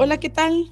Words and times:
Hola, 0.00 0.18
¿qué 0.18 0.30
tal? 0.30 0.70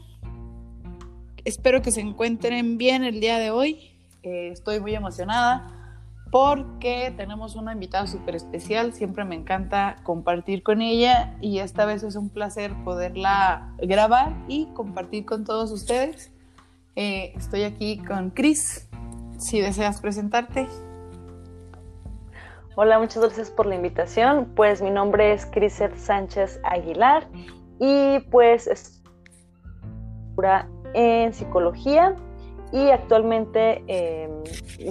Espero 1.44 1.82
que 1.82 1.90
se 1.90 2.00
encuentren 2.00 2.78
bien 2.78 3.02
el 3.02 3.18
día 3.18 3.40
de 3.40 3.50
hoy. 3.50 3.98
Eh, 4.22 4.50
estoy 4.52 4.78
muy 4.78 4.94
emocionada 4.94 5.98
porque 6.30 7.12
tenemos 7.16 7.56
una 7.56 7.72
invitada 7.72 8.06
súper 8.06 8.36
especial. 8.36 8.92
Siempre 8.92 9.24
me 9.24 9.34
encanta 9.34 9.96
compartir 10.04 10.62
con 10.62 10.80
ella 10.80 11.36
y 11.40 11.58
esta 11.58 11.86
vez 11.86 12.04
es 12.04 12.14
un 12.14 12.30
placer 12.30 12.72
poderla 12.84 13.74
grabar 13.78 14.32
y 14.46 14.66
compartir 14.74 15.26
con 15.26 15.42
todos 15.42 15.72
ustedes. 15.72 16.30
Eh, 16.94 17.32
estoy 17.34 17.64
aquí 17.64 17.98
con 17.98 18.30
Cris. 18.30 18.88
Si 19.38 19.60
deseas 19.60 20.00
presentarte. 20.00 20.68
Hola, 22.76 23.00
muchas 23.00 23.24
gracias 23.24 23.50
por 23.50 23.66
la 23.66 23.74
invitación. 23.74 24.52
Pues 24.54 24.80
mi 24.82 24.90
nombre 24.90 25.32
es 25.32 25.46
Criset 25.46 25.96
Sánchez 25.96 26.60
Aguilar 26.62 27.26
y 27.80 28.20
pues 28.30 28.68
en 30.94 31.32
psicología 31.32 32.14
y 32.72 32.90
actualmente 32.90 33.82
em, 33.86 34.30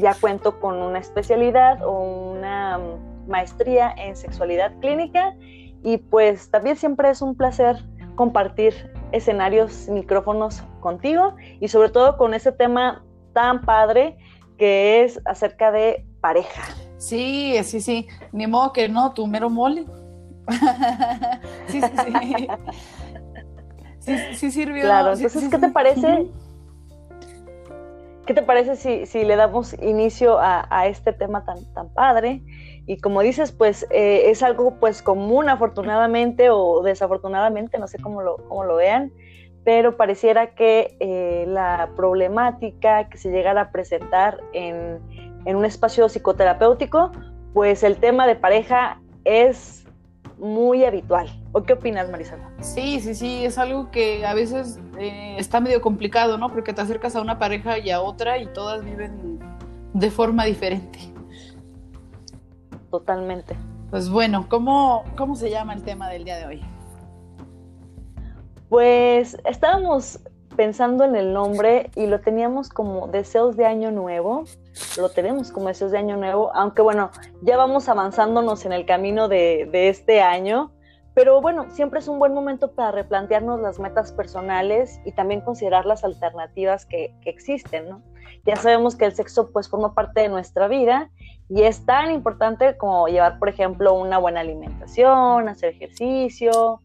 ya 0.02 0.13
cuento 0.16 0.59
con 0.59 0.81
una 0.81 0.99
especialidad 0.99 1.84
o 1.84 2.31
una 2.31 2.80
maestría 3.27 3.94
en 3.98 4.16
sexualidad 4.16 4.71
clínica 4.80 5.35
y 5.84 5.98
pues 5.98 6.49
también 6.49 6.77
siempre 6.77 7.09
es 7.09 7.21
un 7.21 7.35
placer 7.35 7.77
compartir 8.16 8.73
escenarios, 9.12 9.88
micrófonos 9.90 10.63
contigo 10.80 11.35
y 11.59 11.68
sobre 11.68 11.90
todo 11.90 12.18
con 12.18 12.34
ese 12.34 12.52
tema 12.52 13.04
tan 13.34 13.62
padre 13.62 14.18
que 14.57 15.04
es 15.04 15.21
acerca 15.26 15.71
de 15.71 16.05
pareja. 16.21 16.63
Sí, 16.98 17.57
sí, 17.63 17.82
sí, 17.82 18.07
ni 18.32 18.48
modo 18.48 18.71
que 18.71 18.88
no, 18.88 19.13
tu 19.13 19.27
mero 19.27 19.49
mole. 19.49 19.85
sí, 21.68 21.82
sí, 21.82 21.88
sí. 22.38 22.48
Sí, 24.05 24.52
sirvió. 24.52 24.84
Claro, 24.84 25.13
entonces, 25.13 25.49
¿qué 25.49 25.57
te 25.57 25.70
parece? 25.70 26.27
¿Qué 28.26 28.34
te 28.34 28.41
parece 28.41 28.76
si, 28.76 29.05
si 29.05 29.24
le 29.24 29.35
damos 29.35 29.74
inicio 29.82 30.38
a, 30.40 30.88
este 30.88 31.13
tema 31.13 31.46
tan, 31.46 31.63
tan 31.74 31.90
padre? 31.90 32.41
Y 32.88 32.98
como 32.98 33.21
dices, 33.21 33.52
pues 33.52 33.85
eh, 33.91 34.30
es 34.30 34.43
algo 34.43 34.76
pues 34.80 35.02
común 35.02 35.49
afortunadamente 35.49 36.49
o 36.49 36.82
desafortunadamente, 36.84 37.77
no 37.80 37.88
sé 37.88 37.99
cómo 37.99 38.21
lo, 38.21 38.38
cómo 38.48 38.63
lo 38.63 38.76
vean, 38.76 39.12
pero 39.63 39.98
pareciera 39.98 40.54
que 40.54 40.96
eh, 40.99 41.46
la 41.48 41.90
problemática 41.96 43.10
que 43.10 43.18
se 43.18 43.32
llegara 43.32 43.62
a 43.62 43.71
presentar 43.71 44.40
en, 44.54 44.99
en 45.46 45.55
un 45.55 45.65
espacio 45.65 46.08
psicoterapéutico, 46.10 47.12
pues 47.54 47.84
el 47.84 47.98
tema 47.98 48.27
de 48.27 48.35
pareja 48.35 49.02
es 49.24 49.85
muy 50.38 50.84
habitual. 50.84 51.30
¿O 51.52 51.64
qué 51.64 51.74
opinas, 51.74 52.10
Marisela? 52.10 52.50
Sí, 52.60 53.00
sí, 53.00 53.16
sí, 53.16 53.46
es 53.46 53.58
algo 53.58 53.91
que 53.91 54.26
a 54.26 54.34
veces 54.34 54.80
eh, 55.00 55.36
está 55.38 55.60
medio 55.60 55.82
complicado, 55.82 56.38
¿no? 56.38 56.52
Porque 56.52 56.74
te 56.74 56.82
acercas 56.82 57.16
a 57.16 57.22
una 57.22 57.40
pareja 57.40 57.77
y 57.77 57.92
a 57.92 58.02
otra 58.02 58.38
y 58.38 58.48
todas 58.48 58.84
viven 58.84 59.40
de 59.94 60.12
forma 60.12 60.46
diferente. 60.46 61.00
Totalmente. 62.92 63.55
Pues 63.90 64.09
bueno, 64.09 64.47
¿cómo, 64.50 65.03
cómo 65.16 65.36
se 65.36 65.50
llama 65.50 65.74
el 65.74 65.84
tema 65.84 66.09
del 66.09 66.25
día 66.25 66.38
de 66.38 66.46
hoy? 66.46 66.62
Pues 68.70 69.38
estábamos 69.46 70.20
pensando 70.56 71.03
en 71.03 71.16
el 71.16 71.34
nombre 71.34 71.90
y 71.96 72.08
lo 72.08 72.20
teníamos 72.22 72.70
como 72.70 73.08
deseos 73.08 73.56
de 73.58 73.66
año 73.66 73.92
nuevo, 73.92 74.46
lo 74.98 75.09
tenemos 75.09 75.52
como 75.52 75.68
deseos 75.68 75.92
de 75.92 75.98
año 75.98 76.18
nuevo, 76.18 76.53
aunque 76.56 76.81
bueno, 76.81 77.12
ya 77.42 77.58
vamos 77.58 77.90
avanzándonos 77.90 78.66
en 78.66 78.74
el 78.74 78.86
camino 78.86 79.28
de, 79.28 79.70
este 79.90 80.22
año, 80.22 80.72
pero 81.14 81.42
bueno, 81.42 81.66
siempre 81.70 82.00
es 82.00 82.08
un 82.08 82.20
buen 82.20 82.34
momento 82.34 82.72
para 82.72 82.92
replantearnos 82.92 83.62
las 83.62 83.80
metas 83.80 84.12
personales 84.12 85.00
y 85.06 85.12
también 85.12 85.42
considerar 85.42 85.86
las 85.86 86.03
alternativas 86.03 86.86
que, 86.86 87.14
que 87.22 87.30
existen, 87.30 87.90
¿no? 87.90 88.02
Ya 88.46 88.56
sabemos 88.56 88.96
que 88.96 89.06
el 89.06 89.14
sexo 89.14 89.52
pues 89.52 89.70
forma 89.70 89.94
parte 89.94 90.22
de 90.22 90.30
nuestra 90.30 90.68
vida 90.68 91.10
y 91.50 91.64
es 91.64 91.86
tan 91.86 92.12
importante 92.12 92.78
como 92.78 93.08
llevar, 93.08 93.40
por 93.40 93.50
ejemplo, 93.50 93.94
una 93.94 94.18
buena 94.18 94.42
alimentación, 94.42 95.48
hacer 95.48 95.74
ejercicio, 95.74 96.82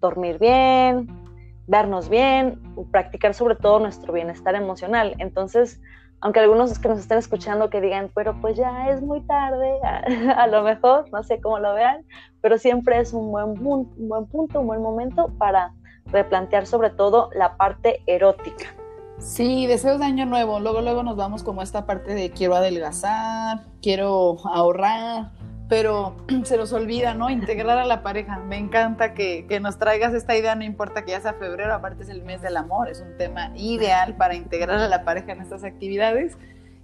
dormir 0.00 0.38
bien, 0.38 1.23
vernos 1.66 2.08
bien, 2.08 2.60
practicar 2.90 3.34
sobre 3.34 3.56
todo 3.56 3.78
nuestro 3.80 4.12
bienestar 4.12 4.54
emocional. 4.54 5.14
Entonces, 5.18 5.80
aunque 6.20 6.40
algunos 6.40 6.78
que 6.78 6.88
nos 6.88 6.98
estén 6.98 7.18
escuchando 7.18 7.68
que 7.70 7.80
digan, 7.80 8.10
pero 8.14 8.40
pues 8.40 8.56
ya 8.56 8.88
es 8.88 9.02
muy 9.02 9.20
tarde, 9.22 9.78
a, 10.36 10.46
lo 10.46 10.62
mejor, 10.62 11.06
no 11.12 11.22
sé 11.22 11.40
cómo 11.40 11.58
lo 11.58 11.74
vean, 11.74 12.04
pero 12.40 12.58
siempre 12.58 12.98
es 12.98 13.12
un 13.12 13.30
buen, 13.30 13.54
buen 13.62 14.26
punto, 14.26 14.60
un 14.60 14.66
buen 14.66 14.82
momento 14.82 15.30
para 15.38 15.74
replantear 16.06 16.66
sobre 16.66 16.90
todo 16.90 17.30
la 17.34 17.56
parte 17.56 18.02
erótica. 18.06 18.74
Sí, 19.18 19.66
deseos 19.66 19.98
de 20.00 20.06
año 20.06 20.26
nuevo. 20.26 20.60
Luego, 20.60 20.80
luego 20.80 21.02
nos 21.02 21.16
vamos 21.16 21.42
como 21.42 21.62
esta 21.62 21.86
parte 21.86 22.14
de 22.14 22.30
quiero 22.30 22.56
adelgazar, 22.56 23.60
quiero 23.80 24.36
ahorrar, 24.44 25.30
pero 25.68 26.16
se 26.44 26.56
nos 26.56 26.72
olvida, 26.72 27.14
¿no? 27.14 27.30
Integrar 27.30 27.78
a 27.78 27.84
la 27.84 28.02
pareja. 28.02 28.38
Me 28.38 28.58
encanta 28.58 29.14
que, 29.14 29.46
nos 29.60 29.78
traigas 29.78 30.14
esta 30.14 30.36
idea, 30.36 30.54
no 30.54 30.64
importa 30.64 31.04
que 31.04 31.12
ya 31.12 31.20
sea 31.20 31.34
febrero, 31.34 31.72
aparte 31.74 32.02
es 32.02 32.08
el 32.08 32.22
mes 32.22 32.42
del 32.42 32.56
amor, 32.56 32.88
es 32.88 33.00
un 33.00 33.16
tema 33.16 33.52
ideal 33.56 34.16
para 34.16 34.34
integrar 34.34 34.78
a 34.78 34.88
la 34.88 35.04
pareja 35.04 35.32
en 35.32 35.40
estas 35.40 35.64
actividades. 35.64 36.36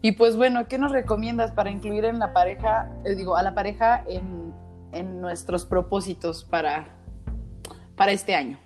Y 0.03 0.13
pues 0.13 0.37
bueno, 0.37 0.67
¿qué 0.67 0.79
nos 0.79 0.93
recomiendas 0.93 1.53
para 1.53 1.71
incluir 1.71 2.07
en 2.07 2.19
la 2.19 2.33
pareja, 2.33 2.91
eh, 3.05 3.15
digo, 3.15 3.37
a 3.37 3.43
la 3.43 3.55
pareja 3.55 4.03
en, 4.09 4.55
en, 4.93 5.21
nuestros 5.21 5.67
propósitos 5.67 6.45
para, 6.45 6.87
para 7.97 8.13
este 8.13 8.35
año? 8.35 8.59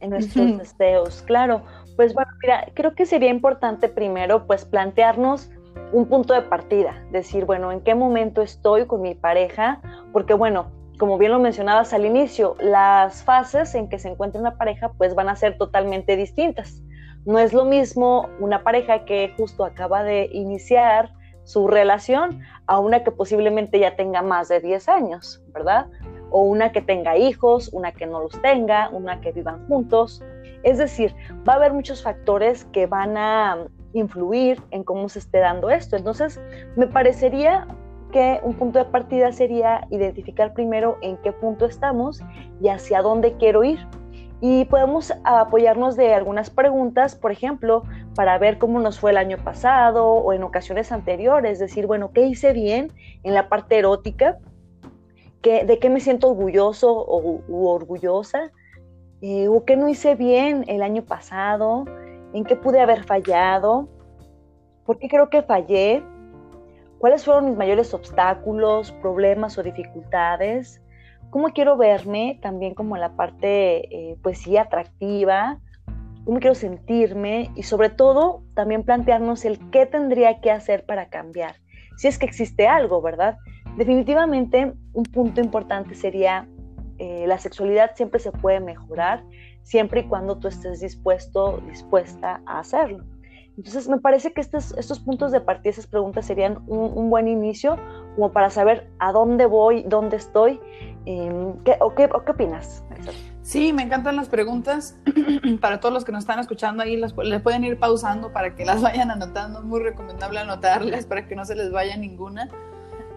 En 0.00 0.10
nuestros 0.10 0.58
deseos, 0.58 1.22
claro. 1.22 1.62
Pues 1.96 2.12
bueno, 2.12 2.30
mira, 2.42 2.68
creo 2.74 2.94
que 2.94 3.06
sería 3.06 3.30
importante 3.30 3.88
primero 3.88 4.46
pues 4.46 4.66
plantearnos 4.66 5.50
un 5.92 6.06
punto 6.06 6.34
de 6.34 6.42
partida, 6.42 7.02
decir, 7.10 7.44
bueno, 7.44 7.72
¿en 7.72 7.80
qué 7.80 7.94
momento 7.94 8.42
estoy 8.42 8.86
con 8.86 9.00
mi 9.00 9.14
pareja? 9.14 9.80
Porque 10.12 10.34
bueno, 10.34 10.70
como 10.98 11.16
bien 11.16 11.32
lo 11.32 11.38
mencionabas 11.38 11.92
al 11.92 12.04
inicio, 12.04 12.56
las 12.60 13.22
fases 13.22 13.74
en 13.74 13.88
que 13.88 13.98
se 13.98 14.08
encuentra 14.08 14.40
una 14.40 14.56
pareja 14.56 14.92
pues 14.98 15.14
van 15.14 15.28
a 15.28 15.36
ser 15.36 15.56
totalmente 15.56 16.16
distintas. 16.16 16.82
No 17.24 17.38
es 17.38 17.52
lo 17.52 17.64
mismo 17.64 18.28
una 18.40 18.62
pareja 18.62 19.04
que 19.04 19.32
justo 19.36 19.64
acaba 19.64 20.02
de 20.02 20.28
iniciar 20.32 21.12
su 21.44 21.66
relación 21.66 22.40
a 22.66 22.78
una 22.78 23.04
que 23.04 23.10
posiblemente 23.10 23.78
ya 23.78 23.96
tenga 23.96 24.22
más 24.22 24.48
de 24.48 24.60
10 24.60 24.88
años, 24.88 25.42
¿verdad? 25.54 25.86
O 26.30 26.42
una 26.42 26.72
que 26.72 26.82
tenga 26.82 27.16
hijos, 27.16 27.70
una 27.72 27.92
que 27.92 28.06
no 28.06 28.20
los 28.20 28.40
tenga, 28.42 28.90
una 28.90 29.20
que 29.20 29.32
vivan 29.32 29.66
juntos. 29.66 30.22
Es 30.62 30.76
decir, 30.76 31.14
va 31.48 31.54
a 31.54 31.56
haber 31.56 31.72
muchos 31.72 32.02
factores 32.02 32.66
que 32.66 32.86
van 32.86 33.16
a 33.16 33.66
influir 33.92 34.62
en 34.70 34.84
cómo 34.84 35.08
se 35.08 35.18
esté 35.18 35.38
dando 35.38 35.70
esto. 35.70 35.96
Entonces, 35.96 36.40
me 36.76 36.86
parecería 36.86 37.66
que 38.12 38.40
un 38.42 38.54
punto 38.54 38.78
de 38.78 38.86
partida 38.86 39.32
sería 39.32 39.86
identificar 39.90 40.54
primero 40.54 40.96
en 41.02 41.16
qué 41.18 41.32
punto 41.32 41.66
estamos 41.66 42.22
y 42.60 42.68
hacia 42.68 43.02
dónde 43.02 43.34
quiero 43.36 43.64
ir. 43.64 43.78
Y 44.40 44.66
podemos 44.66 45.12
apoyarnos 45.24 45.96
de 45.96 46.14
algunas 46.14 46.48
preguntas, 46.48 47.16
por 47.16 47.32
ejemplo, 47.32 47.82
para 48.14 48.38
ver 48.38 48.58
cómo 48.58 48.78
nos 48.78 49.00
fue 49.00 49.10
el 49.10 49.16
año 49.16 49.36
pasado 49.38 50.06
o 50.06 50.32
en 50.32 50.44
ocasiones 50.44 50.92
anteriores, 50.92 51.58
decir, 51.58 51.86
bueno, 51.86 52.12
¿qué 52.12 52.26
hice 52.26 52.52
bien 52.52 52.92
en 53.24 53.34
la 53.34 53.48
parte 53.48 53.78
erótica? 53.78 54.38
¿Qué, 55.42 55.64
¿De 55.64 55.78
qué 55.78 55.90
me 55.90 56.00
siento 56.00 56.28
orgulloso 56.28 56.92
o 56.92 57.42
orgullosa? 57.48 58.52
Eh, 59.20 59.48
¿O 59.48 59.64
qué 59.64 59.76
no 59.76 59.88
hice 59.88 60.14
bien 60.14 60.64
el 60.68 60.82
año 60.82 61.02
pasado? 61.02 61.84
En 62.32 62.44
qué 62.44 62.56
pude 62.56 62.80
haber 62.80 63.04
fallado, 63.04 63.88
por 64.84 64.98
qué 64.98 65.08
creo 65.08 65.28
que 65.30 65.42
fallé, 65.42 66.02
cuáles 66.98 67.24
fueron 67.24 67.46
mis 67.46 67.56
mayores 67.56 67.94
obstáculos, 67.94 68.92
problemas 68.92 69.56
o 69.58 69.62
dificultades, 69.62 70.82
cómo 71.30 71.48
quiero 71.48 71.76
verme 71.76 72.38
también 72.42 72.74
como 72.74 72.96
la 72.96 73.14
parte, 73.14 73.94
eh, 73.94 74.16
pues 74.22 74.38
sí, 74.38 74.56
atractiva, 74.56 75.58
cómo 76.24 76.40
quiero 76.40 76.54
sentirme 76.54 77.50
y 77.54 77.62
sobre 77.62 77.90
todo 77.90 78.42
también 78.54 78.82
plantearnos 78.82 79.44
el 79.44 79.58
qué 79.70 79.86
tendría 79.86 80.40
que 80.40 80.50
hacer 80.50 80.84
para 80.84 81.08
cambiar, 81.08 81.56
si 81.96 82.08
es 82.08 82.18
que 82.18 82.26
existe 82.26 82.66
algo, 82.66 83.00
¿verdad? 83.00 83.36
Definitivamente 83.76 84.72
un 84.92 85.04
punto 85.04 85.40
importante 85.40 85.94
sería 85.94 86.48
eh, 86.98 87.26
la 87.28 87.38
sexualidad 87.38 87.92
siempre 87.94 88.18
se 88.18 88.32
puede 88.32 88.58
mejorar 88.58 89.22
siempre 89.62 90.00
y 90.00 90.04
cuando 90.04 90.38
tú 90.38 90.48
estés 90.48 90.80
dispuesto, 90.80 91.62
dispuesta 91.66 92.40
a 92.46 92.60
hacerlo. 92.60 93.04
Entonces, 93.58 93.88
me 93.88 93.98
parece 93.98 94.32
que 94.32 94.40
estos, 94.40 94.72
estos 94.78 95.00
puntos 95.00 95.32
de 95.32 95.40
partida, 95.40 95.70
esas 95.70 95.88
preguntas 95.88 96.26
serían 96.26 96.62
un, 96.68 97.10
buen 97.10 97.26
inicio 97.26 97.76
como 98.14 98.30
para 98.30 98.50
saber 98.50 98.88
a 99.00 99.10
dónde 99.10 99.46
voy, 99.46 99.82
dónde 99.82 100.16
estoy. 100.16 100.60
Em, 101.06 101.56
¿qué, 101.64 101.76
o, 101.80 101.92
qué, 101.94 102.04
opinas, 102.04 102.84
Sí, 103.42 103.72
me 103.72 103.82
encantan 103.82 104.14
las 104.14 104.28
preguntas. 104.28 104.96
para 105.60 105.80
todos 105.80 105.92
los 105.92 106.04
que 106.04 106.12
nos 106.12 106.20
están 106.20 106.38
escuchando 106.38 106.84
ahí, 106.84 106.96
les 106.96 107.12
pueden 107.42 107.64
ir 107.64 107.80
pausando 107.80 108.32
para 108.32 108.54
que 108.54 108.64
las 108.64 108.80
vayan 108.82 109.10
anotando. 109.10 109.60
Muy 109.62 109.80
recomendable 109.80 110.38
anotarlas 110.38 111.06
para 111.06 111.26
que 111.26 111.34
no 111.34 111.44
se 111.44 111.56
les 111.56 111.72
vaya 111.72 111.96
ninguna. 111.96 112.48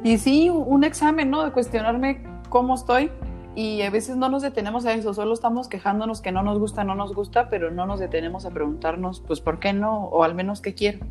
Y 0.03 0.17
sí, 0.17 0.49
un 0.49 0.83
examen, 0.83 1.29
¿no? 1.29 1.43
De 1.43 1.51
cuestionarme 1.51 2.23
cómo 2.49 2.73
estoy, 2.73 3.11
y 3.56 3.81
a 3.81 3.89
veces 3.89 4.15
no 4.15 4.30
nos 4.30 4.42
detenemos 4.42 4.86
a 4.86 4.94
eso, 4.94 5.13
solo 5.13 5.33
estamos 5.33 5.68
quejándonos 5.68 6.21
que 6.21 6.31
no 6.31 6.42
nos 6.42 6.57
gusta, 6.57 6.83
no 6.83 6.95
nos 6.95 7.13
gusta, 7.13 7.50
pero 7.50 7.71
no 7.71 7.86
nos 7.86 8.00
detenemos 8.00 8.45
a 8.45 8.51
preguntarnos, 8.51 9.21
pues, 9.21 9.42
¿por 9.42 9.59
qué 9.59 9.74
no? 9.74 10.06
O 10.06 10.24
al 10.24 10.36
menos, 10.36 10.62
¿qué 10.62 10.74
quiero? 10.74 11.06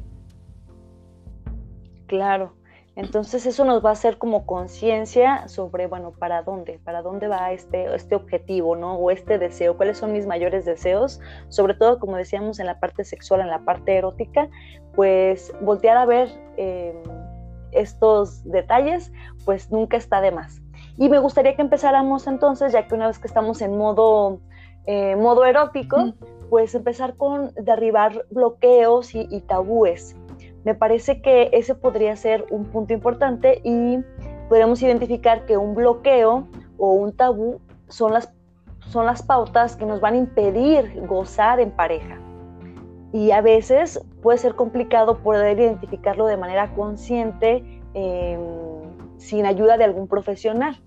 Claro. 2.06 2.54
Entonces 2.96 3.46
eso 3.46 3.64
nos 3.64 3.84
va 3.84 3.90
a 3.90 3.92
hacer 3.92 4.19
como 4.19 4.44
conciencia 4.46 5.48
sobre, 5.48 5.87
bueno, 5.87 6.12
para 6.12 6.42
dónde, 6.42 6.81
para 6.84 7.02
dónde 7.02 7.28
va 7.28 7.52
este, 7.52 7.94
este 7.94 8.14
objetivo, 8.14 8.75
¿no? 8.75 8.96
O 8.96 9.10
este 9.10 9.38
deseo, 9.38 9.76
cuáles 9.76 9.98
son 9.98 10.12
mis 10.12 10.26
mayores 10.26 10.64
deseos, 10.64 11.20
sobre 11.48 11.75
todo, 11.75 11.98
como 11.98 12.16
decíamos, 12.16 12.58
en 12.58 12.66
la 12.66 12.81
parte 12.81 13.04
sexual, 13.04 13.42
en 13.42 13.48
la 13.48 13.64
parte 13.64 13.96
erótica, 13.96 14.48
pues 14.94 15.52
voltear 15.60 15.96
a 15.96 16.04
ver 16.04 16.28
em, 16.56 16.96
estos 17.70 18.42
detalles, 18.44 19.12
pues 19.44 19.70
nunca 19.70 19.96
está 19.96 20.20
de 20.20 20.32
más. 20.32 20.59
Y 21.00 21.08
me 21.08 21.19
gustaría 21.19 21.56
que 21.56 21.62
empezáramos 21.62 22.26
entonces, 22.26 22.73
ya 22.73 22.87
que 22.87 22.94
una 22.94 23.06
vez 23.06 23.19
que 23.19 23.26
estamos 23.26 23.62
en 23.62 23.75
modo, 23.79 24.38
eh, 24.85 25.17
modo 25.17 25.47
erótico, 25.47 26.12
pues 26.50 26.75
empezar 26.75 27.17
con 27.17 27.55
derribar 27.55 28.26
bloqueos 28.31 29.14
y 29.14 29.41
tabúes. 29.49 30.14
Me 30.64 30.75
parece 30.75 31.23
que 31.23 31.49
ese 31.55 31.75
podría 31.75 32.14
ser 32.17 32.44
un 32.50 32.67
punto 32.67 32.93
importante 32.93 33.62
y 33.64 33.99
podríamos 34.50 34.82
identificar 34.82 35.47
que 35.47 35.56
un 35.56 35.75
bloqueo 35.75 36.47
o 36.76 36.93
un 36.93 37.17
tabú 37.17 37.62
son 37.88 38.12
las, 38.12 38.31
son 38.81 39.06
las 39.06 39.23
pautas 39.23 39.76
que 39.76 39.87
nos 39.87 40.02
van 40.02 40.12
a 40.12 40.19
impedir 40.19 41.02
gozar 41.06 41.61
en 41.61 41.70
pareja. 41.70 42.20
Y 43.14 43.31
a 43.31 43.41
veces 43.41 44.05
puede 44.20 44.37
ser 44.37 44.55
complicado 44.55 45.17
poder 45.23 45.58
identificarlo 45.58 46.26
de 46.26 46.37
manera 46.37 46.75
consciente 46.75 47.64
em, 47.94 48.38
sin 49.17 49.47
ayuda 49.47 49.79
de 49.79 49.85
algún 49.85 50.06
profesional. 50.06 50.79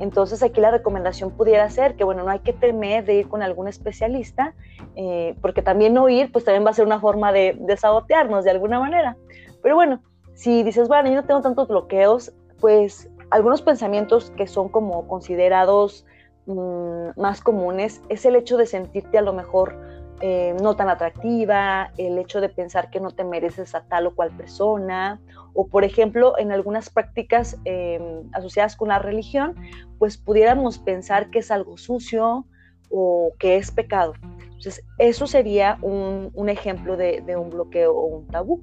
Entonces 0.00 0.42
aquí 0.42 0.62
la 0.62 0.70
recomendación 0.70 1.30
pudiera 1.30 1.68
ser 1.68 1.94
que, 1.94 2.04
bueno, 2.04 2.24
no 2.24 2.30
hay 2.30 2.38
que 2.38 2.54
temer 2.54 3.04
de 3.04 3.16
ir 3.16 3.28
con 3.28 3.42
algún 3.42 3.68
especialista, 3.68 4.54
eh, 4.96 5.36
porque 5.42 5.60
también 5.60 5.92
no 5.92 6.08
ir, 6.08 6.32
pues 6.32 6.46
también 6.46 6.64
va 6.64 6.70
a 6.70 6.74
ser 6.74 6.86
una 6.86 7.00
forma 7.00 7.32
de, 7.32 7.54
sabotearnos 7.78 8.44
de 8.44 8.50
alguna 8.50 8.80
manera. 8.80 9.18
Pero 9.62 9.74
bueno, 9.74 10.00
si 10.32 10.62
dices, 10.62 10.88
bueno, 10.88 11.10
yo 11.10 11.16
no 11.16 11.24
tengo 11.24 11.42
tantos 11.42 11.68
bloqueos, 11.68 12.32
pues 12.60 13.10
algunos 13.30 13.60
pensamientos 13.60 14.32
que 14.38 14.46
son 14.46 14.70
como 14.70 15.06
considerados 15.06 16.06
mm, 16.46 17.20
más 17.20 17.42
comunes 17.42 18.00
es 18.08 18.24
el 18.24 18.36
hecho 18.36 18.56
de 18.56 18.64
sentirte 18.64 19.18
a 19.18 19.22
lo 19.22 19.34
mejor 19.34 19.76
eh, 20.22 20.54
no 20.62 20.76
tan 20.76 20.90
atractiva, 20.90 21.92
el 21.96 22.18
hecho 22.18 22.42
de 22.42 22.50
pensar 22.50 22.90
que 22.90 23.00
no 23.00 23.10
te 23.10 23.24
mereces 23.24 23.74
a 23.74 23.82
tal 23.84 24.06
o 24.06 24.14
cual 24.14 24.30
persona, 24.36 25.18
o 25.54 25.66
por 25.66 25.82
ejemplo, 25.82 26.38
en 26.38 26.52
algunas 26.52 26.90
prácticas 26.90 27.56
em, 27.64 28.28
asociadas 28.32 28.76
con 28.76 28.88
la 28.88 28.98
religión, 28.98 29.54
pues 29.98 30.18
pudiéramos 30.18 30.78
pensar 30.78 31.30
que 31.30 31.38
es 31.38 31.50
algo 31.50 31.78
sucio 31.78 32.44
o 32.90 33.32
que 33.38 33.56
es 33.56 33.70
pecado. 33.70 34.12
Entonces, 34.42 34.84
eso 34.98 35.26
sería 35.26 35.78
un, 35.80 36.48
ejemplo 36.50 36.98
de, 36.98 37.24
un 37.36 37.48
bloqueo 37.48 37.94
o 37.94 38.04
un 38.04 38.26
tabú. 38.26 38.62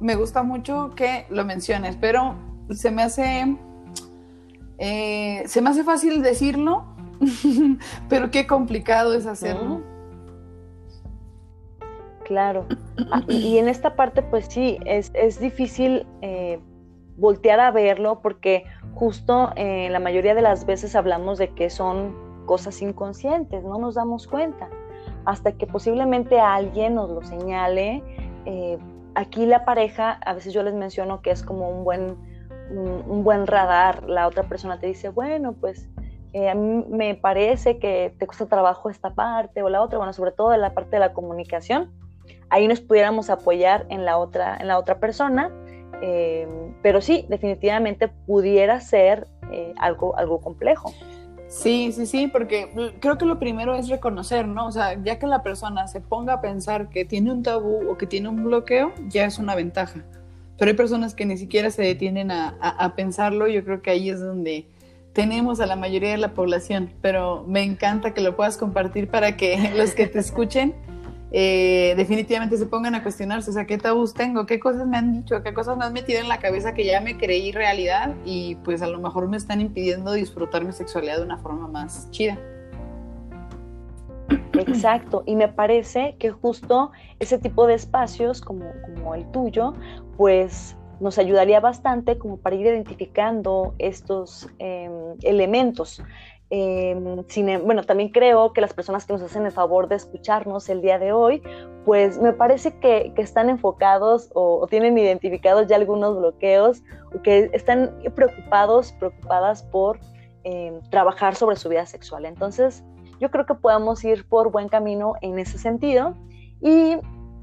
Me 0.00 0.14
gusta 0.14 0.42
mucho 0.42 0.92
que 0.96 1.26
lo 1.28 1.44
menciones, 1.44 1.96
pero 2.00 2.36
se 2.70 2.90
me 2.90 3.02
hace, 3.02 3.54
eh, 4.78 5.42
se 5.46 5.60
me 5.60 5.70
hace 5.70 5.84
fácil 5.84 6.22
decirlo, 6.22 6.86
pero 8.08 8.30
qué 8.30 8.46
complicado 8.46 9.12
es 9.12 9.26
hacerlo. 9.26 9.97
Claro. 12.28 12.66
Ah, 13.10 13.22
y, 13.26 13.56
en 13.56 13.68
esta 13.68 13.96
parte, 13.96 14.20
pues 14.20 14.44
sí, 14.50 14.78
es, 14.84 15.40
difícil 15.40 16.06
eh, 16.20 16.60
voltear 17.16 17.58
a 17.58 17.70
verlo 17.70 18.20
porque 18.20 18.64
justo 18.94 19.50
eh, 19.56 19.88
la 19.90 19.98
mayoría 19.98 20.34
de 20.34 20.42
las 20.42 20.66
veces 20.66 20.94
hablamos 20.94 21.38
de 21.38 21.48
que 21.54 21.70
son 21.70 22.14
cosas 22.44 22.82
inconscientes, 22.82 23.64
no 23.64 23.78
nos 23.78 23.94
damos 23.94 24.26
cuenta. 24.26 24.68
Hasta 25.24 25.52
que 25.52 25.66
posiblemente 25.66 26.38
alguien 26.38 26.96
nos 26.96 27.08
lo 27.08 27.22
señale. 27.22 28.02
Eh, 28.44 28.76
aquí 29.14 29.46
la 29.46 29.64
pareja, 29.64 30.20
a 30.26 30.34
veces 30.34 30.52
yo 30.52 30.62
les 30.62 30.74
menciono 30.74 31.22
que 31.22 31.30
es 31.30 31.42
como 31.42 31.70
un 31.70 31.82
buen, 31.82 32.14
un, 32.70 33.24
buen 33.24 33.46
radar. 33.46 34.06
La 34.06 34.26
otra 34.26 34.42
persona 34.42 34.78
te 34.78 34.86
dice, 34.86 35.08
bueno, 35.08 35.54
pues 35.54 35.88
a 36.34 36.54
mí 36.54 36.84
me 36.90 37.14
parece 37.14 37.78
que 37.78 38.14
te 38.18 38.26
cuesta 38.26 38.44
trabajo 38.44 38.90
esta 38.90 39.14
parte 39.14 39.62
o 39.62 39.70
la 39.70 39.80
otra, 39.80 39.96
bueno, 39.96 40.12
sobre 40.12 40.32
todo 40.32 40.52
en 40.52 40.60
la 40.60 40.74
parte 40.74 40.90
de 40.90 41.00
la 41.00 41.14
comunicación 41.14 41.90
ahí 42.50 42.68
nos 42.68 42.80
pudiéramos 42.80 43.30
apoyar 43.30 43.86
en 43.90 44.04
la 44.04 44.18
otra, 44.18 44.56
en 44.58 44.68
la 44.68 44.78
otra 44.78 44.98
persona. 44.98 45.50
Eh, 46.00 46.46
pero 46.82 47.00
sí, 47.00 47.26
definitivamente 47.28 48.08
pudiera 48.08 48.80
ser 48.80 49.26
eh, 49.50 49.74
algo, 49.78 50.16
algo 50.16 50.40
complejo. 50.40 50.92
Sí, 51.48 51.92
sí, 51.92 52.06
sí, 52.06 52.26
porque 52.26 52.68
creo 53.00 53.16
que 53.16 53.24
lo 53.24 53.38
primero 53.38 53.74
es 53.74 53.88
reconocer, 53.88 54.46
¿no? 54.46 54.66
O 54.66 54.72
sea, 54.72 55.02
ya 55.02 55.18
que 55.18 55.26
la 55.26 55.42
persona 55.42 55.88
se 55.88 56.00
ponga 56.00 56.34
a 56.34 56.40
pensar 56.42 56.90
que 56.90 57.06
tiene 57.06 57.32
un 57.32 57.42
tabú 57.42 57.90
o 57.90 57.96
que 57.96 58.06
tiene 58.06 58.28
un 58.28 58.44
bloqueo, 58.44 58.92
ya 59.08 59.24
es 59.24 59.38
una 59.38 59.54
ventaja. 59.54 60.04
Pero 60.58 60.70
hay 60.70 60.76
personas 60.76 61.14
que 61.14 61.24
ni 61.24 61.38
siquiera 61.38 61.70
se 61.70 61.82
detienen 61.82 62.30
a, 62.30 62.48
a 62.60 62.94
pensarlo, 62.94 63.48
yo 63.48 63.64
creo 63.64 63.80
que 63.80 63.90
ahí 63.90 64.10
es 64.10 64.20
donde 64.20 64.66
tenemos 65.14 65.58
a 65.60 65.66
la 65.66 65.74
mayoría 65.76 66.10
de 66.10 66.18
la 66.18 66.34
población, 66.34 66.92
pero 67.00 67.44
me 67.48 67.62
encanta 67.62 68.12
que 68.12 68.20
lo 68.20 68.36
puedas 68.36 68.58
compartir 68.58 69.08
para 69.08 69.36
que 69.36 69.72
los 69.74 69.94
que 69.94 70.06
te 70.06 70.18
escuchen 70.18 70.74
eh, 71.30 71.94
definitivamente 71.96 72.56
se 72.56 72.66
pongan 72.66 72.94
a 72.94 73.02
cuestionarse, 73.02 73.50
o 73.50 73.52
sea, 73.52 73.66
¿qué 73.66 73.76
tabús 73.76 74.14
tengo? 74.14 74.46
¿Qué 74.46 74.58
cosas 74.58 74.86
me 74.86 74.96
han 74.96 75.12
dicho? 75.12 75.42
¿Qué 75.42 75.52
cosas 75.52 75.76
me 75.76 75.84
han 75.84 75.92
metido 75.92 76.20
en 76.20 76.28
la 76.28 76.38
cabeza 76.38 76.72
que 76.72 76.84
ya 76.84 77.00
me 77.00 77.18
creí 77.18 77.52
realidad? 77.52 78.14
Y 78.24 78.54
pues 78.64 78.80
a 78.80 78.86
lo 78.86 78.98
mejor 78.98 79.28
me 79.28 79.36
están 79.36 79.60
impidiendo 79.60 80.12
disfrutar 80.12 80.64
mi 80.64 80.72
sexualidad 80.72 81.18
de 81.18 81.24
una 81.24 81.38
forma 81.38 81.68
más 81.68 82.10
chida. 82.10 82.38
Exacto, 84.54 85.22
y 85.26 85.36
me 85.36 85.48
parece 85.48 86.16
que 86.18 86.30
justo 86.30 86.90
ese 87.20 87.38
tipo 87.38 87.66
de 87.66 87.74
espacios 87.74 88.40
como, 88.40 88.64
el 89.14 89.30
tuyo, 89.30 89.74
pues 90.16 90.76
nos 91.00 91.18
ayudaría 91.18 91.60
bastante 91.60 92.18
como 92.18 92.38
para 92.38 92.56
ir 92.56 92.66
identificando 92.66 93.74
estos 93.78 94.48
em, 94.58 94.92
elementos 95.22 96.02
Em, 96.50 97.24
em, 97.36 97.64
bueno, 97.64 97.82
también 97.82 98.08
creo 98.08 98.52
que 98.52 98.60
las 98.60 98.72
personas 98.72 99.04
que 99.04 99.12
nos 99.12 99.22
hacen 99.22 99.44
el 99.44 99.52
favor 99.52 99.86
de 99.88 99.96
escucharnos 99.96 100.68
el 100.70 100.80
día 100.80 100.98
de 100.98 101.12
hoy, 101.12 101.42
pues 101.84 102.18
me 102.18 102.32
parece 102.32 102.78
que, 102.78 103.12
están 103.16 103.50
enfocados 103.50 104.30
o, 104.34 104.66
tienen 104.68 104.96
identificados 104.96 105.66
ya 105.66 105.76
algunos 105.76 106.16
bloqueos 106.16 106.82
o 107.14 107.20
que 107.22 107.50
están 107.52 107.98
preocupados, 108.14 108.92
preocupadas 108.92 109.62
por 109.62 109.98
em, 110.44 110.80
trabajar 110.90 111.34
sobre 111.34 111.56
su 111.56 111.68
vida 111.68 111.84
sexual. 111.84 112.24
Entonces, 112.24 112.82
yo 113.20 113.30
creo 113.30 113.44
que 113.44 113.54
podemos 113.54 114.02
ir 114.04 114.26
por 114.26 114.50
buen 114.50 114.68
camino 114.68 115.14
en 115.20 115.38
ese 115.38 115.58
sentido. 115.58 116.14
Y 116.62 116.96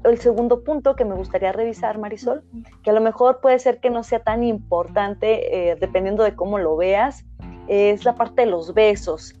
el 0.04 0.18
segundo 0.18 0.64
punto 0.64 0.96
que 0.96 1.04
me 1.04 1.14
gustaría 1.14 1.52
revisar, 1.52 1.98
Marisol, 1.98 2.44
que 2.82 2.90
a 2.90 2.92
lo 2.92 3.00
mejor 3.00 3.40
puede 3.40 3.58
ser 3.58 3.80
que 3.80 3.90
no 3.90 4.02
sea 4.02 4.20
tan 4.20 4.42
importante 4.42 5.70
eh, 5.70 5.76
dependiendo 5.76 6.22
de 6.22 6.34
cómo 6.34 6.58
lo 6.58 6.76
veas, 6.76 7.24
es 7.68 8.04
la 8.04 8.14
parte 8.14 8.42
de 8.42 8.50
los 8.50 8.74
besos. 8.74 9.34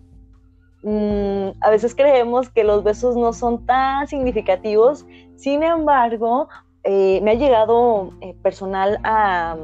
Mm, 0.82 1.50
a 1.60 1.70
veces 1.70 1.94
creemos 1.94 2.48
que 2.48 2.62
los 2.62 2.84
besos 2.84 3.16
no 3.16 3.32
son 3.32 3.66
tan 3.66 4.06
significativos, 4.06 5.06
sin 5.36 5.62
embargo, 5.62 6.48
eh, 6.88 7.20
me 7.22 7.32
ha 7.32 7.34
llegado 7.34 8.10
eh, 8.20 8.36
personal 8.42 9.00
a, 9.02 9.56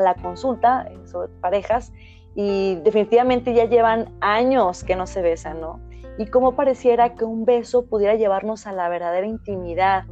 la 0.00 0.14
consulta 0.14 0.88
eh, 0.90 0.98
sobre 1.06 1.28
parejas 1.42 1.92
y 2.34 2.76
definitivamente 2.76 3.52
ya 3.52 3.66
llevan 3.66 4.14
años 4.22 4.82
que 4.82 4.96
no 4.96 5.06
se 5.06 5.20
besan, 5.20 5.60
¿no? 5.60 5.80
Y 6.16 6.26
cómo 6.26 6.56
pareciera 6.56 7.14
que 7.14 7.26
un 7.26 7.44
beso 7.44 7.84
pudiera 7.84 8.14
llevarnos 8.14 8.66
a 8.66 8.72
la 8.72 8.88
verdadera 8.88 9.26
intimidad, 9.26 10.04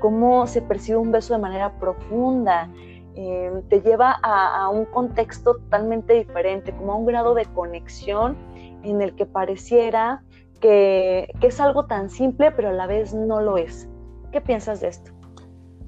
cómo 0.00 0.46
se 0.46 0.62
percibe 0.62 0.96
un 0.96 1.12
beso 1.12 1.34
de 1.34 1.40
manera 1.40 1.78
profunda, 1.78 2.70
Em, 3.14 3.62
te 3.68 3.82
lleva 3.82 4.18
a, 4.22 4.68
un 4.70 4.86
contexto 4.86 5.54
totalmente 5.56 6.14
diferente, 6.14 6.72
como 6.72 6.92
a 6.92 6.96
un 6.96 7.06
grado 7.06 7.34
de 7.34 7.44
conexión 7.46 8.36
en 8.82 9.02
el 9.02 9.14
que 9.14 9.26
pareciera 9.26 10.22
que, 10.60 11.28
es 11.42 11.60
algo 11.60 11.86
tan 11.86 12.08
simple, 12.08 12.52
pero 12.52 12.70
a 12.70 12.72
la 12.72 12.86
vez 12.86 13.12
no 13.12 13.40
lo 13.40 13.58
es. 13.58 13.88
¿Qué 14.30 14.40
piensas 14.40 14.80
de 14.80 14.88
esto? 14.88 15.12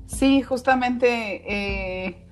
Sí, 0.07 0.43
justamente 0.43 1.43
eh, 2.07 2.24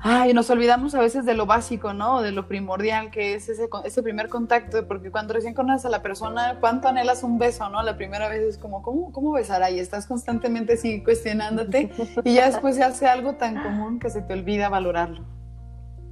Ay, 0.00 0.32
nos 0.32 0.48
olvidamos 0.50 0.94
a 0.94 1.00
veces 1.00 1.26
de 1.26 1.34
lo 1.34 1.44
básico, 1.44 1.92
¿no? 1.92 2.22
De 2.22 2.30
lo 2.30 2.46
primordial 2.46 3.10
que 3.10 3.34
es 3.34 3.48
ese, 3.48 3.68
ese 3.84 4.02
primer 4.02 4.28
contacto, 4.28 4.86
porque 4.86 5.10
cuando 5.10 5.34
recién 5.34 5.54
conoces 5.54 5.86
a 5.86 5.88
la 5.88 6.02
persona, 6.02 6.58
¿cuánto 6.60 6.86
anhelas 6.86 7.24
un 7.24 7.38
beso, 7.38 7.68
no? 7.68 7.82
La 7.82 7.96
primera 7.96 8.28
vez 8.28 8.42
es 8.42 8.58
como, 8.58 8.80
¿cómo, 8.82 9.10
cómo 9.10 9.32
besar? 9.32 9.60
Y 9.72 9.80
estás 9.80 10.06
constantemente 10.06 10.74
así 10.74 11.02
cuestionándote 11.02 11.90
y 12.24 12.34
ya 12.34 12.46
después 12.46 12.76
se 12.76 12.84
hace 12.84 13.08
algo 13.08 13.34
tan 13.34 13.60
común 13.60 13.98
que 13.98 14.08
se 14.08 14.22
te 14.22 14.34
olvida 14.34 14.68
valorarlo. 14.68 15.24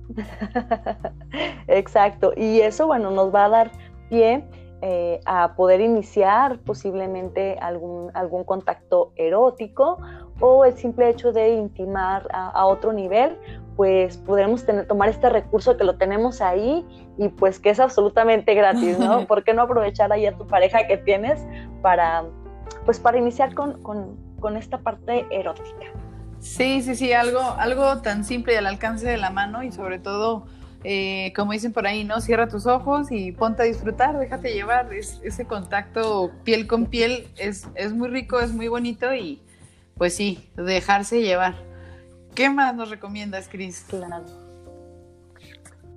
Exacto, 1.69 2.33
y 2.37 2.61
eso, 2.61 2.87
bueno, 2.88 3.12
nos 3.12 3.33
va 3.33 3.45
a 3.45 3.49
dar 3.49 3.73
pie 4.09 4.45
eh, 4.83 5.21
a 5.25 5.55
poder 5.55 5.81
iniciar 5.81 6.59
posiblemente 6.59 7.57
algún, 7.61 8.11
algún 8.14 8.45
contacto 8.45 9.12
erótico 9.16 9.99
o 10.38 10.64
el 10.64 10.76
simple 10.76 11.09
hecho 11.09 11.33
de 11.33 11.55
intimar 11.55 12.28
a, 12.31 12.66
otro 12.66 12.93
nivel 12.93 13.38
pues 13.76 14.16
podremos 14.16 14.64
tener, 14.64 14.87
tomar 14.87 15.11
este 15.11 15.28
recurso 15.28 15.76
que 15.76 15.85
lo 15.85 15.97
tenemos 15.97 16.40
ahí 16.40 16.85
y 17.18 17.28
pues 17.28 17.61
que 17.61 17.71
es 17.71 17.78
absolutamente 17.78 18.54
gratis, 18.54 18.99
¿no? 18.99 19.26
¿Por 19.28 19.45
qué 19.45 19.52
no 19.52 19.62
aprovechar 19.62 20.12
ahí 20.12 20.26
a 20.26 20.37
tu 20.37 20.47
pareja 20.47 20.87
que 20.87 20.97
tienes 20.97 21.47
para, 21.83 22.25
pues 22.87 22.99
para 22.99 23.18
iniciar 23.18 23.54
con, 23.54 23.83
con, 23.83 24.16
con 24.40 24.56
esta 24.56 24.78
parte 24.78 25.26
erótica? 25.30 25.87
Sí, 26.40 26.80
sí, 26.80 26.95
sí, 26.95 27.12
algo, 27.12 27.40
algo 27.40 27.99
tan 27.99 28.25
simple 28.25 28.54
y 28.54 28.56
al 28.56 28.66
alcance 28.66 29.06
de 29.06 29.18
la 29.18 29.30
mano 29.30 29.62
y 29.62 29.73
sobre 29.73 29.99
todo, 29.99 30.47
eh, 30.85 31.33
como 31.37 31.52
dicen 31.52 31.73
por 31.73 31.87
ahí, 31.87 32.04
¿no? 32.04 32.21
Cierra 32.21 32.49
tus 32.49 32.66
ojos 32.66 33.11
y 33.11 33.33
ponte 33.33 33.62
a 33.62 33.66
disfrutar, 33.66 34.18
déjate 34.18 34.54
llevar. 34.54 34.88
ese 34.92 35.45
contacto 35.45 36.30
piel 36.45 36.66
con 36.66 36.87
piel 36.87 37.28
es, 37.37 37.68
es 37.75 37.92
muy 37.92 38.09
rico, 38.09 38.40
es 38.40 38.52
muy 38.52 38.68
bonito 38.68 39.14
y 39.14 39.42
pues 39.97 40.14
sí, 40.14 40.50
dejarse 40.56 41.21
llevar. 41.21 41.65
¿Qué 42.37 42.50
más 42.50 42.75
nos 42.75 42.90
recomiendas, 42.90 43.49
Cris? 43.49 43.87
Claro. 43.88 44.26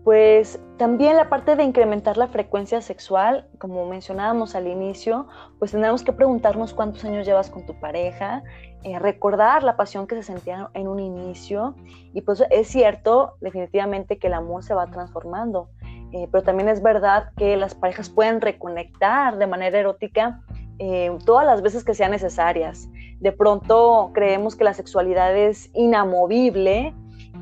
Pues 0.06 0.58
también 0.78 1.18
la 1.18 1.30
parte 1.30 1.58
de 1.58 1.64
incrementar 1.64 2.16
la 2.16 2.30
frecuencia 2.30 2.82
sexual, 2.82 3.46
como 3.58 3.86
mencionábamos 3.86 4.56
al 4.56 4.68
inicio, 4.68 5.28
pues 5.60 5.72
tendremos 5.72 6.02
que 6.02 6.14
preguntarnos 6.14 6.74
cuántos 6.74 7.04
años 7.04 7.28
llevas 7.28 7.50
con 7.50 7.66
tu 7.66 7.78
pareja, 7.78 8.42
eh, 8.84 8.98
recordar 8.98 9.64
la 9.64 9.76
pasión 9.76 10.08
que 10.08 10.16
se 10.16 10.24
sentía 10.24 10.70
en 10.74 10.88
un 10.88 11.02
inicio 11.02 11.76
y 12.14 12.22
pues 12.22 12.42
es 12.50 12.70
cierto 12.70 13.36
definitivamente 13.42 14.18
que 14.18 14.28
el 14.28 14.34
amor 14.34 14.64
se 14.64 14.74
va 14.74 14.88
transformando, 14.88 15.70
eh, 16.14 16.30
pero 16.32 16.42
también 16.42 16.70
es 16.70 16.82
verdad 16.82 17.32
que 17.36 17.58
las 17.58 17.76
parejas 17.76 18.10
pueden 18.10 18.40
reconectar 18.40 19.38
de 19.38 19.48
manera 19.48 19.78
erótica 19.78 20.42
eh, 20.80 21.18
todas 21.26 21.46
las 21.46 21.62
veces 21.62 21.84
que 21.84 21.94
sean 21.94 22.12
necesarias. 22.12 22.90
De 23.20 23.32
pronto 23.32 24.12
creemos 24.14 24.56
que 24.56 24.64
la 24.64 24.74
sexualidad 24.74 25.36
es 25.36 25.70
inamovible 25.74 26.94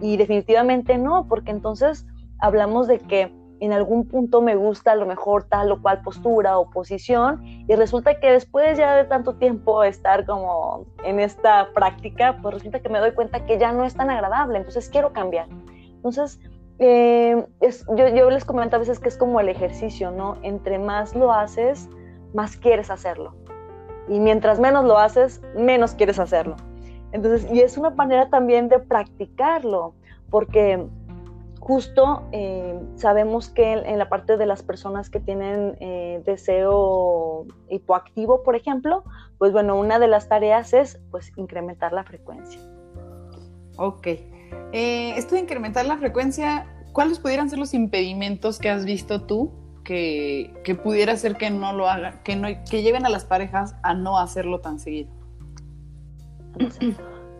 y 0.02 0.18
definitivamente 0.18 0.98
no, 0.98 1.28
porque 1.28 1.52
entonces 1.52 2.06
hablamos 2.40 2.88
de 2.88 3.00
que 3.00 3.32
en 3.60 3.74
algún 3.74 4.08
punto 4.08 4.42
me 4.42 4.56
gusta 4.56 4.92
a 4.92 4.96
lo 4.96 5.06
mejor 5.06 5.44
tal 5.44 5.72
o 5.72 5.82
cual 5.82 6.02
postura 6.02 6.60
o 6.60 6.70
posición 6.70 7.42
y 7.68 7.76
resulta 7.76 8.20
que 8.20 8.32
después 8.32 8.78
ya 8.78 8.96
de 8.96 9.06
tanto 9.06 9.36
tiempo 9.36 9.84
estar 9.84 10.26
como 10.26 10.86
en 11.04 11.20
esta 11.20 11.70
práctica, 11.74 12.38
pues 12.42 12.56
resulta 12.56 12.80
que 12.80 12.90
me 12.90 13.00
doy 13.00 13.12
cuenta 13.12 13.46
que 13.46 13.58
ya 13.58 13.72
no 13.72 13.84
es 13.84 13.96
tan 13.96 14.10
agradable, 14.10 14.58
entonces 14.58 14.90
quiero 14.90 15.12
cambiar. 15.14 15.48
Entonces, 15.96 16.40
eh, 16.80 17.44
yo, 17.96 18.08
yo 18.10 18.30
les 18.30 18.46
comento 18.46 18.76
a 18.76 18.80
veces 18.80 19.00
que 19.00 19.10
es 19.10 19.18
como 19.18 19.40
el 19.40 19.50
ejercicio, 19.50 20.12
¿no? 20.12 20.38
Entre 20.44 20.78
más 20.78 21.16
lo 21.16 21.34
haces, 21.34 21.90
más 22.34 22.58
quieres 22.58 22.90
hacerlo. 22.90 23.36
Y 24.08 24.20
mientras 24.20 24.60
menos 24.60 24.86
lo 24.86 24.98
haces, 24.98 25.42
menos 25.56 25.94
quieres 25.94 26.20
hacerlo. 26.20 26.56
Entonces, 27.12 27.50
y 27.52 27.62
es 27.62 27.78
una 27.78 27.90
manera 27.92 28.30
también 28.30 28.70
de 28.70 28.80
practicarlo, 28.80 29.94
porque 30.30 30.86
justo 31.60 32.24
eh, 32.32 32.80
sabemos 32.96 33.50
que 33.50 33.74
en, 33.74 33.98
la 33.98 34.10
parte 34.10 34.38
de 34.38 34.46
las 34.46 34.64
personas 34.64 35.10
que 35.10 35.20
tienen 35.20 35.76
eh, 35.80 36.22
deseo 36.26 37.46
hipoactivo, 37.70 38.44
por 38.44 38.56
ejemplo, 38.56 39.04
pues 39.38 39.52
bueno, 39.52 39.78
una 39.78 40.00
de 40.00 40.08
las 40.08 40.30
tareas 40.30 40.74
es 40.74 41.00
pues 41.12 41.32
incrementar 41.38 41.94
la 41.94 42.04
frecuencia. 42.04 42.62
Ok. 43.78 44.08
Eh, 44.72 45.14
esto 45.18 45.36
de 45.36 45.42
incrementar 45.42 45.86
la 45.86 45.98
frecuencia, 45.98 46.68
¿cuáles 46.94 47.20
pudieran 47.20 47.50
ser 47.50 47.60
los 47.60 47.74
impedimentos 47.74 48.60
que 48.60 48.70
has 48.70 48.86
visto 48.86 49.24
tú 49.24 49.52
que, 49.88 50.54
que 50.66 50.76
pudiera 50.76 51.16
ser 51.16 51.38
que 51.38 51.50
no 51.50 51.72
lo 51.72 51.90
hagan, 51.90 52.20
que, 52.26 52.36
no, 52.36 52.50
que 52.70 52.82
lleven 52.82 53.06
a 53.06 53.10
las 53.10 53.24
parejas 53.24 53.74
a 53.84 53.94
no 53.94 54.20
hacerlo 54.20 54.60
tan 54.60 54.80
seguido? 54.80 55.10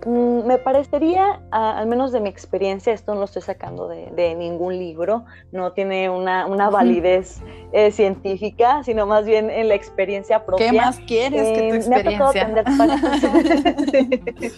Mm, 0.06 0.48
me 0.48 0.58
parecería, 0.58 1.42
al 1.52 1.88
menos 1.88 2.14
de 2.14 2.22
mi 2.22 2.30
experiencia, 2.30 2.94
esto 2.94 3.14
no 3.14 3.20
lo 3.20 3.26
estoy 3.26 3.42
sacando 3.42 3.90
de, 3.90 4.36
ningún 4.36 4.80
libro, 4.80 5.26
no 5.52 5.74
tiene 5.74 6.10
una, 6.10 6.70
validez 6.70 7.42
eh, 7.74 7.92
científica, 7.92 8.82
sino 8.86 9.06
más 9.06 9.26
bien 9.26 9.50
en 9.50 9.68
la 9.68 9.76
experiencia 9.76 10.46
propia. 10.46 10.72
¿Qué 10.72 10.78
más 10.78 11.00
quieres 11.00 11.50
que 11.50 11.68
tu 11.68 11.76
experiencia? 11.76 12.48
Me 12.48 12.62
ha 12.62 12.64
parejas, 12.64 13.24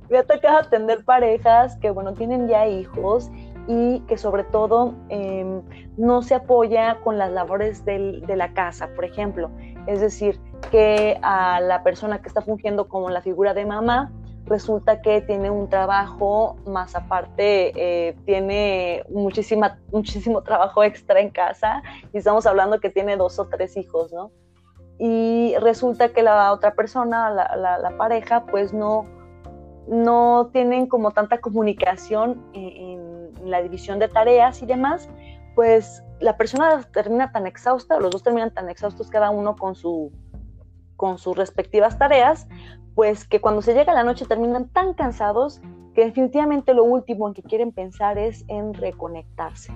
me 0.10 0.18
ha 0.18 0.24
tocado 0.24 0.58
atender 0.58 1.04
parejas 1.04 1.76
que, 1.76 1.90
bueno, 1.90 2.14
tienen 2.14 2.48
ya 2.48 2.66
hijos 2.66 3.30
y 3.66 4.00
que 4.00 4.18
sobre 4.18 4.44
todo 4.44 4.94
em, 5.08 5.62
no 5.96 6.22
se 6.22 6.34
apoya 6.34 7.00
con 7.02 7.18
las 7.18 7.30
labores 7.32 7.84
de 7.84 8.36
la 8.36 8.52
casa, 8.52 8.88
por 8.94 9.04
ejemplo. 9.04 9.50
Es 9.86 10.00
decir, 10.00 10.40
que 10.70 11.18
a 11.22 11.60
la 11.60 11.82
persona 11.82 12.20
que 12.20 12.28
está 12.28 12.42
fungiendo 12.42 12.88
como 12.88 13.10
la 13.10 13.22
figura 13.22 13.54
de 13.54 13.64
mamá, 13.64 14.12
resulta 14.46 15.00
que 15.00 15.20
tiene 15.22 15.50
un 15.50 15.68
trabajo 15.68 16.56
más 16.66 16.94
aparte, 16.94 17.72
eh, 17.76 18.16
tiene 18.24 19.04
muchísima, 19.08 19.78
muchísimo 19.90 20.42
trabajo 20.42 20.82
extra 20.82 21.20
en 21.20 21.30
casa 21.30 21.82
y 22.12 22.18
estamos 22.18 22.46
hablando 22.46 22.80
que 22.80 22.90
tiene 22.90 23.16
dos 23.16 23.38
o 23.38 23.46
tres 23.46 23.76
hijos, 23.76 24.12
¿no? 24.12 24.30
Y 24.98 25.54
resulta 25.60 26.10
que 26.10 26.22
la 26.22 26.52
otra 26.52 26.74
persona, 26.74 27.30
la, 27.30 27.94
pareja, 27.98 28.46
pues 28.46 28.72
no, 28.72 29.06
no 29.88 30.50
tienen 30.52 30.86
como 30.86 31.10
tanta 31.10 31.40
comunicación 31.40 32.40
en, 32.52 33.13
la 33.44 33.62
división 33.62 33.98
de 33.98 34.08
tareas 34.08 34.62
y 34.62 34.66
demás, 34.66 35.08
pues 35.54 36.02
la 36.20 36.36
persona 36.36 36.82
termina 36.92 37.32
tan 37.32 37.46
exhausta, 37.46 37.98
los 37.98 38.10
dos 38.10 38.22
terminan 38.22 38.52
tan 38.52 38.68
exhaustos 38.68 39.10
cada 39.10 39.30
uno 39.30 39.56
con 39.56 39.74
su 39.74 40.12
con 40.96 41.18
sus 41.18 41.36
respectivas 41.36 41.98
tareas, 41.98 42.46
pues 42.94 43.26
que 43.26 43.40
cuando 43.40 43.62
se 43.62 43.74
llega 43.74 43.92
la 43.92 44.04
noche 44.04 44.26
terminan 44.26 44.68
tan 44.68 44.94
cansados 44.94 45.60
que 45.94 46.04
definitivamente 46.04 46.74
lo 46.74 46.84
último 46.84 47.28
en 47.28 47.34
que 47.34 47.42
quieren 47.42 47.72
pensar 47.72 48.18
es 48.18 48.44
en 48.48 48.74
reconectarse. 48.74 49.72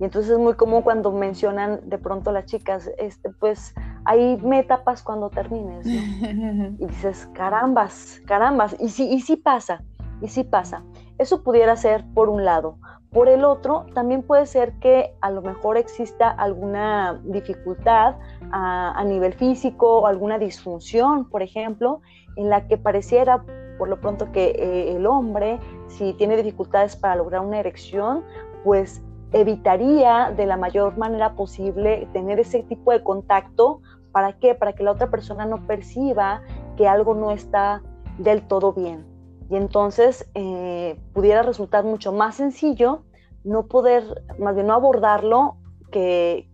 Y 0.00 0.04
entonces 0.04 0.32
es 0.32 0.38
muy 0.38 0.54
común 0.54 0.82
cuando 0.82 1.12
mencionan 1.12 1.88
de 1.88 1.98
pronto 1.98 2.32
las 2.32 2.46
chicas, 2.46 2.90
este, 2.98 3.30
pues 3.30 3.74
hay 4.04 4.40
etapas 4.52 5.02
cuando 5.02 5.30
termines, 5.30 5.86
Y 5.86 6.86
dices, 6.86 7.28
carambas, 7.32 8.20
carambas, 8.26 8.76
y 8.80 8.88
sí, 8.88 9.08
y 9.08 9.20
sí 9.20 9.36
pasa, 9.36 9.82
y 10.20 10.28
sí 10.28 10.42
pasa. 10.42 10.82
Eso 11.18 11.42
pudiera 11.42 11.76
ser 11.76 12.04
por 12.14 12.28
un 12.28 12.44
lado. 12.44 12.78
Por 13.10 13.28
el 13.28 13.44
otro, 13.44 13.86
también 13.94 14.22
puede 14.22 14.46
ser 14.46 14.72
que 14.80 15.14
a 15.20 15.30
lo 15.30 15.40
mejor 15.40 15.76
exista 15.76 16.30
alguna 16.30 17.20
dificultad 17.24 18.16
a, 18.50 18.98
a 18.98 19.04
nivel 19.04 19.34
físico 19.34 20.00
o 20.00 20.06
alguna 20.06 20.38
disfunción, 20.38 21.28
por 21.30 21.42
ejemplo, 21.42 22.00
en 22.36 22.50
la 22.50 22.66
que 22.66 22.76
pareciera 22.76 23.44
por 23.78 23.88
lo 23.88 24.00
pronto 24.00 24.30
que 24.32 24.50
eh, 24.50 24.96
el 24.96 25.06
hombre, 25.06 25.58
si 25.88 26.12
tiene 26.14 26.36
dificultades 26.36 26.96
para 26.96 27.16
lograr 27.16 27.42
una 27.42 27.58
erección, 27.58 28.24
pues 28.62 29.02
evitaría 29.32 30.32
de 30.36 30.46
la 30.46 30.56
mayor 30.56 30.96
manera 30.96 31.34
posible 31.34 32.08
tener 32.12 32.40
ese 32.40 32.62
tipo 32.62 32.92
de 32.92 33.02
contacto. 33.02 33.80
¿Para 34.12 34.34
qué? 34.34 34.54
Para 34.54 34.74
que 34.74 34.84
la 34.84 34.92
otra 34.92 35.10
persona 35.10 35.44
no 35.44 35.66
perciba 35.66 36.42
que 36.76 36.86
algo 36.86 37.14
no 37.14 37.32
está 37.32 37.82
del 38.18 38.46
todo 38.46 38.72
bien. 38.72 39.13
Y 39.50 39.56
entonces 39.56 40.28
eh, 40.34 40.98
pudiera 41.12 41.42
resultar 41.42 41.84
mucho 41.84 42.12
más 42.12 42.36
sencillo 42.36 43.02
no 43.44 43.66
poder, 43.66 44.24
más 44.38 44.54
bien 44.54 44.68
no 44.68 44.74
abordarlo, 44.74 45.58
que, 45.90 46.48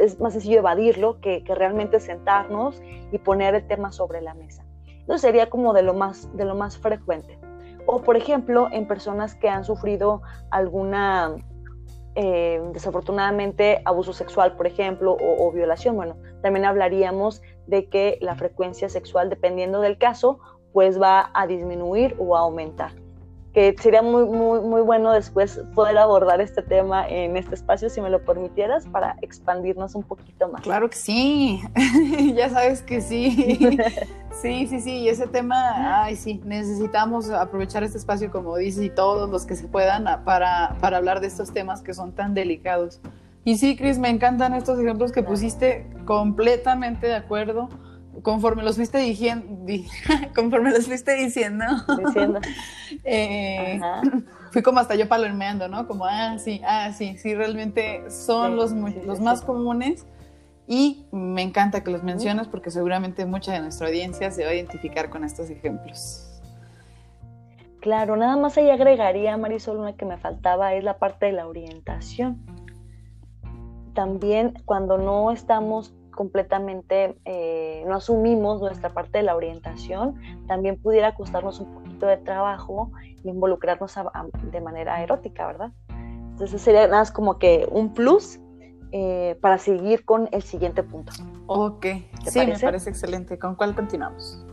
es 0.00 0.18
más 0.20 0.32
sencillo 0.32 0.58
evadirlo 0.60 1.20
que, 1.20 1.44
que 1.44 1.54
realmente 1.54 2.00
sentarnos 2.00 2.80
y 3.10 3.18
poner 3.18 3.54
el 3.54 3.66
tema 3.66 3.92
sobre 3.92 4.22
la 4.22 4.32
mesa. 4.32 4.64
Eso 5.06 5.18
sería 5.18 5.50
como 5.50 5.74
de 5.74 5.82
lo 5.82 5.92
más, 5.92 6.34
de 6.36 6.46
lo 6.46 6.54
más 6.54 6.78
frecuente. 6.78 7.38
O 7.86 8.00
por 8.00 8.16
ejemplo, 8.16 8.68
en 8.72 8.86
personas 8.86 9.34
que 9.34 9.48
han 9.48 9.64
sufrido 9.64 10.22
alguna, 10.50 11.34
eh, 12.14 12.62
desafortunadamente, 12.72 13.82
abuso 13.84 14.12
sexual, 14.12 14.56
por 14.56 14.66
ejemplo, 14.66 15.12
o, 15.20 15.48
o 15.48 15.52
violación, 15.52 15.96
bueno, 15.96 16.16
también 16.40 16.64
hablaríamos 16.64 17.42
de 17.66 17.88
que 17.88 18.18
la 18.22 18.36
frecuencia 18.36 18.88
sexual, 18.88 19.28
dependiendo 19.28 19.80
del 19.80 19.98
caso, 19.98 20.38
pues 20.72 21.00
va 21.00 21.30
a 21.34 21.46
disminuir 21.46 22.16
o 22.18 22.36
a 22.36 22.40
aumentar 22.40 22.92
que 23.52 23.74
sería 23.78 24.00
muy, 24.00 24.24
muy, 24.24 24.60
muy 24.60 24.80
bueno 24.80 25.12
después 25.12 25.60
poder 25.74 25.98
abordar 25.98 26.40
este 26.40 26.62
tema 26.62 27.06
en 27.06 27.36
este 27.36 27.54
espacio, 27.54 27.90
si 27.90 28.00
me 28.00 28.08
lo 28.08 28.24
permitieras, 28.24 28.86
para 28.86 29.16
expandirnos 29.20 29.94
un 29.94 30.02
poquito 30.02 30.48
más. 30.48 30.62
Claro 30.62 30.88
que 30.88 30.96
sí, 30.96 31.62
ya 32.34 32.48
sabes 32.48 32.80
que 32.80 33.02
sí. 33.02 33.58
sí, 34.42 34.66
sí, 34.66 34.80
sí, 34.80 34.90
y 35.00 35.08
ese 35.08 35.26
tema, 35.26 36.02
ay, 36.02 36.16
sí, 36.16 36.40
necesitamos 36.44 37.28
aprovechar 37.28 37.84
este 37.84 37.98
espacio, 37.98 38.30
como 38.30 38.56
dices, 38.56 38.84
y 38.84 38.90
todos 38.90 39.28
los 39.28 39.44
que 39.44 39.54
se 39.54 39.68
puedan 39.68 40.04
para, 40.24 40.76
para 40.80 40.96
hablar 40.96 41.20
de 41.20 41.26
estos 41.26 41.52
temas 41.52 41.82
que 41.82 41.92
son 41.92 42.12
tan 42.12 42.32
delicados. 42.32 43.02
Y 43.44 43.58
sí, 43.58 43.76
Cris, 43.76 43.98
me 43.98 44.08
encantan 44.08 44.54
estos 44.54 44.78
ejemplos 44.78 45.12
que 45.12 45.22
pusiste, 45.22 45.90
completamente 46.06 47.08
de 47.08 47.16
acuerdo 47.16 47.68
conforme 48.22 48.62
los 48.62 48.76
fuiste 48.76 48.98
diciendo, 48.98 49.64
conforme 50.34 50.70
los 50.70 50.86
fuiste 50.86 51.14
diciendo, 51.14 51.64
eh, 53.04 53.80
fui 54.50 54.62
como 54.62 54.80
hasta 54.80 54.94
yo 54.94 55.08
palomeando, 55.08 55.68
¿no? 55.68 55.86
Como, 55.86 56.04
ah, 56.04 56.38
sí, 56.38 56.60
ah, 56.66 56.92
sí, 56.92 57.16
sí, 57.16 57.34
realmente 57.34 58.10
son 58.10 58.56
los, 58.56 58.72
los 58.72 59.20
más 59.20 59.42
comunes 59.42 60.06
y 60.66 61.06
me 61.10 61.42
encanta 61.42 61.82
que 61.82 61.90
los 61.90 62.02
menciones 62.02 62.48
porque 62.48 62.70
seguramente 62.70 63.26
mucha 63.26 63.52
de 63.52 63.60
nuestra 63.60 63.88
audiencia 63.88 64.30
se 64.30 64.44
va 64.44 64.50
a 64.50 64.54
identificar 64.54 65.10
con 65.10 65.24
estos 65.24 65.50
ejemplos. 65.50 66.28
Claro, 67.80 68.16
nada 68.16 68.36
más 68.36 68.56
ahí 68.58 68.70
agregaría, 68.70 69.36
Marisol, 69.36 69.78
una 69.78 69.94
que 69.94 70.04
me 70.04 70.16
faltaba 70.16 70.74
es 70.74 70.84
la 70.84 70.98
parte 70.98 71.26
de 71.26 71.32
la 71.32 71.48
orientación. 71.48 72.40
También 73.92 74.54
cuando 74.64 74.98
no 74.98 75.32
estamos 75.32 75.92
completamente, 76.22 77.16
eh, 77.24 77.82
no 77.88 77.96
asumimos 77.96 78.60
nuestra 78.60 78.90
parte 78.90 79.18
de 79.18 79.24
la 79.24 79.34
orientación, 79.34 80.14
también 80.46 80.80
pudiera 80.80 81.16
costarnos 81.16 81.58
un 81.58 81.74
poquito 81.74 82.06
de 82.06 82.16
trabajo 82.16 82.92
y 83.24 83.28
involucrarnos 83.28 83.92
de 84.52 84.60
manera 84.60 85.02
erótica, 85.02 85.48
¿verdad? 85.48 85.72
Entonces 86.30 86.62
sería 86.62 86.82
nada 86.86 87.00
más 87.00 87.10
como 87.10 87.40
que 87.40 87.66
un 87.72 87.92
plus 87.92 88.38
eh, 88.92 89.36
para 89.40 89.58
seguir 89.58 90.04
con 90.04 90.28
el 90.30 90.42
siguiente 90.42 90.84
punto. 90.84 91.12
Ok, 91.48 91.86
sí, 92.24 92.46
me 92.46 92.56
parece 92.56 92.90
excelente. 92.90 93.36
¿Con 93.36 93.56
cuál 93.56 93.74
continuamos? 93.74 94.46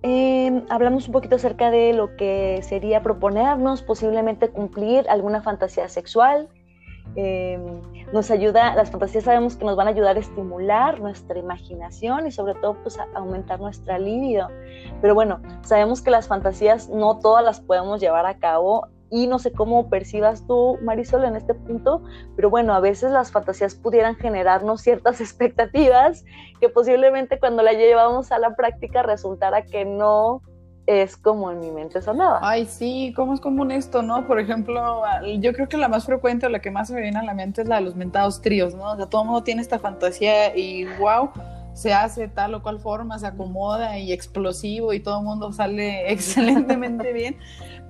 Em, 0.00 0.64
hablamos 0.70 1.06
un 1.06 1.12
poquito 1.12 1.36
acerca 1.36 1.70
de 1.70 1.92
lo 1.92 2.16
que 2.16 2.60
sería 2.62 3.02
proponernos 3.02 3.82
posiblemente 3.82 4.48
cumplir 4.48 5.06
alguna 5.10 5.42
fantasía 5.42 5.90
sexual. 5.90 6.48
Nos 8.14 8.30
ayuda, 8.30 8.76
las 8.76 8.92
fantasías 8.92 9.24
sabemos 9.24 9.56
que 9.56 9.64
nos 9.64 9.74
van 9.74 9.88
a 9.88 9.90
ayudar 9.90 10.16
a 10.16 10.20
estimular 10.20 11.00
nuestra 11.00 11.36
imaginación 11.36 12.28
y 12.28 12.30
sobre 12.30 12.54
todo 12.54 12.74
pues 12.80 12.96
a 12.96 13.08
aumentar 13.14 13.58
nuestra 13.58 13.98
libido. 13.98 14.48
Pero 15.02 15.16
bueno, 15.16 15.42
sabemos 15.62 16.00
que 16.00 16.12
las 16.12 16.28
fantasías 16.28 16.88
no 16.88 17.18
todas 17.18 17.44
las 17.44 17.60
podemos 17.60 18.00
llevar 18.00 18.24
a 18.24 18.38
cabo 18.38 18.86
y 19.10 19.26
no 19.26 19.40
sé 19.40 19.50
cómo 19.50 19.90
percibas 19.90 20.46
tú, 20.46 20.78
Marisol, 20.82 21.24
en 21.24 21.34
este 21.34 21.54
punto, 21.54 22.02
pero 22.36 22.50
bueno, 22.50 22.72
a 22.72 22.78
veces 22.78 23.10
las 23.10 23.32
fantasías 23.32 23.74
pudieran 23.74 24.14
generarnos 24.14 24.80
ciertas 24.80 25.20
expectativas 25.20 26.24
que 26.60 26.68
posiblemente 26.68 27.40
cuando 27.40 27.64
la 27.64 27.72
llevamos 27.72 28.30
a 28.30 28.38
la 28.38 28.54
práctica 28.54 29.02
resultara 29.02 29.62
que 29.62 29.84
no 29.84 30.40
es 30.86 31.16
como 31.16 31.50
en 31.50 31.60
mi 31.60 31.70
mente 31.70 32.02
sonaba. 32.02 32.40
Ay, 32.42 32.66
sí, 32.66 33.12
¿cómo 33.16 33.34
es 33.34 33.40
común 33.40 33.70
esto, 33.70 34.02
no? 34.02 34.26
Por 34.26 34.38
ejemplo, 34.38 35.02
yo 35.40 35.52
creo 35.52 35.68
que 35.68 35.76
la 35.76 35.88
más 35.88 36.04
frecuente 36.06 36.46
o 36.46 36.48
la 36.48 36.60
que 36.60 36.70
más 36.70 36.90
me 36.90 37.00
viene 37.00 37.18
a 37.18 37.22
la 37.22 37.34
mente 37.34 37.62
es 37.62 37.68
la 37.68 37.76
de 37.76 37.82
los 37.82 37.96
mentados 37.96 38.40
tríos, 38.40 38.74
¿no? 38.74 38.92
O 38.92 38.96
sea, 38.96 39.06
todo 39.06 39.22
el 39.22 39.28
mundo 39.28 39.42
tiene 39.42 39.62
esta 39.62 39.78
fantasía 39.78 40.56
y 40.56 40.84
wow, 40.98 41.30
se 41.74 41.92
hace 41.92 42.28
tal 42.28 42.54
o 42.54 42.62
cual 42.62 42.80
forma, 42.80 43.18
se 43.18 43.26
acomoda 43.26 43.98
y 43.98 44.12
explosivo 44.12 44.92
y 44.92 45.00
todo 45.00 45.18
el 45.18 45.24
mundo 45.24 45.52
sale 45.52 46.10
excelentemente 46.12 47.12
bien, 47.12 47.36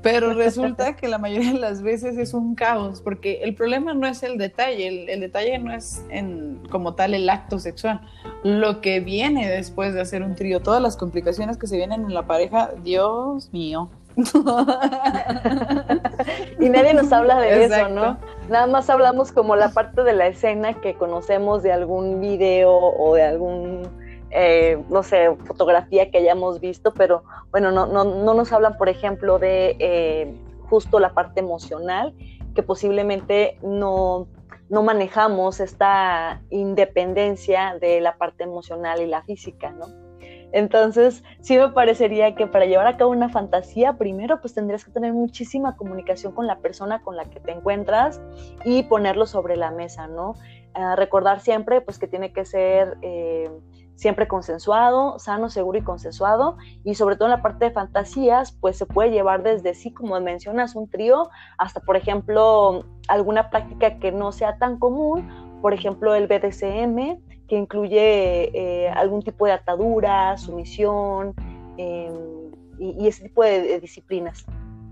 pero 0.02 0.34
resulta 0.34 0.96
que 0.96 1.08
la 1.08 1.18
mayoría 1.18 1.52
de 1.52 1.58
las 1.58 1.82
veces 1.82 2.18
es 2.18 2.34
un 2.34 2.54
caos, 2.54 3.00
porque 3.00 3.42
el 3.42 3.54
problema 3.54 3.94
no 3.94 4.06
es 4.06 4.22
el 4.22 4.36
detalle, 4.36 5.12
el, 5.12 5.20
detalle 5.20 5.58
no 5.58 5.72
es 5.72 6.04
en, 6.10 6.60
como 6.70 6.94
tal 6.94 7.14
el 7.14 7.28
acto 7.30 7.58
sexual, 7.58 8.00
lo 8.42 8.80
que 8.80 9.00
viene 9.00 9.48
después 9.48 9.94
de 9.94 10.00
hacer 10.00 10.22
un 10.22 10.34
trío, 10.34 10.60
todas 10.60 10.82
las 10.82 10.96
complicaciones 10.96 11.56
que 11.56 11.66
se 11.66 11.76
vienen 11.76 12.02
en 12.02 12.12
la 12.12 12.26
pareja, 12.26 12.70
Dios 12.82 13.50
mío. 13.52 13.90
y 16.60 16.68
nadie 16.68 16.94
nos 16.94 17.12
habla 17.12 17.40
de 17.40 17.64
eso, 17.64 17.88
¿no? 17.88 18.18
Nada 18.48 18.66
más 18.66 18.90
hablamos 18.90 19.32
como 19.32 19.56
la 19.56 19.70
parte 19.70 20.04
de 20.04 20.12
la 20.12 20.28
escena 20.28 20.74
que 20.74 20.94
conocemos 20.94 21.62
de 21.62 21.72
algún 21.72 22.20
video 22.20 22.72
o 22.72 23.14
de 23.14 23.24
algún 23.24 23.88
eh, 24.36 24.82
no 24.90 25.04
sé, 25.04 25.36
fotografía 25.44 26.10
que 26.10 26.18
hayamos 26.18 26.60
visto, 26.60 26.92
pero 26.92 27.22
bueno, 27.52 27.70
no, 27.70 27.86
no, 27.86 28.04
no 28.04 28.34
nos 28.34 28.52
hablan, 28.52 28.76
por 28.76 28.88
ejemplo, 28.88 29.38
de 29.38 29.76
eh, 29.78 30.34
justo 30.68 30.98
la 30.98 31.14
parte 31.14 31.38
emocional, 31.38 32.12
que 32.52 32.64
posiblemente 32.64 33.58
no, 33.62 34.26
no 34.68 34.82
manejamos 34.82 35.60
esta 35.60 36.42
independencia 36.50 37.78
de 37.80 38.00
la 38.00 38.16
parte 38.16 38.42
emocional 38.42 39.00
y 39.00 39.06
la 39.06 39.22
física, 39.22 39.70
¿no? 39.70 39.86
Entonces, 40.54 41.24
sí 41.40 41.58
me 41.58 41.70
parecería 41.70 42.36
que 42.36 42.46
para 42.46 42.64
llevar 42.64 42.86
a 42.86 42.96
cabo 42.96 43.10
una 43.10 43.28
fantasía, 43.28 43.94
primero 43.94 44.40
pues 44.40 44.54
tendrías 44.54 44.84
que 44.84 44.92
tener 44.92 45.12
muchísima 45.12 45.76
comunicación 45.76 46.32
con 46.32 46.46
la 46.46 46.60
persona 46.60 47.02
con 47.02 47.16
la 47.16 47.24
que 47.24 47.40
te 47.40 47.50
encuentras 47.50 48.20
y 48.64 48.84
ponerlo 48.84 49.26
sobre 49.26 49.56
la 49.56 49.72
mesa, 49.72 50.06
¿no? 50.06 50.36
Ah, 50.72 50.94
recordar 50.94 51.40
siempre 51.40 51.80
pues 51.80 51.98
que 51.98 52.06
tiene 52.06 52.32
que 52.32 52.44
ser 52.44 52.96
eh, 53.02 53.50
siempre 53.96 54.28
consensuado, 54.28 55.18
sano, 55.18 55.50
seguro 55.50 55.76
y 55.76 55.82
consensuado. 55.82 56.56
Y 56.84 56.94
sobre 56.94 57.16
todo 57.16 57.26
en 57.26 57.32
la 57.32 57.42
parte 57.42 57.64
de 57.64 57.70
fantasías, 57.72 58.52
pues 58.52 58.78
se 58.78 58.86
puede 58.86 59.10
llevar 59.10 59.42
desde 59.42 59.74
sí, 59.74 59.92
como 59.92 60.20
mencionas, 60.20 60.76
un 60.76 60.88
trío, 60.88 61.30
hasta, 61.58 61.80
por 61.80 61.96
ejemplo, 61.96 62.84
alguna 63.08 63.50
práctica 63.50 63.98
que 63.98 64.12
no 64.12 64.30
sea 64.30 64.56
tan 64.58 64.78
común, 64.78 65.58
por 65.62 65.74
ejemplo, 65.74 66.14
el 66.14 66.28
BDSM, 66.28 67.18
incluye 67.56 68.50
eh, 68.54 68.88
algún 68.88 69.22
tipo 69.22 69.46
de 69.46 69.52
atadura, 69.52 70.36
sumisión 70.36 71.34
em, 71.76 72.12
y, 72.78 73.06
ese 73.08 73.24
tipo 73.24 73.42
de 73.42 73.80
disciplinas. 73.80 74.44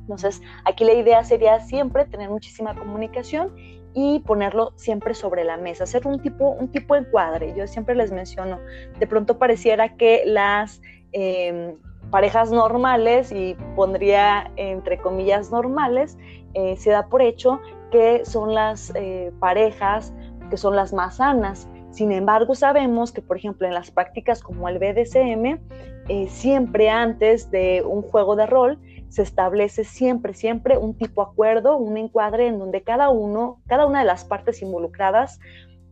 Entonces, 0.02 0.42
aquí 0.64 0.84
la 0.84 0.94
idea 0.94 1.22
sería 1.24 1.60
siempre 1.60 2.04
tener 2.06 2.28
muchísima 2.28 2.74
comunicación 2.74 3.54
y 3.94 4.20
ponerlo 4.20 4.72
siempre 4.76 5.14
sobre 5.14 5.44
la 5.44 5.56
mesa, 5.56 5.84
hacer 5.84 6.06
un 6.06 6.20
tipo, 6.20 6.50
un 6.50 6.68
tipo 6.68 6.94
de 6.94 7.00
encuadre. 7.00 7.54
Yo 7.56 7.66
siempre 7.66 7.94
les 7.94 8.10
menciono, 8.10 8.58
de 8.98 9.06
pronto 9.06 9.38
pareciera 9.38 9.96
que 9.96 10.22
las 10.26 10.80
em, 11.12 11.76
parejas 12.10 12.50
normales, 12.50 13.32
y 13.32 13.56
pondría 13.76 14.50
entre 14.56 14.98
comillas 14.98 15.50
normales, 15.50 16.18
eh, 16.54 16.76
se 16.76 16.90
da 16.90 17.06
por 17.06 17.22
hecho 17.22 17.60
que 17.90 18.24
son 18.24 18.54
las 18.54 18.92
eh, 18.94 19.32
parejas 19.38 20.12
que 20.50 20.56
son 20.56 20.76
las 20.76 20.92
más 20.92 21.16
sanas. 21.16 21.68
Sin 21.92 22.10
embargo, 22.10 22.54
sabemos 22.54 23.12
que, 23.12 23.20
por 23.20 23.36
ejemplo, 23.36 23.66
en 23.66 23.74
las 23.74 23.90
prácticas 23.90 24.42
como 24.42 24.68
el 24.68 24.78
BDSM, 24.78 25.60
eh, 26.08 26.26
siempre 26.28 26.88
antes 26.88 27.50
de 27.50 27.82
un 27.86 28.00
juego 28.00 28.34
de 28.34 28.46
rol, 28.46 28.78
se 29.10 29.20
establece 29.20 29.84
siempre, 29.84 30.32
siempre 30.32 30.78
un 30.78 30.96
tipo 30.96 31.20
acuerdo, 31.20 31.76
un 31.76 31.98
encuadre 31.98 32.46
en 32.46 32.58
donde 32.58 32.82
cada 32.82 33.10
uno, 33.10 33.60
cada 33.66 33.86
una 33.86 33.98
de 33.98 34.06
las 34.06 34.24
partes 34.24 34.62
involucradas 34.62 35.38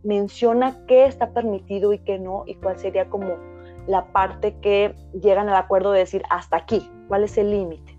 menciona 0.02 0.86
qué 0.86 1.04
está 1.04 1.34
permitido 1.34 1.92
y 1.92 1.98
qué 1.98 2.18
no, 2.18 2.44
y 2.46 2.54
cuál 2.54 2.78
sería 2.78 3.10
como 3.10 3.36
la 3.86 4.06
parte 4.06 4.56
que 4.62 4.94
llegan 5.12 5.50
al 5.50 5.56
acuerdo 5.56 5.92
de 5.92 5.98
decir 5.98 6.22
hasta 6.30 6.56
aquí, 6.56 6.90
cuál 7.08 7.24
es 7.24 7.36
el 7.36 7.50
límite. 7.50 7.98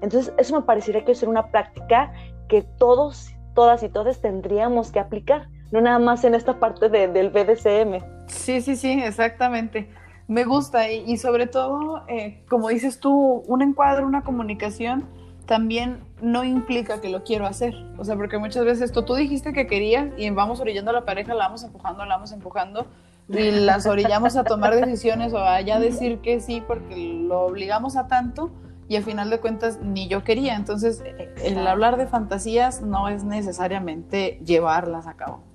Entonces, 0.00 0.32
eso 0.38 0.58
me 0.58 0.64
parecería 0.64 1.04
que 1.04 1.12
es 1.12 1.22
una 1.22 1.50
práctica 1.50 2.14
que 2.48 2.62
todos, 2.62 3.34
todas 3.54 3.82
y 3.82 3.90
todos 3.90 4.22
tendríamos 4.22 4.90
que 4.90 5.00
aplicar, 5.00 5.48
no 5.70 5.80
nada 5.80 5.98
más 5.98 6.24
en 6.24 6.34
esta 6.34 6.58
parte 6.58 6.88
del 6.88 7.30
BDSM. 7.30 8.04
Sí, 8.26 8.60
sí, 8.60 8.76
sí, 8.76 9.00
exactamente. 9.02 9.88
Me 10.28 10.44
gusta 10.44 10.90
y, 10.90 11.16
sobre 11.18 11.46
todo, 11.46 12.02
eh, 12.08 12.42
como 12.48 12.68
dices 12.68 12.98
tú, 12.98 13.44
un 13.46 13.62
encuadro, 13.62 14.06
una 14.06 14.22
comunicación 14.22 15.04
también 15.46 16.00
no 16.20 16.42
implica 16.42 17.00
que 17.00 17.08
lo 17.08 17.22
quiero 17.22 17.46
hacer. 17.46 17.74
O 17.96 18.04
sea, 18.04 18.16
porque 18.16 18.38
muchas 18.38 18.64
veces 18.64 18.82
esto 18.82 19.04
tú 19.04 19.14
dijiste 19.14 19.52
que 19.52 19.68
querías 19.68 20.08
y 20.16 20.28
vamos 20.30 20.60
orillando 20.60 20.90
a 20.90 20.94
la 20.94 21.04
pareja, 21.04 21.34
la 21.34 21.44
vamos 21.44 21.62
empujando, 21.62 22.04
la 22.04 22.16
vamos 22.16 22.32
empujando 22.32 22.86
y 23.28 23.50
las 23.50 23.86
orillamos 23.86 24.36
a 24.36 24.44
tomar 24.44 24.74
decisiones 24.74 25.32
o 25.32 25.38
a 25.38 25.60
ya 25.60 25.78
decir 25.80 26.18
que 26.18 26.40
sí 26.40 26.62
porque 26.66 26.96
lo 26.96 27.42
obligamos 27.42 27.96
a 27.96 28.06
tanto 28.06 28.50
y 28.88 28.96
al 28.96 29.02
final 29.02 29.30
de 29.30 29.40
cuentas 29.40 29.80
ni 29.80 30.08
yo 30.08 30.24
quería. 30.24 30.54
Entonces, 30.54 31.02
el 31.42 31.66
hablar 31.66 31.96
de 31.96 32.06
fantasías 32.06 32.82
no 32.82 33.08
es 33.08 33.24
necesariamente 33.24 34.40
llevarlas 34.44 35.06
a 35.06 35.14
cabo. 35.14 35.45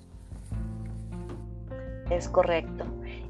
Es 2.16 2.28
correcto. 2.28 2.84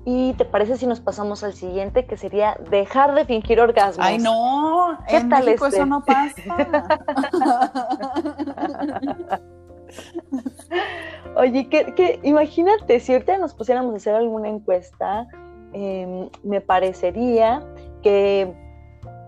¿Y 0.04 0.32
te 0.34 0.44
parece 0.44 0.76
si 0.76 0.86
nos 0.86 1.00
pasamos 1.00 1.44
al 1.44 1.52
siguiente, 1.52 2.06
que 2.06 2.16
sería 2.16 2.58
dejar 2.70 3.14
de 3.14 3.24
fingir 3.24 3.60
orgasmos? 3.60 4.04
Ay, 4.04 4.18
no, 4.18 4.98
¿Qué 5.08 5.18
en 5.18 5.28
tal 5.28 5.44
México 5.44 5.66
eso 5.66 5.76
este? 5.76 5.88
no 5.88 6.04
pasa. 6.04 6.42
Oye, 11.36 11.68
que, 11.68 12.18
imagínate, 12.24 12.98
si 12.98 13.12
ahorita 13.12 13.38
nos 13.38 13.54
pusiéramos 13.54 13.94
a 13.94 13.96
hacer 13.96 14.14
alguna 14.16 14.48
encuesta, 14.48 15.28
em, 15.72 16.28
me 16.42 16.60
parecería 16.60 17.62
que 18.02 18.52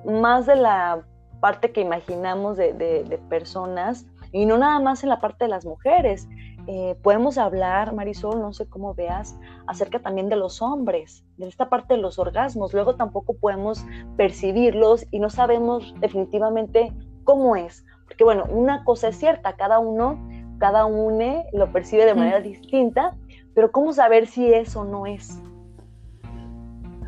más 0.05 0.47
de 0.47 0.57
la 0.57 1.03
parte 1.41 1.71
que 1.71 1.83
imaginamos 1.83 2.57
de 2.57 3.21
personas, 3.29 4.07
y 4.35 4.47
no 4.47 4.59
nada 4.59 4.81
más 4.81 5.05
en 5.05 5.11
la 5.11 5.21
parte 5.21 5.45
de 5.45 5.49
las 5.49 5.65
mujeres, 5.65 6.29
eh, 6.67 6.97
podemos 7.03 7.39
hablar, 7.39 7.95
Marisol, 7.95 8.41
no 8.41 8.53
sé 8.53 8.67
cómo 8.67 8.95
veas, 8.95 9.39
acerca 9.67 9.99
también 9.99 10.29
de 10.29 10.37
los 10.37 10.63
hombres, 10.63 11.25
de 11.37 11.49
esta 11.49 11.69
parte 11.69 11.95
de 11.95 12.01
los 12.01 12.19
orgasmos. 12.19 12.73
Luego 12.73 12.97
tampoco 12.97 13.35
podemos 13.35 13.85
percibirlos 14.17 15.07
y 15.11 15.19
no 15.19 15.31
sabemos 15.31 15.95
definitivamente 16.01 16.93
cómo 17.25 17.57
es. 17.57 17.85
Porque 18.07 18.25
bueno, 18.25 18.45
una 18.49 18.85
cosa 18.85 19.09
es 19.09 19.17
cierta, 19.17 19.57
cada 19.57 19.79
uno, 19.79 20.19
cada 20.59 20.87
uno 20.87 21.45
lo 21.53 21.73
percibe 21.73 22.07
de 22.07 22.15
manera 22.15 22.41
distinta, 22.41 23.15
pero 23.55 23.71
¿cómo 23.71 23.93
saber 23.93 24.27
si 24.27 24.53
eso 24.53 24.85
no 24.85 25.07
es? 25.07 25.41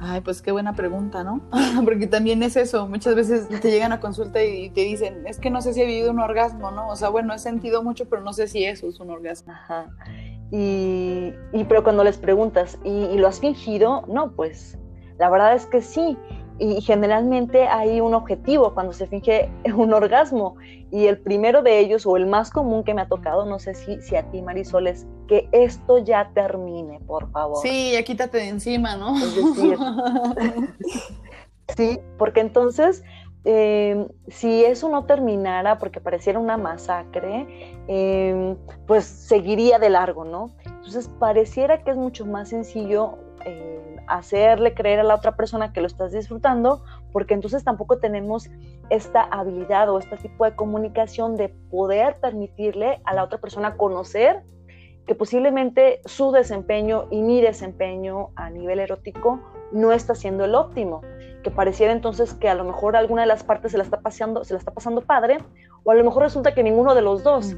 Ay, 0.00 0.20
pues 0.20 0.42
qué 0.42 0.52
buena 0.52 0.74
pregunta, 0.74 1.24
¿no? 1.24 1.40
Porque 1.84 2.06
también 2.06 2.42
es 2.42 2.56
eso, 2.56 2.86
muchas 2.88 3.14
veces 3.14 3.48
te 3.48 3.70
llegan 3.70 3.92
a 3.92 4.00
consulta 4.00 4.42
y 4.42 4.70
te 4.70 4.82
dicen, 4.82 5.26
es 5.26 5.38
que 5.38 5.50
no 5.50 5.62
sé 5.62 5.72
si 5.72 5.82
he 5.82 5.86
vivido 5.86 6.10
un 6.10 6.20
orgasmo, 6.20 6.70
¿no? 6.70 6.88
O 6.88 6.96
sea, 6.96 7.08
bueno, 7.08 7.34
he 7.34 7.38
sentido 7.38 7.82
mucho, 7.82 8.08
pero 8.08 8.22
no 8.22 8.32
sé 8.32 8.48
si 8.48 8.64
eso 8.64 8.88
es 8.88 9.00
un 9.00 9.10
orgasmo. 9.10 9.52
Ajá. 9.52 9.90
Y, 10.50 11.32
y 11.52 11.64
pero 11.68 11.82
cuando 11.82 12.04
les 12.04 12.18
preguntas, 12.18 12.78
¿y, 12.84 13.16
lo 13.16 13.26
has 13.26 13.40
fingido? 13.40 14.04
No, 14.08 14.32
pues 14.32 14.78
la 15.18 15.30
verdad 15.30 15.54
es 15.54 15.66
que 15.66 15.82
sí. 15.82 16.16
Y 16.58 16.80
generalmente 16.80 17.66
hay 17.68 18.00
un 18.00 18.14
objetivo 18.14 18.72
cuando 18.72 18.92
se 18.92 19.06
finge 19.06 19.50
un 19.76 19.92
orgasmo 19.92 20.56
y 20.90 21.06
el 21.06 21.18
primero 21.18 21.62
de 21.62 21.78
ellos 21.78 22.06
o 22.06 22.16
el 22.16 22.26
más 22.26 22.50
común 22.50 22.84
que 22.84 22.94
me 22.94 23.02
ha 23.02 23.08
tocado, 23.08 23.44
no 23.44 23.58
sé 23.58 23.74
si, 23.74 24.00
si 24.00 24.16
a 24.16 24.30
ti 24.30 24.40
Marisol 24.40 24.86
es 24.86 25.06
que 25.28 25.48
esto 25.52 25.98
ya 25.98 26.30
termine, 26.32 27.00
por 27.00 27.30
favor. 27.30 27.58
Sí, 27.60 27.92
ya 27.92 28.02
quítate 28.02 28.38
de 28.38 28.48
encima, 28.48 28.96
¿no? 28.96 29.16
Es 29.16 29.34
decir, 29.36 29.78
sí, 31.76 31.98
porque 32.16 32.40
entonces 32.40 33.02
em, 33.44 34.08
si 34.28 34.64
eso 34.64 34.88
no 34.88 35.04
terminara 35.04 35.78
porque 35.78 36.00
pareciera 36.00 36.38
una 36.38 36.56
masacre, 36.56 37.46
em, 37.88 38.56
pues 38.86 39.04
seguiría 39.04 39.78
de 39.78 39.90
largo, 39.90 40.24
¿no? 40.24 40.52
Entonces 40.64 41.10
pareciera 41.18 41.82
que 41.82 41.90
es 41.90 41.96
mucho 41.96 42.24
más 42.24 42.50
sencillo 42.50 43.18
eh, 43.44 43.85
hacerle 44.08 44.74
creer 44.74 45.00
a 45.00 45.04
la 45.04 45.14
otra 45.14 45.36
persona 45.36 45.72
que 45.72 45.80
lo 45.80 45.86
estás 45.86 46.12
disfrutando, 46.12 46.82
porque 47.12 47.34
entonces 47.34 47.64
tampoco 47.64 47.98
tenemos 47.98 48.48
esta 48.90 49.22
habilidad 49.22 49.88
o 49.90 49.98
este 49.98 50.16
tipo 50.16 50.44
de 50.44 50.54
comunicación 50.54 51.36
de 51.36 51.48
poder 51.70 52.16
permitirle 52.20 53.00
a 53.04 53.14
la 53.14 53.24
otra 53.24 53.38
persona 53.38 53.76
conocer 53.76 54.42
que 55.06 55.14
posiblemente 55.14 56.00
su 56.04 56.32
desempeño 56.32 57.06
y 57.10 57.22
mi 57.22 57.40
desempeño 57.40 58.30
a 58.34 58.50
nivel 58.50 58.80
erótico 58.80 59.40
no 59.72 59.92
está 59.92 60.14
siendo 60.14 60.44
el 60.44 60.54
óptimo, 60.54 61.02
que 61.42 61.50
pareciera 61.50 61.92
entonces 61.92 62.34
que 62.34 62.48
a 62.48 62.54
lo 62.54 62.64
mejor 62.64 62.96
alguna 62.96 63.22
de 63.22 63.28
las 63.28 63.44
partes 63.44 63.72
se 63.72 63.78
la 63.78 63.84
está 63.84 64.00
pasando, 64.00 64.44
se 64.44 64.54
la 64.54 64.58
está 64.58 64.72
pasando 64.72 65.00
padre, 65.00 65.38
o 65.84 65.92
a 65.92 65.94
lo 65.94 66.02
mejor 66.02 66.24
resulta 66.24 66.54
que 66.54 66.62
ninguno 66.62 66.94
de 66.94 67.02
los 67.02 67.22
dos. 67.22 67.56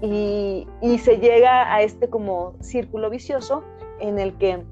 y, 0.00 0.66
y 0.80 0.98
se 0.98 1.18
llega 1.18 1.72
a 1.72 1.82
este 1.82 2.10
como 2.10 2.54
círculo 2.60 3.08
vicioso 3.08 3.62
en 4.00 4.18
el 4.18 4.36
que 4.36 4.64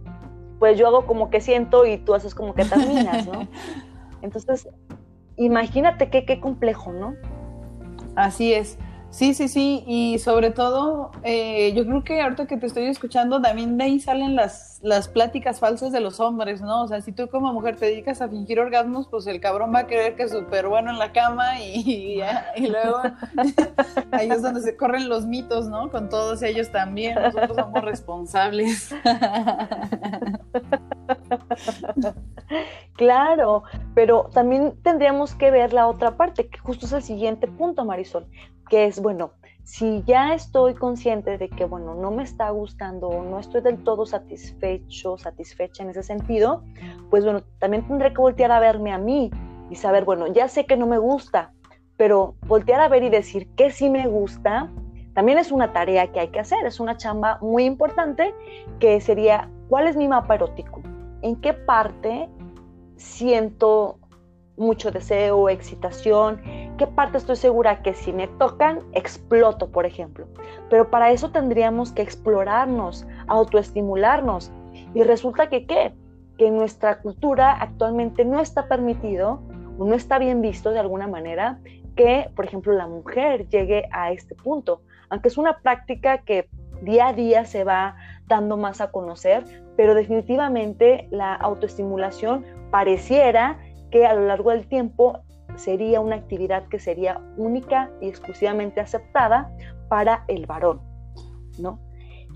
pues 0.61 0.79
yo 0.79 0.87
hago 0.87 1.07
como 1.07 1.31
que 1.31 1.41
siento 1.41 1.87
y 1.87 1.97
tú 1.97 2.15
haces 2.15 2.37
como 2.37 2.55
que 2.55 2.65
terminas, 2.65 3.27
¿no? 3.27 3.49
Entonces, 4.23 4.69
imagínate 5.37 6.11
qué, 6.11 6.25
qué 6.27 6.39
complejo, 6.39 6.93
¿no? 6.93 7.17
Así 8.15 8.53
es. 8.53 8.79
Sí, 9.11 9.35
sí, 9.35 9.49
sí, 9.49 9.83
y 9.89 10.21
sobre 10.21 10.51
todo, 10.51 11.11
eh, 11.25 11.73
yo 11.75 11.85
creo 11.85 12.05
que 12.05 12.21
ahorita 12.21 12.47
que 12.47 12.57
te 12.57 12.67
estoy 12.67 12.87
escuchando, 12.87 13.43
también 13.43 13.77
de 13.77 13.85
ahí 13.85 14.01
salen 14.01 14.37
las, 14.37 14.79
las 14.83 15.09
pláticas 15.09 15.59
falsas 15.59 15.91
de 15.91 15.99
los 15.99 16.21
hombres, 16.21 16.61
¿no? 16.61 16.85
O 16.85 16.89
sea, 16.89 17.01
si 17.01 17.11
tú 17.11 17.29
como 17.29 17.53
mujer 17.53 17.77
te 17.77 17.87
dedicas 17.87 18.23
a 18.23 18.29
fingir 18.29 18.61
orgasmos, 18.61 19.09
pues 19.09 19.27
el 19.27 19.41
cabrón 19.41 19.75
va 19.75 19.81
a 19.81 19.87
creer 19.89 20.15
que 20.15 20.23
es 20.23 20.31
súper 20.31 20.69
bueno 20.69 20.91
en 20.91 20.99
la 20.99 21.11
cama 21.13 21.61
y, 21.61 22.23
y, 22.57 22.67
luego 22.69 23.03
ahí 24.13 24.31
es 24.31 24.43
donde 24.43 24.63
se 24.63 24.77
corren 24.77 25.09
los 25.09 25.27
mitos, 25.27 25.67
¿no? 25.67 25.91
Con 25.91 26.09
todos 26.09 26.43
ellos 26.43 26.71
también, 26.71 27.17
nosotros 27.17 27.57
somos 27.57 27.83
responsables. 27.83 28.95
Claro, 32.97 33.63
pero 33.95 34.29
también 34.35 34.75
tendríamos 34.83 35.35
que 35.35 35.51
ver 35.51 35.73
la 35.73 35.87
otra 35.87 36.17
parte, 36.17 36.49
que 36.49 36.59
justo 36.59 36.87
es 36.87 36.93
el 36.93 37.03
siguiente 37.03 37.47
punto, 37.47 37.85
Marisol, 37.85 38.27
que 38.69 38.87
es, 38.87 39.01
bueno, 39.01 39.33
si 39.65 40.03
ya 40.05 40.35
estoy 40.35 40.75
consciente 40.75 41.39
de 41.39 41.49
que, 41.49 41.65
bueno, 41.65 41.95
no 41.95 42.11
me 42.11 42.25
está 42.25 42.51
gustando 42.51 43.09
no 43.23 43.39
estoy 43.39 43.61
del 43.61 43.83
todo 43.85 44.05
satisfecho, 44.05 45.17
satisfecha 45.17 45.83
en 45.83 45.91
ese 45.91 46.03
sentido, 46.03 46.65
pues 47.09 47.25
bueno, 47.25 47.43
también 47.59 47.87
tendré 47.87 48.13
que 48.13 48.21
voltear 48.21 48.51
a 48.53 48.61
verme 48.61 48.93
a 48.93 48.99
mí 48.99 49.31
y 49.71 49.77
saber, 49.77 50.05
bueno, 50.05 50.27
ya 50.27 50.49
sé 50.49 50.67
que 50.67 50.77
no 50.77 50.87
me 50.87 50.99
gusta, 50.99 51.53
pero 51.97 52.35
voltear 52.47 52.81
a 52.81 52.89
ver 52.89 53.05
y 53.05 53.11
decir 53.11 53.49
que 53.57 53.71
sí 53.71 53.89
me 53.89 54.09
gusta, 54.09 54.69
también 55.15 55.39
es 55.39 55.53
una 55.53 55.73
tarea 55.73 56.11
que 56.11 56.21
hay 56.21 56.29
que 56.29 56.41
hacer, 56.41 56.67
es 56.67 56.81
una 56.81 56.97
chamba 56.97 57.39
muy 57.41 57.65
importante 57.65 58.35
que 58.81 59.01
sería, 59.01 59.49
¿cuál 59.69 59.87
es 59.87 59.97
mi 59.97 60.09
mapa 60.09 60.35
erótico? 60.35 60.83
¿En 61.23 61.37
qué 61.37 61.53
parte 61.53 62.29
siento 62.97 63.99
mucho 64.61 64.91
deseo, 64.91 65.49
excitación, 65.49 66.41
qué 66.77 66.87
parte 66.87 67.19
estoy 67.19 67.37
segura 67.37 67.83
que 67.83 67.95
si 67.95 68.13
me 68.13 68.29
tocan, 68.29 68.81
exploto, 68.93 69.71
por 69.71 69.87
ejemplo. 69.87 70.27
Pero 70.69 70.91
para 70.91 71.11
eso 71.11 71.31
tendríamos 71.31 71.93
que 71.93 72.03
explorarnos, 72.03 73.07
autoestimularnos. 73.27 74.53
Y 74.95 75.03
resulta 75.03 75.49
que 75.49 75.67
qué? 75.67 75.95
Que 76.37 76.51
nuestra 76.51 77.01
cultura 77.01 77.53
actualmente 77.53 78.25
no 78.25 78.41
está 78.41 78.69
permitido 78.69 79.41
o 79.79 79.85
no 79.87 79.95
está 79.95 80.19
bien 80.19 80.43
visto 80.43 80.71
de 80.71 80.79
alguna 80.79 81.09
manera 81.09 81.59
que, 81.97 82.31
por 82.37 82.45
ejemplo, 82.45 82.73
la 82.75 82.87
mujer 82.87 83.49
llegue 83.49 83.89
a 83.93 84.13
este 84.13 84.35
punto. 84.35 84.83
Aunque 85.09 85.29
es 85.29 85.39
una 85.39 85.59
práctica 85.59 86.19
que 86.19 86.49
día 86.83 87.09
a 87.09 87.13
día 87.15 87.45
se 87.47 87.65
va 87.65 87.97
dando 88.27 88.57
más 88.57 88.81
a 88.81 88.91
conocer, 88.91 89.45
pero 89.81 89.95
definitivamente 89.95 91.09
la 91.11 91.35
autoestimulación 91.35 92.45
pareciera 92.71 93.59
que 93.91 94.05
a 94.05 94.13
lo 94.13 94.27
largo 94.27 94.51
del 94.51 94.69
tiempo 94.69 95.21
sería 95.57 96.01
una 96.01 96.17
actividad 96.17 96.69
que 96.69 96.79
sería 96.79 97.19
única 97.39 97.91
y 98.03 98.09
exclusivamente 98.09 98.83
aceptada 98.83 99.51
para 99.89 100.27
el 100.29 100.45
varón, 100.45 100.83
¿no? 101.59 101.81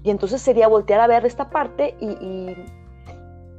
Y 0.03 0.09
entonces 0.09 0.41
sería 0.41 0.69
voltear 0.69 1.03
a 1.03 1.07
ver 1.07 1.27
esta 1.27 1.51
parte 1.51 1.95
y, 2.01 2.57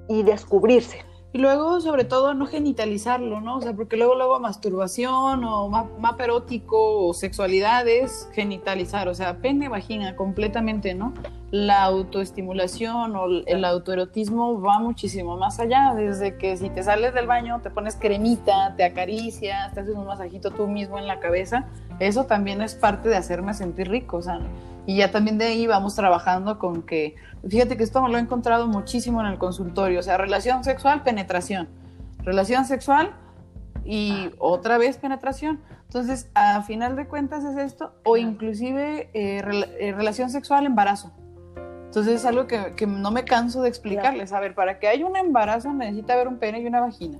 y 0.10 0.24
descubrirse. 0.24 1.06
Y 1.32 1.38
luego, 1.38 1.80
sobre 1.80 2.06
todo, 2.06 2.34
no 2.34 2.48
genitalizarlo, 2.48 3.40
¿no? 3.40 3.58
O 3.58 3.62
sea, 3.62 3.76
porque 3.76 3.98
luego, 3.98 4.16
luego 4.16 4.40
masturbación 4.40 5.44
o 5.44 5.70
mapa 5.70 6.24
erótico 6.24 7.06
o 7.06 7.14
sexualidades, 7.14 8.30
genitalizar, 8.34 9.10
o 9.10 9.14
sea, 9.14 9.38
pene, 9.42 9.70
vagina, 9.70 10.16
completamente, 10.16 10.96
¿no? 10.96 11.14
La 11.52 11.84
autoestimulación 11.84 13.16
o 13.16 13.26
el 13.46 13.66
autoerotismo 13.66 14.60
va 14.60 14.80
muchísimo 14.80 15.38
más 15.38 15.60
allá, 15.60 15.94
desde 15.96 16.38
que 16.38 16.58
si 16.58 16.70
te 16.70 16.84
sales 16.84 17.14
del 17.14 17.28
baño, 17.28 17.62
te 17.62 17.70
pones 17.70 17.96
cremita, 17.96 18.74
te 18.76 18.84
acaricias, 18.84 19.74
te 19.74 19.82
haces 19.82 19.96
un 19.96 20.06
masajito 20.06 20.52
tú 20.52 20.68
mismo 20.68 20.98
en 20.98 21.08
la 21.08 21.20
cabeza, 21.20 21.66
eso 22.00 22.26
también 22.26 22.62
es 22.62 22.76
parte 22.76 23.10
de 23.10 23.16
hacerme 23.16 23.54
sentir 23.54 23.90
rico, 23.90 24.18
o 24.18 24.22
sea, 24.22 24.40
y 24.88 24.98
ya 24.98 25.12
también 25.12 25.38
de 25.38 25.46
ahí 25.46 25.68
vamos 25.68 25.96
trabajando 25.96 26.60
con 26.60 26.82
que, 26.82 27.16
fíjate 27.48 27.78
que 27.78 27.84
esto 27.84 28.06
lo 28.08 28.18
he 28.18 28.22
encontrado 28.22 28.68
muchísimo 28.68 29.22
en 29.22 29.28
el 29.28 29.38
consultorio, 29.38 30.00
o 30.00 30.04
sea, 30.04 30.18
relación 30.18 30.64
sexual, 30.64 31.04
penetración, 31.04 31.70
relación 32.24 32.66
sexual 32.66 33.14
y 33.84 34.32
otra 34.40 34.78
vez 34.78 34.98
penetración. 34.98 35.62
Entonces, 35.84 36.30
a 36.34 36.62
final 36.64 36.96
de 36.96 37.08
cuentas 37.08 37.44
es 37.46 37.58
esto, 37.58 37.94
o 38.04 38.18
inclusive 38.18 39.10
eh, 39.14 39.42
eh, 39.80 39.94
relación 39.94 40.30
sexual, 40.30 40.66
embarazo. 40.66 41.14
Entonces 41.96 42.16
es 42.16 42.26
algo 42.26 42.46
que, 42.46 42.74
que, 42.76 42.86
no 42.86 43.10
me 43.10 43.24
canso 43.24 43.62
de 43.62 43.70
explicarles. 43.70 44.34
A 44.34 44.42
ver, 44.42 44.54
para 44.54 44.80
que 44.80 44.90
haya 44.90 45.06
un 45.06 45.16
embarazo 45.16 45.72
necesita 45.72 46.16
haber 46.16 46.28
un 46.28 46.40
pene 46.40 46.60
y 46.60 46.68
una 46.68 46.82
vagina 46.82 47.20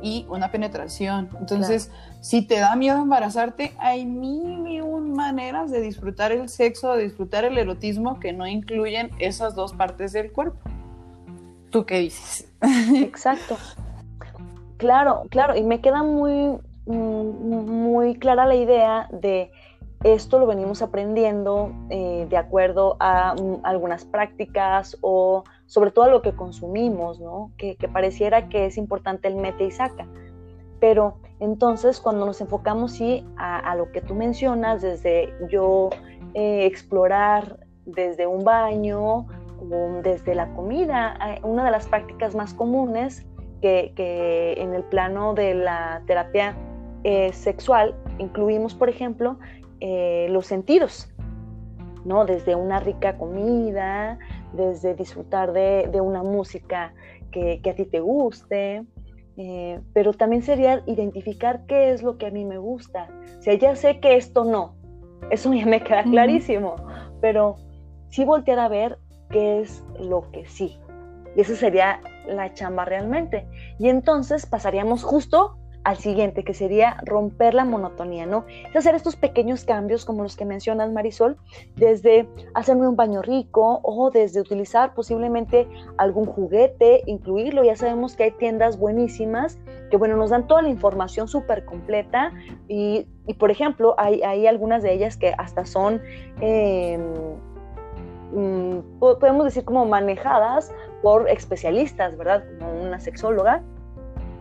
y 0.00 0.24
una 0.30 0.50
penetración. 0.50 1.28
Entonces, 1.38 1.90
si 2.22 2.40
te 2.40 2.58
da 2.58 2.74
miedo 2.74 2.96
embarazarte, 3.02 3.74
hay 3.78 4.06
mil 4.06 4.66
y 4.66 4.80
un 4.80 5.12
maneras 5.12 5.70
de 5.70 5.82
disfrutar 5.82 6.32
el 6.32 6.48
sexo, 6.48 6.94
de 6.94 7.04
disfrutar 7.04 7.44
el 7.44 7.58
erotismo 7.58 8.18
que 8.18 8.32
no 8.32 8.46
incluyen 8.46 9.10
esas 9.18 9.54
dos 9.54 9.74
partes 9.74 10.14
del 10.14 10.32
cuerpo. 10.32 10.58
¿Tú 11.68 11.84
qué 11.84 11.98
dices? 11.98 12.50
Exacto. 12.96 13.58
Claro, 14.78 15.24
claro, 15.28 15.54
y 15.54 15.64
me 15.64 15.82
queda 15.82 16.02
muy, 16.02 16.58
mm, 16.86 16.94
muy 16.94 18.14
clara 18.14 18.46
la 18.46 18.54
idea 18.54 19.06
de 19.12 19.52
esto 20.04 20.38
lo 20.38 20.46
venimos 20.46 20.82
aprendiendo 20.82 21.72
eh, 21.90 22.26
de 22.28 22.36
acuerdo 22.36 22.96
a 22.98 23.34
mm, 23.34 23.60
algunas 23.62 24.04
prácticas 24.04 24.96
o 25.00 25.44
sobre 25.66 25.90
todo 25.90 26.06
a 26.06 26.08
lo 26.08 26.22
que 26.22 26.32
consumimos, 26.32 27.20
¿no? 27.20 27.52
Que, 27.56 27.76
pareciera 27.92 28.48
que 28.48 28.66
es 28.66 28.76
importante 28.78 29.28
el 29.28 29.36
mete 29.36 29.64
y 29.64 29.70
saca. 29.70 30.06
Pero 30.80 31.18
entonces 31.38 32.00
cuando 32.00 32.26
nos 32.26 32.40
enfocamos 32.40 32.92
sí 32.92 33.24
a, 33.36 33.74
lo 33.76 33.92
que 33.92 34.00
tú 34.00 34.14
mencionas, 34.14 34.82
desde 34.82 35.32
yo 35.48 35.90
eh, 36.34 36.66
explorar 36.66 37.60
desde 37.86 38.26
un 38.26 38.44
baño, 38.44 39.26
desde 40.02 40.34
la 40.34 40.52
comida, 40.54 41.16
eh, 41.24 41.40
una 41.44 41.64
de 41.64 41.70
las 41.70 41.86
prácticas 41.86 42.34
más 42.34 42.52
comunes 42.54 43.24
que, 43.60 43.92
en 44.56 44.74
el 44.74 44.82
plano 44.82 45.34
de 45.34 45.54
la 45.54 46.02
terapia 46.06 46.56
sexual 47.32 47.96
incluimos, 48.18 48.74
por 48.74 48.88
ejemplo, 48.88 49.38
eh, 49.84 50.28
los 50.30 50.46
sentidos, 50.46 51.12
¿no? 52.04 52.24
Desde 52.24 52.54
una 52.54 52.78
rica 52.78 53.18
comida, 53.18 54.16
desde 54.52 54.94
disfrutar 54.94 55.52
de, 55.52 56.00
una 56.00 56.22
música 56.22 56.94
que, 57.32 57.60
a 57.68 57.74
ti 57.74 57.84
te 57.86 57.98
guste, 57.98 58.84
eh, 59.36 59.80
pero 59.92 60.12
también 60.12 60.44
sería 60.44 60.84
identificar 60.86 61.66
qué 61.66 61.90
es 61.90 62.04
lo 62.04 62.16
que 62.16 62.26
a 62.26 62.30
mí 62.30 62.44
me 62.44 62.58
gusta. 62.58 63.08
O 63.40 63.42
sea, 63.42 63.54
ya 63.54 63.74
sé 63.74 63.98
que 63.98 64.14
esto 64.14 64.44
no, 64.44 64.76
eso 65.32 65.52
ya 65.52 65.66
me 65.66 65.82
queda 65.82 66.04
clarísimo, 66.04 66.76
pero 67.20 67.56
sí 68.08 68.24
voltear 68.24 68.60
a 68.60 68.68
ver 68.68 69.00
qué 69.30 69.62
es 69.62 69.84
lo 69.98 70.30
que 70.30 70.46
sí. 70.46 70.78
Y 71.34 71.40
esa 71.40 71.56
sería 71.56 72.00
la 72.28 72.54
chamba 72.54 72.84
realmente. 72.84 73.48
Y 73.80 73.88
entonces 73.88 74.46
pasaríamos 74.46 75.02
justo 75.02 75.56
al 75.84 75.96
siguiente, 75.96 76.44
que 76.44 76.54
sería 76.54 76.96
romper 77.04 77.54
la 77.54 77.64
monotonía, 77.64 78.26
¿no? 78.26 78.44
Es 78.70 78.76
hacer 78.76 78.94
estos 78.94 79.16
pequeños 79.16 79.64
cambios 79.64 80.04
como 80.04 80.22
los 80.22 80.36
que 80.36 80.44
mencionas, 80.44 80.90
Marisol, 80.92 81.36
desde 81.76 82.28
hacerme 82.54 82.88
un 82.88 82.96
baño 82.96 83.22
rico 83.22 83.80
o 83.82 84.10
desde 84.10 84.40
utilizar 84.40 84.94
posiblemente 84.94 85.66
algún 85.98 86.26
juguete, 86.26 87.02
incluirlo. 87.06 87.64
Ya 87.64 87.76
sabemos 87.76 88.14
que 88.14 88.24
hay 88.24 88.30
tiendas 88.32 88.78
buenísimas 88.78 89.58
que, 89.90 89.96
bueno, 89.96 90.16
nos 90.16 90.30
dan 90.30 90.46
toda 90.46 90.62
la 90.62 90.68
información 90.68 91.28
súper 91.28 91.64
completa 91.64 92.32
y, 92.68 93.06
por 93.38 93.50
ejemplo, 93.50 93.94
hay, 93.98 94.22
hay, 94.22 94.46
algunas 94.46 94.82
de 94.82 94.92
ellas 94.92 95.16
que 95.16 95.34
hasta 95.36 95.66
son... 95.66 96.00
Mm, 98.32 98.80
podemos 98.98 99.44
decir 99.44 99.64
como 99.64 99.84
manejadas 99.84 100.72
por 101.02 101.28
especialistas, 101.28 102.16
¿verdad? 102.16 102.44
Como 102.58 102.82
una 102.82 102.98
sexóloga, 102.98 103.62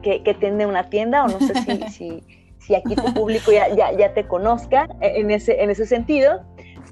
que, 0.01 0.23
que 0.23 0.33
tiene 0.33 0.65
una 0.65 0.89
tienda, 0.89 1.23
o 1.23 1.27
no 1.27 1.39
sé 1.39 1.53
si, 1.55 1.81
si, 1.89 2.23
si 2.59 2.75
aquí 2.75 2.95
tu 2.95 3.13
público 3.13 3.51
ya, 3.51 3.69
ya, 3.69 3.91
ya, 3.91 4.13
te 4.13 4.27
conozca 4.27 4.87
en 5.01 5.31
ese, 5.31 5.61
en 5.61 5.69
ese 5.69 5.85
sentido, 5.85 6.43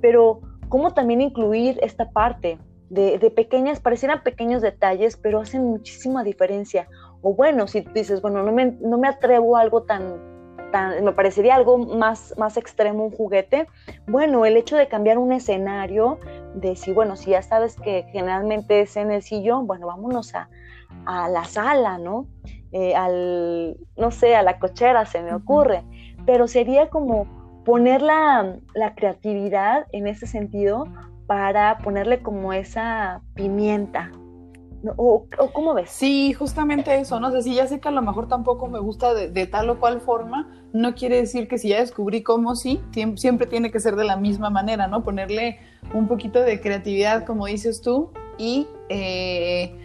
pero 0.02 0.42
cómo 0.70 0.94
también 0.94 1.22
incluir 1.22 1.80
esta 1.82 2.12
parte 2.12 2.58
de, 2.90 3.20
de, 3.20 3.32
pequeñas, 3.32 3.80
parecieran 3.80 4.24
pequeños 4.24 4.62
detalles, 4.62 5.18
pero 5.18 5.40
hacen 5.40 5.64
muchísima 5.64 6.24
diferencia. 6.24 6.88
O 7.22 7.34
bueno, 7.34 7.68
si 7.68 7.82
dices, 7.82 8.22
bueno, 8.22 8.44
no 8.44 8.52
me, 8.52 8.78
no 8.80 8.98
me 8.98 9.08
atrevo 9.08 9.58
a 9.58 9.62
algo 9.62 9.84
tan, 9.84 10.18
tan, 10.72 11.04
me 11.04 11.12
parecería 11.12 11.56
algo 11.56 11.78
más, 11.78 12.34
más 12.38 12.58
extremo, 12.58 13.06
un 13.06 13.12
juguete, 13.12 13.68
bueno, 14.08 14.46
el 14.46 14.58
hecho 14.58 14.76
de 14.76 14.88
cambiar 14.88 15.18
un 15.18 15.32
escenario, 15.32 16.20
de 16.56 16.76
si, 16.76 16.92
bueno, 16.92 17.16
si 17.16 17.32
ya 17.32 17.42
sabes 17.42 17.76
que 17.76 18.06
generalmente 18.12 18.82
es 18.82 18.96
en 18.98 19.12
el 19.12 19.22
sillón, 19.22 19.68
bueno, 19.68 19.88
vámonos 19.88 20.34
a, 20.34 20.50
a 21.06 21.30
la 21.30 21.44
sala, 21.44 21.98
¿no? 21.98 22.28
Eh, 22.72 22.96
al, 22.96 23.78
no 23.98 24.12
sé, 24.12 24.36
a 24.36 24.44
la 24.44 24.60
cochera, 24.60 25.06
se 25.06 25.22
me 25.22 25.34
ocurre, 25.34 25.84
pero 26.26 26.48
sería 26.48 26.90
como 26.90 27.28
poner 27.66 28.02
la, 28.02 28.60
creatividad 28.96 29.88
en 29.92 30.08
ese 30.08 30.28
sentido 30.28 30.86
para 31.28 31.80
ponerle 31.80 32.22
como 32.22 32.54
esa 32.54 33.22
pimienta, 33.36 34.12
¿O, 34.96 35.26
cómo 35.52 35.74
ves? 35.74 35.90
Sí, 35.90 36.32
justamente 36.32 36.98
eso, 36.98 37.20
no 37.20 37.32
sé, 37.32 37.42
si 37.42 37.54
ya 37.54 37.68
sé 37.68 37.82
que 37.82 37.90
a 37.90 37.92
lo 37.92 38.02
mejor 38.02 38.30
tampoco 38.30 38.70
me 38.70 38.80
gusta 38.80 39.14
de, 39.14 39.46
tal 39.46 39.70
o 39.70 39.78
cual 39.78 40.00
forma, 40.00 40.50
no 40.72 40.96
quiere 40.96 41.18
decir 41.18 41.50
que 41.50 41.58
si 41.58 41.68
ya 41.68 41.82
descubrí 41.82 42.24
cómo 42.24 42.56
sí, 42.56 42.80
siempre 43.18 43.46
tiene 43.46 43.72
que 43.72 43.82
ser 43.82 43.98
de 43.98 44.06
la 44.06 44.16
misma 44.16 44.50
manera, 44.50 44.88
¿no? 44.88 45.04
Ponerle 45.04 45.60
un 45.94 46.08
poquito 46.08 46.40
de 46.40 46.62
creatividad, 46.62 47.26
como 47.26 47.48
dices 47.48 47.82
tú, 47.82 48.12
y 48.38 48.68
eh, 48.88 49.76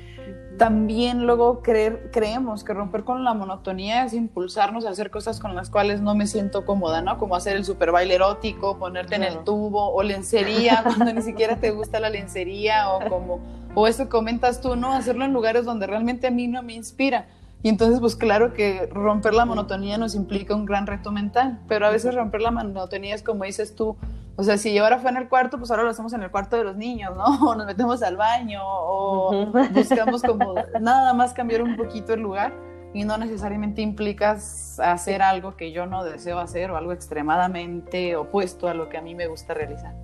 también 0.58 1.26
luego 1.26 1.62
creer, 1.62 2.10
creemos 2.12 2.62
que 2.62 2.74
romper 2.74 3.04
con 3.04 3.24
la 3.24 3.34
monotonía 3.34 4.04
es 4.04 4.12
impulsarnos 4.12 4.86
a 4.86 4.90
hacer 4.90 5.10
cosas 5.10 5.40
con 5.40 5.54
las 5.54 5.68
cuales 5.68 6.00
no 6.00 6.14
me 6.14 6.26
siento 6.26 6.64
cómoda, 6.64 7.02
¿no? 7.02 7.18
Como 7.18 7.34
hacer 7.34 7.56
el 7.56 7.64
super 7.64 7.90
baile 7.90 8.14
erótico, 8.14 8.78
ponerte 8.78 9.16
en 9.16 9.24
el 9.24 9.38
tubo 9.44 9.92
o 9.92 10.02
lencería 10.02 10.82
cuando 10.84 11.12
ni 11.12 11.22
siquiera 11.22 11.56
te 11.56 11.70
gusta 11.72 11.98
la 11.98 12.08
lencería 12.08 12.90
o 12.90 13.08
como, 13.08 13.40
o 13.74 13.88
eso 13.88 14.08
comentas 14.08 14.60
tú, 14.60 14.76
¿no? 14.76 14.92
Hacerlo 14.92 15.24
en 15.24 15.32
lugares 15.32 15.64
donde 15.64 15.86
realmente 15.86 16.28
a 16.28 16.30
mí 16.30 16.46
no 16.46 16.62
me 16.62 16.74
inspira. 16.74 17.26
Y 17.62 17.70
entonces, 17.70 17.98
pues 17.98 18.14
claro 18.14 18.52
que 18.52 18.86
romper 18.92 19.32
la 19.32 19.46
monotonía 19.46 19.96
nos 19.96 20.14
implica 20.14 20.54
un 20.54 20.66
gran 20.66 20.86
reto 20.86 21.10
mental, 21.10 21.60
pero 21.66 21.86
a 21.86 21.90
veces 21.90 22.14
romper 22.14 22.42
la 22.42 22.50
monotonía 22.50 23.14
es 23.14 23.22
como 23.22 23.44
dices 23.44 23.74
tú, 23.74 23.96
o 24.36 24.42
sea, 24.42 24.58
si 24.58 24.76
ahora 24.78 24.98
fue 24.98 25.10
en 25.10 25.16
el 25.16 25.28
cuarto, 25.28 25.58
pues 25.58 25.70
ahora 25.70 25.84
lo 25.84 25.90
hacemos 25.90 26.12
en 26.12 26.22
el 26.22 26.30
cuarto 26.30 26.56
de 26.56 26.64
los 26.64 26.76
niños, 26.76 27.14
¿no? 27.16 27.24
O 27.50 27.54
nos 27.54 27.66
metemos 27.66 28.02
al 28.02 28.16
baño, 28.16 28.60
o 28.64 29.46
buscamos 29.72 30.22
como 30.22 30.54
nada 30.80 31.14
más 31.14 31.32
cambiar 31.32 31.62
un 31.62 31.76
poquito 31.76 32.14
el 32.14 32.20
lugar 32.20 32.52
y 32.92 33.04
no 33.04 33.18
necesariamente 33.18 33.82
implicas 33.82 34.78
hacer 34.80 35.20
algo 35.22 35.56
que 35.56 35.72
yo 35.72 35.86
no 35.86 36.04
deseo 36.04 36.38
hacer 36.38 36.70
o 36.70 36.76
algo 36.76 36.92
extremadamente 36.92 38.16
opuesto 38.16 38.68
a 38.68 38.74
lo 38.74 38.88
que 38.88 38.98
a 38.98 39.02
mí 39.02 39.14
me 39.14 39.26
gusta 39.26 39.54
realizar. 39.54 39.94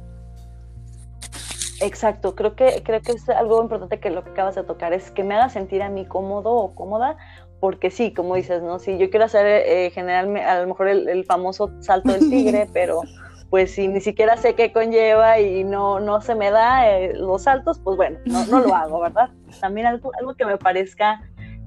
Exacto, 1.81 2.35
creo 2.35 2.55
que, 2.55 2.83
creo 2.85 3.01
que 3.01 3.13
es 3.13 3.29
algo 3.31 3.63
importante 3.63 4.01
que 4.01 4.11
lo 4.11 4.23
que 4.23 4.31
acabas 4.31 4.55
de 4.55 4.65
tocar, 4.65 4.93
es 4.93 5.11
que 5.11 5.25
me 5.25 5.35
haga 5.35 5.49
sentir 5.49 5.83
a 5.83 5.89
mí 5.89 6.05
cómodo 6.05 6.53
o 6.53 6.75
cómoda 6.75 7.17
porque 7.61 7.91
sí, 7.91 8.13
como 8.13 8.35
dices, 8.35 8.63
¿no? 8.63 8.79
Si 8.79 8.99
yo 8.99 9.11
quiero 9.11 9.27
hacer 9.27 9.47
eh, 9.47 9.91
generalmente, 9.91 10.49
a 10.49 10.63
lo 10.63 10.69
mejor 10.69 10.89
el, 10.89 11.25
famoso 11.27 11.71
salto 11.81 12.11
del 12.13 12.29
tigre, 12.31 12.69
pero 12.73 13.03
pues 13.51 13.73
si 13.73 13.89
ni 13.89 14.01
siquiera 14.01 14.37
sé 14.37 14.55
qué 14.55 14.73
conlleva 14.73 15.41
y 15.41 15.65
no, 15.65 15.99
no 15.99 16.21
se 16.21 16.37
me 16.37 16.53
da 16.53 16.89
eh, 16.89 17.15
los 17.15 17.43
saltos, 17.43 17.81
pues 17.81 17.97
bueno, 17.97 18.19
no, 18.25 18.47
no, 18.47 18.61
lo 18.61 18.75
hago, 18.75 19.01
¿verdad? 19.01 19.31
También 19.61 19.89
algo, 19.89 20.13
algo 20.19 20.35
que 20.35 20.47
me 20.47 20.57
parezca 20.57 21.21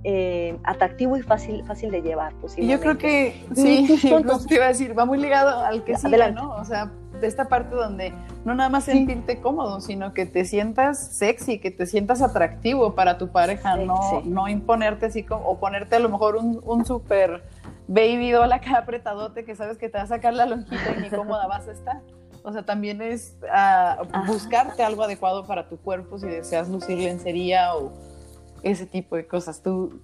eh, 0.06 0.58
atractivo 0.64 1.18
y 1.18 1.22
fácil, 1.22 1.64
fácil 1.66 1.92
de 1.92 2.02
llevar, 2.02 2.34
Y 2.56 2.68
yo 2.68 2.80
creo 2.80 2.98
que, 2.98 3.46
sí, 3.54 3.88
te 4.02 4.56
iba 4.56 4.66
a 4.66 4.70
decir, 4.70 4.98
va 4.98 5.06
muy 5.06 5.18
ligado 5.18 5.60
al 5.60 5.84
que 5.84 5.98
sigue, 5.98 6.32
¿no? 6.32 6.56
O 6.56 6.64
sea, 6.64 6.90
de 7.20 7.28
esta 7.28 7.50
parte 7.50 7.76
donde 7.76 8.14
no 8.46 8.56
nada 8.56 8.70
más 8.70 8.86
sentirte 8.86 9.40
cómodo, 9.40 9.82
sino 9.82 10.14
que 10.14 10.26
te 10.26 10.46
sientas 10.46 11.00
sexy, 11.00 11.60
que 11.60 11.72
te 11.72 11.86
sientas 11.86 12.22
atractivo 12.22 12.96
para 12.96 13.18
tu 13.18 13.30
pareja, 13.30 13.78
no, 13.78 14.22
no 14.26 14.48
imponerte 14.48 15.06
así 15.06 15.24
como, 15.24 15.46
o 15.48 15.58
ponerte 15.58 15.96
a 15.98 16.00
lo 16.00 16.10
mejor 16.10 16.38
un, 16.38 16.62
un 16.66 16.86
súper 16.86 17.44
baby 17.88 18.32
doll 18.32 18.52
acá 18.52 18.78
apretadote 18.80 19.46
que 19.46 19.56
sabes 19.56 19.78
que 19.78 19.90
te 19.90 19.98
va 19.98 20.04
a 20.04 20.08
sacar 20.08 20.34
la 20.34 20.46
lonjita 20.46 20.96
y 20.98 21.02
ni 21.02 21.10
cómoda 21.10 21.48
vas 21.48 21.68
a 21.68 21.72
estar. 21.74 22.02
O 22.44 22.52
sea, 22.52 22.66
también 22.66 23.02
es 23.02 23.38
uh, 23.44 24.26
buscarte 24.28 24.84
algo 24.84 25.04
adecuado 25.04 25.46
para 25.46 25.70
tu 25.70 25.78
cuerpo 25.78 26.18
si 26.18 26.28
deseas 26.28 26.70
lucir 26.70 26.98
lencería 26.98 27.76
o 27.76 27.94
ese 28.64 28.86
tipo 28.86 29.16
de 29.16 29.26
cosas. 29.26 29.62
Tú 29.62 30.02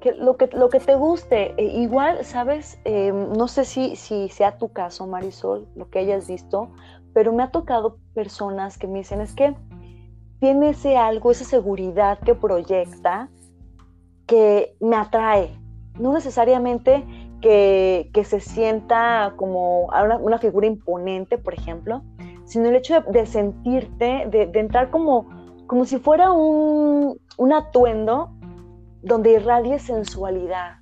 que 0.00 0.12
lo, 0.12 0.36
que, 0.36 0.48
lo 0.48 0.68
que 0.68 0.80
te 0.80 0.94
guste. 0.94 1.54
E 1.56 1.64
igual, 1.64 2.24
¿sabes? 2.24 2.78
Em, 2.84 3.32
no 3.32 3.46
sé 3.46 3.64
si, 3.64 3.96
si 3.96 4.28
sea 4.28 4.58
tu 4.58 4.72
caso, 4.72 5.06
Marisol, 5.06 5.68
lo 5.76 5.88
que 5.90 6.00
hayas 6.00 6.26
visto, 6.26 6.70
pero 7.12 7.32
me 7.32 7.42
ha 7.42 7.50
tocado 7.50 7.98
personas 8.14 8.78
que 8.78 8.86
me 8.86 8.98
dicen, 9.00 9.20
es 9.20 9.34
que 9.34 9.54
tiene 10.40 10.70
ese 10.70 10.96
algo, 10.96 11.30
esa 11.30 11.44
seguridad 11.44 12.18
que 12.18 12.34
proyecta, 12.34 13.28
que 14.26 14.74
me 14.80 14.96
atrae. 14.96 15.59
No 15.98 16.12
necesariamente 16.12 17.04
que, 17.40 18.10
que 18.12 18.24
se 18.24 18.40
sienta 18.40 19.34
como 19.36 19.86
una, 19.86 20.16
una, 20.16 20.38
figura 20.38 20.66
imponente, 20.66 21.38
por 21.38 21.54
ejemplo, 21.54 22.02
sino 22.44 22.68
el 22.68 22.76
hecho 22.76 23.00
de, 23.02 23.26
sentirte, 23.26 24.26
de, 24.28 24.46
de, 24.46 24.60
entrar 24.60 24.90
como, 24.90 25.28
como 25.66 25.84
si 25.84 25.98
fuera 25.98 26.32
un, 26.32 27.18
un 27.38 27.52
atuendo 27.52 28.30
donde 29.02 29.32
irradie 29.32 29.78
sensualidad. 29.78 30.78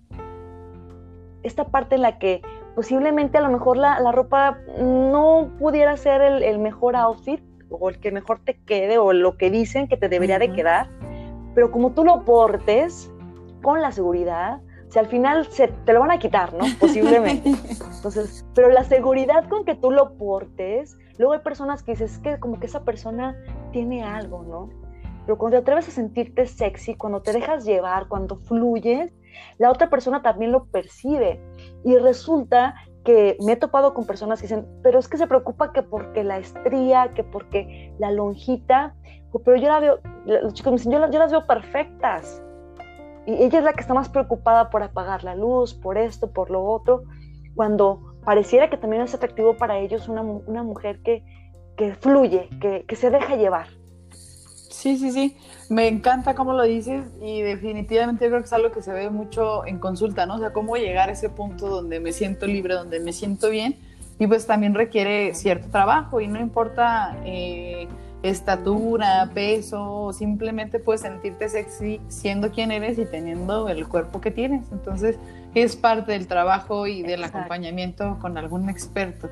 Esta 1.42 1.64
parte 1.64 1.94
en 1.94 2.02
la 2.02 2.18
que 2.18 2.42
posiblemente 2.78 3.38
a 3.38 3.40
lo 3.40 3.50
mejor 3.50 3.76
la, 3.76 4.12
ropa 4.12 4.58
no 4.80 5.50
pudiera 5.58 5.96
ser 5.96 6.20
el, 6.20 6.58
mejor 6.60 6.94
outfit 6.94 7.40
o 7.70 7.88
el 7.88 7.98
que 7.98 8.12
mejor 8.12 8.38
te 8.44 8.56
quede 8.56 8.98
o 8.98 9.12
lo 9.12 9.36
que 9.36 9.50
dicen 9.50 9.88
que 9.88 9.96
te 9.96 10.08
debería 10.08 10.38
de 10.38 10.52
quedar, 10.52 10.88
pero 11.56 11.72
como 11.72 11.90
tú 11.90 12.04
lo 12.04 12.24
portes 12.24 13.10
con 13.62 13.82
la 13.82 13.90
seguridad, 13.90 14.60
si 14.90 14.98
al 14.98 15.06
final 15.06 15.46
se, 15.50 15.68
te 15.68 15.92
lo 15.92 16.00
van 16.00 16.10
a 16.10 16.18
quitar, 16.18 16.54
¿no? 16.54 16.64
Posiblemente. 16.80 17.50
Entonces, 17.96 18.46
pero 18.54 18.70
la 18.70 18.84
seguridad 18.84 19.48
con 19.48 19.64
que 19.64 19.74
tú 19.74 19.90
lo 19.90 20.16
portes, 20.16 20.96
luego 21.18 21.34
hay 21.34 21.40
personas 21.40 21.82
que 21.82 21.92
dices 21.92 22.18
que 22.20 22.38
como 22.38 22.58
que 22.58 22.66
esa 22.66 22.84
persona 22.84 23.36
tiene 23.72 24.02
algo, 24.02 24.42
¿no? 24.44 24.88
pero 25.28 25.36
cuando 25.36 25.58
te 25.58 25.60
atreves 25.60 25.88
a 25.88 25.90
sentirte 25.90 26.46
sexy, 26.46 26.94
cuando 26.94 27.20
te 27.20 27.34
dejas 27.34 27.66
llevar, 27.66 28.08
cuando 28.08 28.36
fluyes, 28.36 29.12
la 29.58 29.70
otra 29.70 29.90
persona 29.90 30.22
también 30.22 30.52
lo 30.52 30.64
percibe. 30.64 31.38
Y 31.84 31.98
resulta 31.98 32.74
que 33.04 33.36
me 33.44 33.52
he 33.52 33.56
topado 33.56 33.92
con 33.92 34.06
personas 34.06 34.40
que 34.40 34.46
dicen, 34.46 34.66
pero 34.82 34.98
es 34.98 35.06
que 35.06 35.18
se 35.18 35.26
preocupa 35.26 35.74
que 35.74 35.82
porque 35.82 36.24
la 36.24 36.38
estría, 36.38 37.12
que 37.12 37.24
porque 37.24 37.92
la 37.98 38.10
lonjita, 38.10 38.94
pero 39.44 39.58
yo 39.58 39.68
la 39.68 39.80
veo, 39.80 40.00
los 40.24 40.54
chicos 40.54 40.72
me 40.72 40.78
dicen, 40.78 40.92
yo, 40.92 41.18
las 41.18 41.30
veo 41.30 41.46
perfectas. 41.46 42.42
Y 43.28 43.44
ella 43.44 43.58
es 43.58 43.64
la 43.64 43.74
que 43.74 43.82
está 43.82 43.92
más 43.92 44.08
preocupada 44.08 44.70
por 44.70 44.82
apagar 44.82 45.22
la 45.22 45.34
luz, 45.34 45.74
por 45.74 45.98
esto, 45.98 46.30
por 46.30 46.50
lo 46.50 46.64
otro, 46.64 47.02
cuando 47.54 48.14
pareciera 48.24 48.70
que 48.70 48.78
también 48.78 49.02
es 49.02 49.14
atractivo 49.14 49.54
para 49.54 49.78
ellos 49.78 50.08
una, 50.08 50.22
una 50.22 50.62
mujer 50.62 51.02
que, 51.02 51.22
que 51.76 51.94
fluye, 51.94 52.48
que, 52.58 52.86
que 52.88 52.96
se 52.96 53.10
deja 53.10 53.36
llevar. 53.36 53.66
Sí, 54.10 54.96
sí, 54.96 55.12
sí. 55.12 55.36
Me 55.68 55.88
encanta 55.88 56.34
cómo 56.34 56.54
lo 56.54 56.62
dices 56.62 57.04
y 57.20 57.42
definitivamente 57.42 58.28
creo 58.28 58.38
que 58.38 58.46
es 58.46 58.52
algo 58.54 58.72
que 58.72 58.80
se 58.80 58.94
ve 58.94 59.10
mucho 59.10 59.66
en 59.66 59.78
consulta, 59.78 60.24
¿no? 60.24 60.36
O 60.36 60.38
sea, 60.38 60.54
cómo 60.54 60.76
llegar 60.76 61.10
a 61.10 61.12
ese 61.12 61.28
punto 61.28 61.68
donde 61.68 62.00
me 62.00 62.12
siento 62.12 62.46
libre, 62.46 62.72
donde 62.72 62.98
me 62.98 63.12
siento 63.12 63.50
bien 63.50 63.76
y 64.18 64.26
pues 64.26 64.46
también 64.46 64.74
requiere 64.74 65.34
cierto 65.34 65.68
trabajo 65.68 66.22
y 66.22 66.28
no 66.28 66.40
importa 66.40 67.14
eh, 67.26 67.88
estatura, 68.22 69.30
peso, 69.32 70.12
simplemente 70.12 70.78
puedes 70.78 71.02
sentirte 71.02 71.48
sexy 71.48 72.00
siendo 72.08 72.50
quien 72.50 72.70
eres 72.72 72.98
y 72.98 73.06
teniendo 73.06 73.68
el 73.68 73.86
cuerpo 73.86 74.20
que 74.20 74.30
tienes. 74.30 74.70
Entonces 74.72 75.16
es 75.54 75.76
parte 75.76 76.12
del 76.12 76.26
trabajo 76.26 76.86
y 76.86 77.02
del 77.02 77.24
acompañamiento 77.24 78.18
con 78.20 78.36
algún 78.38 78.68
experto. 78.68 79.28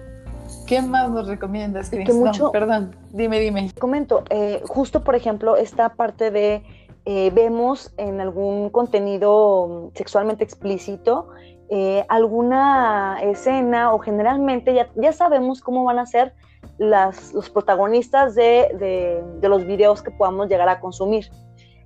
¿Qué 0.66 0.80
más 0.80 1.10
nos 1.10 1.26
recomiendas, 1.26 1.90
Cris? 1.90 2.14
mucho, 2.14 2.52
perdón, 2.52 2.94
dime, 3.10 3.40
dime. 3.40 3.70
Comento, 3.78 4.22
eh, 4.30 4.62
justo 4.66 5.02
por 5.02 5.16
ejemplo, 5.16 5.56
esta 5.56 5.90
parte 5.90 6.30
de 6.30 6.62
eh, 7.04 7.30
vemos 7.34 7.92
en 7.96 8.20
algún 8.20 8.70
contenido 8.70 9.90
sexualmente 9.94 10.44
explícito 10.44 11.28
eh, 11.68 12.04
alguna 12.08 13.18
escena 13.22 13.92
o 13.92 13.98
generalmente 13.98 14.72
ya, 14.72 14.88
ya, 14.94 15.12
sabemos 15.12 15.60
cómo 15.60 15.82
van 15.82 15.98
a 15.98 16.06
ser 16.06 16.32
las, 16.78 17.32
los 17.32 17.50
protagonistas 17.50 18.34
de, 18.34 19.22
de, 19.40 19.48
los 19.48 19.64
videos 19.66 20.02
que 20.02 20.10
podamos 20.10 20.48
llegar 20.48 20.68
a 20.68 20.80
consumir, 20.80 21.30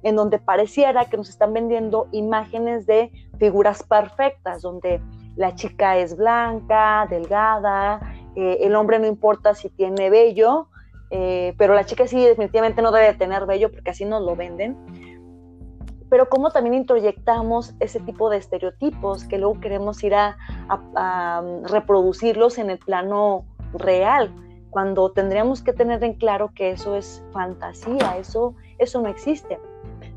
en 0.02 0.16
donde 0.16 0.38
pareciera 0.38 1.04
que 1.04 1.16
nos 1.16 1.28
están 1.28 1.52
vendiendo 1.52 2.08
imágenes 2.12 2.86
de 2.86 3.12
figuras 3.38 3.82
perfectas, 3.82 4.62
donde 4.62 5.00
la 5.36 5.54
chica 5.54 5.96
es 5.96 6.16
blanca, 6.16 7.06
delgada, 7.08 8.00
eh, 8.36 8.58
el 8.62 8.74
hombre 8.74 8.98
no 8.98 9.06
importa 9.06 9.54
si 9.54 9.68
tiene 9.70 10.10
vello, 10.10 10.68
eh, 11.10 11.54
pero 11.58 11.74
la 11.74 11.84
chica 11.84 12.06
sí 12.06 12.24
definitivamente 12.24 12.82
no 12.82 12.92
debe 12.92 13.14
tener 13.14 13.44
vello 13.46 13.70
porque 13.70 13.90
así 13.90 14.04
nos 14.04 14.22
lo 14.22 14.36
venden. 14.36 14.76
Pero 16.08 16.28
cómo 16.28 16.50
también 16.50 16.74
introyectamos 16.74 17.74
ese 17.78 18.00
tipo 18.00 18.30
de 18.30 18.38
estereotipos 18.38 19.24
que 19.24 19.38
luego 19.38 19.60
queremos 19.60 20.02
ir 20.02 20.14
a, 20.14 20.36
reproducirlos 21.64 22.58
en 22.58 22.70
el 22.70 22.78
plano 22.78 23.44
real, 23.74 24.34
cuando 24.70 25.10
tendríamos 25.10 25.62
que 25.62 25.72
tener 25.72 26.02
en 26.04 26.14
claro 26.14 26.52
que 26.54 26.70
eso 26.70 26.96
es 26.96 27.22
fantasía, 27.32 28.16
eso, 28.18 28.54
eso 28.78 29.00
no 29.02 29.08
existe. 29.08 29.58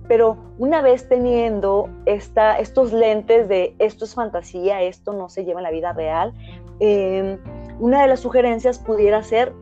Pero 0.08 0.38
una 0.58 0.82
vez 0.82 1.08
teniendo 1.08 1.89
esta, 2.06 2.60
estos 2.60 2.94
lentes 2.94 3.48
de 3.48 3.76
esto 3.80 4.06
es 4.06 4.13
fantasía, 4.13 4.82
esto 4.82 5.13
no 5.13 5.30
se 5.30 5.46
lleva 5.46 5.60
en 5.60 5.63
la 5.63 5.72
vida 5.72 5.94
real, 5.94 6.34
eh, 6.80 7.38
una 7.80 8.02
de 8.02 8.08
las 8.08 8.20
sugerencias 8.20 8.80
pudiera 8.80 9.24
ser 9.24 9.54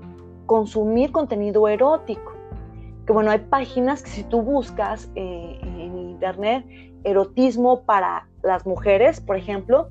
consumir 0.45 1.11
contenido 1.11 1.67
erótico. 1.67 2.33
Que 3.05 3.13
bueno, 3.13 3.31
hay 3.31 3.39
páginas 3.39 4.03
que 4.03 4.09
si 4.09 4.23
tú 4.23 4.41
buscas 4.41 5.09
eh, 5.15 5.59
en 5.61 5.97
internet 5.97 6.65
erotismo 7.03 7.81
para 7.81 8.27
las 8.43 8.65
mujeres, 8.65 9.21
por 9.21 9.37
ejemplo, 9.37 9.89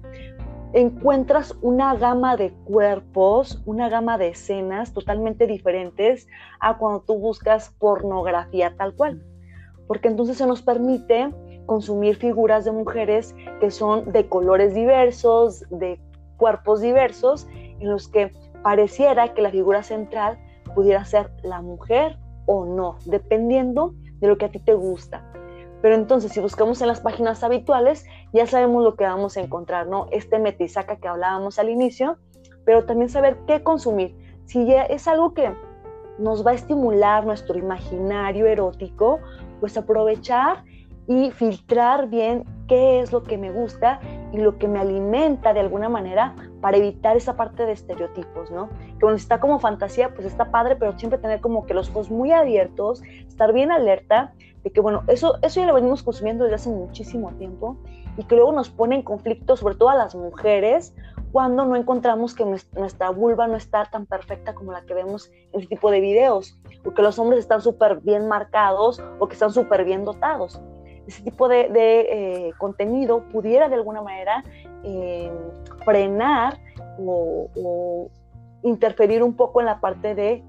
encuentras 0.72 1.56
una 1.62 1.94
gama 1.96 2.36
de 2.36 2.52
cuerpos, 2.64 3.62
una 3.66 3.88
gama 3.88 4.18
de 4.18 4.28
escenas 4.28 4.92
totalmente 4.92 5.46
diferentes 5.46 6.28
a 6.60 6.78
cuando 6.78 7.00
tú 7.00 7.18
buscas 7.18 7.74
pornografía 7.78 8.76
tal 8.76 8.94
cual. 8.94 9.22
Porque 9.86 10.08
entonces 10.08 10.36
se 10.36 10.46
nos 10.46 10.62
permite 10.62 11.30
consumir 11.66 12.16
figuras 12.16 12.64
de 12.64 12.72
mujeres 12.72 13.34
que 13.60 13.70
son 13.70 14.12
de 14.12 14.28
colores 14.28 14.74
diversos, 14.74 15.64
de 15.70 16.00
cuerpos 16.36 16.80
diversos, 16.80 17.46
en 17.52 17.90
los 17.90 18.08
que 18.08 18.32
pareciera 18.62 19.34
que 19.34 19.42
la 19.42 19.50
figura 19.50 19.82
central 19.82 20.38
pudiera 20.74 21.04
ser 21.04 21.30
la 21.42 21.62
mujer 21.62 22.18
o 22.46 22.64
no, 22.64 22.96
dependiendo 23.06 23.94
de 24.20 24.28
lo 24.28 24.38
que 24.38 24.46
a 24.46 24.50
ti 24.50 24.58
te 24.58 24.74
gusta. 24.74 25.24
Pero 25.82 25.94
entonces, 25.94 26.32
si 26.32 26.40
buscamos 26.40 26.80
en 26.82 26.88
las 26.88 27.00
páginas 27.00 27.42
habituales, 27.42 28.04
ya 28.32 28.46
sabemos 28.46 28.84
lo 28.84 28.94
que 28.94 29.04
vamos 29.04 29.36
a 29.36 29.40
encontrar, 29.40 29.86
¿no? 29.86 30.06
Este 30.10 30.38
metisaca 30.38 30.96
que 30.96 31.08
hablábamos 31.08 31.58
al 31.58 31.68
inicio, 31.68 32.16
pero 32.64 32.84
también 32.84 33.08
saber 33.08 33.38
qué 33.46 33.62
consumir. 33.62 34.14
Si 34.44 34.66
ya 34.66 34.82
es 34.82 35.08
algo 35.08 35.34
que 35.34 35.52
nos 36.18 36.46
va 36.46 36.52
a 36.52 36.54
estimular 36.54 37.24
nuestro 37.24 37.58
imaginario 37.58 38.46
erótico, 38.46 39.18
pues 39.58 39.76
aprovechar 39.76 40.64
y 41.06 41.30
filtrar 41.32 42.08
bien 42.08 42.44
qué 42.68 43.00
es 43.00 43.10
lo 43.10 43.24
que 43.24 43.36
me 43.36 43.50
gusta 43.50 44.00
y 44.32 44.38
lo 44.38 44.58
que 44.58 44.68
me 44.68 44.78
alimenta 44.78 45.52
de 45.52 45.60
alguna 45.60 45.88
manera 45.88 46.36
para 46.60 46.76
evitar 46.76 47.16
esa 47.16 47.36
parte 47.36 47.66
de 47.66 47.72
estereotipos, 47.72 48.50
¿no? 48.52 48.68
Que 48.68 49.00
cuando 49.00 49.16
está 49.16 49.40
como 49.40 49.58
fantasía, 49.58 50.14
pues 50.14 50.26
está 50.26 50.52
padre, 50.52 50.76
pero 50.76 50.96
siempre 50.96 51.18
tener 51.18 51.40
como 51.40 51.66
que 51.66 51.74
los 51.74 51.90
ojos 51.90 52.10
muy 52.10 52.30
abiertos, 52.30 53.02
estar 53.26 53.52
bien 53.52 53.72
alerta 53.72 54.34
de 54.62 54.70
que, 54.70 54.80
bueno, 54.80 55.02
eso, 55.08 55.38
eso 55.42 55.58
ya 55.58 55.66
lo 55.66 55.74
venimos 55.74 56.02
consumiendo 56.04 56.44
desde 56.44 56.56
hace 56.56 56.70
muchísimo 56.70 57.32
tiempo 57.32 57.76
y 58.16 58.24
que 58.24 58.34
luego 58.34 58.52
nos 58.52 58.70
pone 58.70 58.96
en 58.96 59.02
conflicto, 59.02 59.56
sobre 59.56 59.74
todo 59.74 59.90
a 59.90 59.94
las 59.94 60.14
mujeres, 60.14 60.94
cuando 61.32 61.64
no 61.64 61.76
encontramos 61.76 62.34
que 62.34 62.44
nuestra 62.44 63.10
vulva 63.10 63.46
no 63.46 63.56
está 63.56 63.84
tan 63.84 64.06
perfecta 64.06 64.54
como 64.54 64.72
la 64.72 64.82
que 64.82 64.94
vemos 64.94 65.30
en 65.52 65.60
este 65.60 65.76
tipo 65.76 65.90
de 65.90 66.00
videos, 66.00 66.58
o 66.84 66.92
que 66.92 67.02
los 67.02 67.18
hombres 67.18 67.40
están 67.40 67.60
súper 67.60 68.00
bien 68.00 68.26
marcados 68.28 69.00
o 69.18 69.28
que 69.28 69.34
están 69.34 69.52
súper 69.52 69.84
bien 69.84 70.04
dotados. 70.04 70.60
Ese 71.06 71.22
tipo 71.22 71.48
de, 71.48 71.68
eh, 71.72 72.52
contenido 72.58 73.24
pudiera 73.32 73.68
de 73.68 73.74
alguna 73.76 74.02
manera 74.02 74.44
eh, 74.84 75.30
frenar 75.84 76.58
o, 76.98 78.08
interferir 78.62 79.22
un 79.22 79.34
poco 79.34 79.60
en 79.60 79.66
la 79.66 79.80
parte 79.80 80.14
de, 80.14 80.42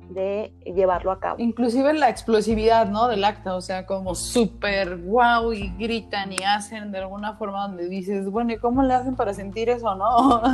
llevarlo 0.66 1.12
a 1.12 1.20
cabo. 1.20 1.36
Inclusive 1.40 1.94
la 1.94 2.10
explosividad, 2.10 2.88
¿no? 2.90 3.08
Del 3.08 3.24
acta, 3.24 3.56
o 3.56 3.62
sea, 3.62 3.86
como 3.86 4.16
súper 4.16 4.98
wow 4.98 5.54
y 5.54 5.74
gritan 5.78 6.34
y 6.34 6.44
hacen 6.44 6.92
de 6.92 7.00
alguna 7.00 7.36
forma 7.36 7.68
donde 7.68 7.88
dices, 7.88 8.30
bueno, 8.30 8.54
¿y 8.54 8.58
cómo 8.58 8.84
le 8.84 8.94
hacen 8.94 9.16
para 9.16 9.34
sentir 9.34 9.70
eso, 9.70 9.96
no? 9.96 10.42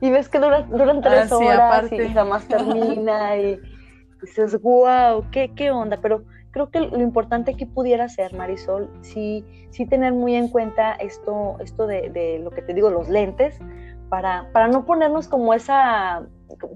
Y 0.00 0.10
ves 0.10 0.28
que 0.28 0.38
duran, 0.38 1.00
tres 1.00 1.30
horas 1.30 1.92
y 1.92 2.08
jamás 2.08 2.48
termina 2.48 3.36
y 3.36 3.60
dices, 4.20 4.60
wow, 4.60 5.24
¿qué, 5.30 5.52
qué 5.54 5.70
onda? 5.70 5.98
Pero 6.00 6.24
creo 6.50 6.70
que 6.70 6.80
lo 6.80 7.00
importante 7.00 7.54
que 7.54 7.66
pudiera 7.66 8.08
ser, 8.08 8.34
Marisol, 8.34 8.90
sí, 9.02 9.44
sí 9.70 9.86
tener 9.86 10.12
muy 10.12 10.34
en 10.34 10.48
cuenta 10.48 10.92
esto, 10.92 11.56
esto 11.60 11.86
de, 11.86 12.10
de, 12.10 12.38
lo 12.38 12.50
que 12.50 12.62
te 12.62 12.74
digo, 12.74 12.90
los 12.90 13.08
lentes, 13.08 13.58
para, 14.08 14.50
para 14.52 14.68
no 14.68 14.84
ponernos 14.84 15.28
como 15.28 15.54
esa, 15.54 16.22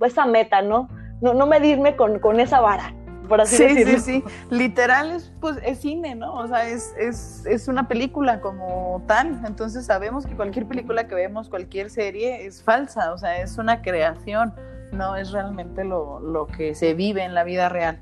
esa 0.04 0.26
meta, 0.26 0.62
¿no? 0.62 0.88
No, 1.20 1.34
no 1.34 1.46
medirme 1.46 1.96
con, 1.96 2.18
con 2.18 2.40
esa 2.40 2.60
vara. 2.60 2.94
Por 3.28 3.40
así 3.40 3.56
sí, 3.56 3.62
decirlo. 3.64 3.98
sí, 3.98 3.98
sí. 3.98 4.24
Literal 4.50 5.10
es, 5.12 5.32
pues, 5.40 5.58
es 5.64 5.78
cine, 5.78 6.14
¿no? 6.14 6.34
O 6.34 6.46
sea, 6.46 6.68
es, 6.68 6.94
es, 6.98 7.46
es 7.46 7.68
una 7.68 7.88
película 7.88 8.40
como 8.40 9.02
tal. 9.06 9.40
Entonces 9.46 9.87
sabemos 9.87 10.26
que 10.26 10.37
cualquier 10.37 10.66
película 10.66 11.08
que 11.08 11.14
vemos, 11.14 11.48
cualquier 11.48 11.88
serie, 11.88 12.44
es 12.44 12.62
falsa. 12.62 13.14
O 13.14 13.18
sea, 13.18 13.40
es 13.40 13.56
una 13.56 13.80
creación 13.80 14.52
no 14.94 15.16
es 15.16 15.32
realmente 15.32 15.84
lo, 15.84 16.20
lo 16.20 16.46
que 16.46 16.74
se 16.74 16.94
vive 16.94 17.24
en 17.24 17.34
la 17.34 17.44
vida 17.44 17.68
real. 17.68 17.98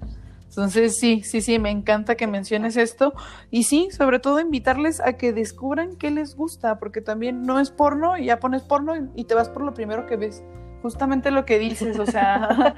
Entonces, 0.52 0.98
sí, 0.98 1.22
sí, 1.22 1.40
sí, 1.40 1.58
me 1.58 1.70
encanta 1.70 2.14
que 2.14 2.26
menciones 2.26 2.76
esto. 2.76 3.14
Y 3.50 3.62
sí, 3.62 3.88
sobre 3.90 4.18
todo 4.18 4.38
invitarles 4.38 5.00
a 5.00 5.14
que 5.14 5.32
descubran 5.32 5.96
qué 5.96 6.10
les 6.10 6.36
gusta, 6.36 6.78
porque 6.78 7.00
también 7.00 7.46
no 7.46 7.58
es 7.58 7.70
porno 7.70 8.18
y 8.18 8.26
ya 8.26 8.38
pones 8.38 8.60
porno 8.60 8.92
y 9.14 9.24
te 9.24 9.34
vas 9.34 9.48
por 9.48 9.62
lo 9.62 9.72
primero 9.72 10.04
que 10.04 10.16
ves 10.16 10.42
justamente 10.82 11.30
lo 11.30 11.46
que 11.46 11.58
dices, 11.58 11.98
o 11.98 12.04
sea, 12.04 12.74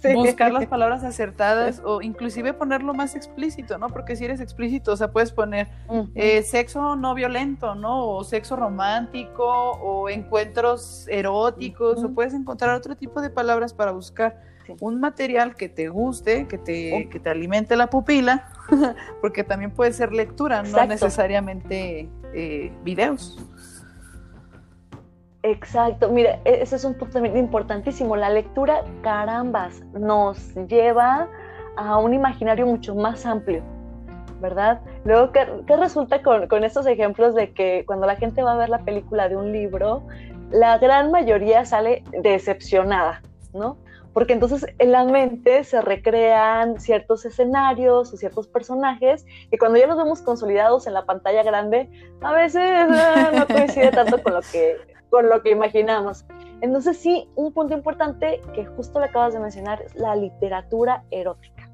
buscar 0.14 0.52
las 0.52 0.66
palabras 0.66 1.04
acertadas 1.04 1.80
o 1.84 2.02
inclusive 2.02 2.52
ponerlo 2.52 2.92
más 2.92 3.14
explícito, 3.14 3.78
¿no? 3.78 3.88
Porque 3.88 4.16
si 4.16 4.24
eres 4.26 4.40
explícito, 4.40 4.92
o 4.92 4.96
sea, 4.96 5.12
puedes 5.12 5.32
poner 5.32 5.68
eh, 6.14 6.42
sexo 6.42 6.96
no 6.96 7.14
violento, 7.14 7.74
¿no? 7.74 8.06
O 8.06 8.24
sexo 8.24 8.56
romántico 8.56 9.46
o 9.46 10.10
encuentros 10.10 11.06
eróticos, 11.08 12.02
o 12.04 12.12
puedes 12.12 12.34
encontrar 12.34 12.74
otro 12.74 12.96
tipo 12.96 13.22
de 13.22 13.30
palabras 13.30 13.72
para 13.72 13.92
buscar 13.92 14.53
un 14.80 15.00
material 15.00 15.54
que 15.54 15.68
te 15.68 15.88
guste, 15.88 16.46
que 16.46 16.58
te, 16.58 17.08
que 17.10 17.20
te 17.20 17.30
alimente 17.30 17.76
la 17.76 17.88
pupila, 17.88 18.48
porque 19.20 19.44
también 19.44 19.70
puede 19.70 19.92
ser 19.92 20.12
lectura, 20.12 20.62
no 20.62 20.86
necesariamente 20.86 22.08
eh, 22.32 22.72
videos. 22.82 23.38
Exacto, 25.44 26.10
mira, 26.10 26.40
e-, 26.46 26.62
ese 26.62 26.76
es 26.76 26.84
un 26.84 26.94
punto 26.94 27.14
también 27.14 27.36
importantísimo. 27.36 28.16
La 28.16 28.30
lectura, 28.30 28.82
carambas, 29.02 29.82
nos 29.92 30.54
lleva 30.68 31.28
a 31.76 31.98
un 31.98 32.14
imaginario 32.14 32.66
mucho 32.66 32.94
más 32.94 33.26
amplio, 33.26 33.62
¿verdad? 34.40 34.80
Luego, 35.04 35.32
¿qué, 35.32 35.76
resulta 35.76 36.22
con, 36.22 36.48
con, 36.48 36.64
estos 36.64 36.86
ejemplos 36.86 37.34
de 37.34 37.52
que 37.52 37.84
cuando 37.86 38.06
la 38.06 38.16
gente 38.16 38.42
va 38.42 38.52
a 38.52 38.56
ver 38.56 38.70
la 38.70 38.78
película 38.78 39.28
de 39.28 39.36
un 39.36 39.52
libro, 39.52 40.06
la 40.50 40.78
gran 40.78 41.10
mayoría 41.10 41.66
sale 41.66 42.04
decepcionada, 42.22 43.20
¿no? 43.52 43.76
Porque 44.14 44.32
entonces 44.32 44.64
en 44.78 44.92
la 44.92 45.04
mente 45.04 45.64
se 45.64 45.82
recrean 45.82 46.80
ciertos 46.80 47.26
escenarios 47.26 48.14
o 48.14 48.16
ciertos 48.16 48.46
personajes 48.46 49.26
que 49.50 49.58
cuando 49.58 49.78
ya 49.78 49.86
los 49.86 49.98
vemos 49.98 50.22
consolidados 50.22 50.86
en 50.86 50.94
la 50.94 51.04
pantalla 51.04 51.42
grande, 51.42 51.90
a 52.22 52.32
veces 52.32 52.62
ah, 52.62 53.32
no 53.34 53.46
coincide 53.46 53.90
tanto 53.90 54.22
con 54.22 54.34
lo 54.34 54.40
que 54.40 54.76
con 55.14 55.28
lo 55.28 55.42
que 55.42 55.50
imaginamos. 55.50 56.24
Entonces 56.60 56.96
sí, 56.96 57.28
un 57.36 57.52
punto 57.52 57.72
importante 57.72 58.40
que 58.52 58.64
justo 58.64 58.98
le 58.98 59.06
acabas 59.06 59.32
de 59.32 59.38
mencionar 59.38 59.80
es 59.82 59.94
la 59.94 60.16
literatura 60.16 61.04
erótica. 61.12 61.70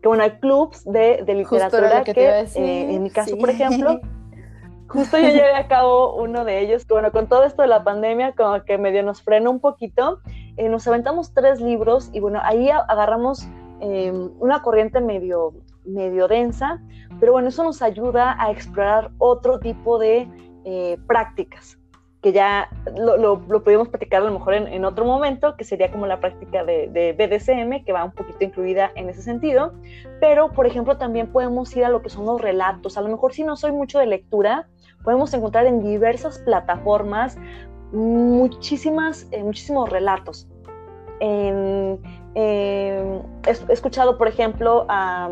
Que 0.00 0.06
bueno, 0.06 0.22
hay 0.22 0.38
clubs 0.38 0.84
de, 0.84 1.24
de 1.24 1.34
literatura 1.34 2.04
que, 2.04 2.12
eh, 2.12 2.94
en 2.94 3.02
mi 3.02 3.10
caso, 3.10 3.36
por 3.36 3.50
ejemplo, 3.50 4.00
justo 4.88 5.18
yo 5.18 5.28
llevé 5.28 5.54
a 5.56 5.66
cabo 5.66 6.14
uno 6.14 6.44
de 6.44 6.60
ellos, 6.60 6.84
que 6.84 6.94
bueno, 6.94 7.10
con 7.10 7.26
todo 7.26 7.42
esto 7.42 7.62
de 7.62 7.68
la 7.68 7.82
pandemia, 7.82 8.32
como 8.36 8.62
que 8.64 8.78
medio 8.78 9.02
nos 9.02 9.22
frena 9.22 9.50
un 9.50 9.58
poquito, 9.58 10.20
eh, 10.56 10.68
nos 10.68 10.86
aventamos 10.86 11.32
tres 11.32 11.60
libros 11.60 12.10
y 12.12 12.20
bueno, 12.20 12.40
ahí 12.42 12.70
agarramos 12.70 13.46
em, 13.80 14.30
una 14.38 14.62
corriente 14.62 15.00
medio, 15.00 15.52
medio 15.84 16.28
densa, 16.28 16.82
pero 17.20 17.32
bueno, 17.32 17.48
eso 17.48 17.64
nos 17.64 17.82
ayuda 17.82 18.36
a 18.38 18.50
explorar 18.50 19.10
otro 19.18 19.58
tipo 19.58 19.98
de 19.98 20.28
eh, 20.64 20.98
prácticas 21.06 21.78
que 22.24 22.32
ya 22.32 22.70
lo, 22.96 23.18
lo, 23.18 23.62
podemos 23.62 23.88
platicar 23.88 24.22
a 24.22 24.24
lo 24.24 24.32
mejor 24.32 24.54
en, 24.54 24.84
otro 24.86 25.04
momento, 25.04 25.58
que 25.58 25.64
sería 25.64 25.92
como 25.92 26.06
la 26.06 26.20
práctica 26.20 26.64
de, 26.64 26.88
de, 26.88 27.12
BDSM, 27.12 27.84
que 27.84 27.92
va 27.92 28.02
un 28.02 28.12
poquito 28.12 28.42
incluida 28.42 28.90
en 28.94 29.10
ese 29.10 29.20
sentido. 29.20 29.74
Pero, 30.22 30.50
por 30.50 30.66
ejemplo, 30.66 30.96
también 30.96 31.30
podemos 31.30 31.76
ir 31.76 31.84
a 31.84 31.90
lo 31.90 32.00
que 32.00 32.08
son 32.08 32.24
los 32.24 32.40
relatos. 32.40 32.96
A 32.96 33.02
lo 33.02 33.10
mejor 33.10 33.34
si 33.34 33.44
no 33.44 33.56
soy 33.56 33.72
mucho 33.72 33.98
de 33.98 34.06
lectura, 34.06 34.66
podemos 35.04 35.34
encontrar 35.34 35.66
en 35.66 35.82
diversas 35.82 36.38
plataformas 36.38 37.36
muchísimas, 37.94 39.26
eh, 39.30 39.42
muchísimos 39.42 39.88
relatos. 39.90 40.46
he, 41.20 41.98
escuchado, 43.68 44.18
por 44.18 44.28
ejemplo, 44.28 44.84
a, 44.88 45.30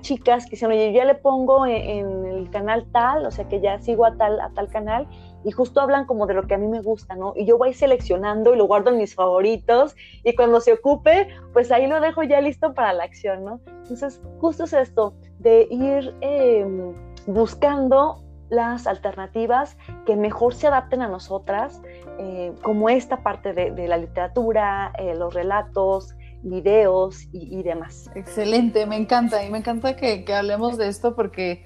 chicas 0.00 0.44
que 0.44 0.52
dicen, 0.52 0.70
oye, 0.70 0.92
yo 0.92 0.98
ya 0.98 1.04
le 1.04 1.14
pongo 1.14 1.66
en, 1.66 1.74
en, 1.74 2.24
el 2.26 2.50
canal 2.50 2.86
tal, 2.92 3.26
o 3.26 3.30
sea 3.30 3.48
que 3.48 3.60
ya 3.60 3.80
sigo 3.80 4.04
a 4.04 4.16
tal, 4.16 4.40
a 4.40 4.50
tal 4.50 4.68
canal, 4.68 5.08
y 5.44 5.50
justo 5.50 5.80
hablan 5.80 6.06
como 6.06 6.26
de 6.26 6.34
lo 6.34 6.46
que 6.46 6.54
a 6.54 6.58
mí 6.58 6.66
me 6.66 6.80
gusta, 6.80 7.14
¿no? 7.14 7.34
Y 7.36 7.44
yo 7.44 7.58
voy 7.58 7.74
seleccionando 7.74 8.54
y 8.54 8.56
lo 8.56 8.66
guardo 8.66 8.90
en 8.90 8.98
mis 8.98 9.14
favoritos 9.14 9.94
y 10.24 10.34
cuando 10.34 10.60
se 10.60 10.72
ocupe, 10.72 11.28
pues 11.52 11.70
ahí 11.70 11.86
lo 11.86 12.00
dejo 12.00 12.22
ya 12.22 12.40
listo 12.40 12.72
para 12.72 12.92
la 12.94 13.04
acción, 13.04 13.44
¿no? 13.44 13.60
Entonces, 13.66 14.20
justo 14.40 14.64
es 14.64 14.72
esto, 14.72 15.14
de 15.38 15.68
ir 15.70 16.14
em, 16.22 16.94
buscando 17.26 18.22
las 18.48 18.86
alternativas 18.86 19.76
que 20.06 20.16
mejor 20.16 20.54
se 20.54 20.66
adapten 20.66 21.02
a 21.02 21.08
nosotras, 21.08 21.82
eh, 22.18 22.52
como 22.62 22.88
esta 22.88 23.22
parte 23.22 23.52
de, 23.52 23.88
la 23.88 23.96
literatura, 23.96 24.92
eh, 24.98 25.14
los 25.14 25.34
relatos, 25.34 26.14
videos 26.42 27.26
y, 27.32 27.62
demás. 27.62 28.10
Excelente, 28.14 28.86
me 28.86 28.96
encanta 28.96 29.44
y 29.44 29.50
me 29.50 29.58
encanta 29.58 29.96
que, 29.96 30.24
que 30.24 30.34
hablemos 30.34 30.76
de 30.76 30.88
esto 30.88 31.14
porque 31.14 31.64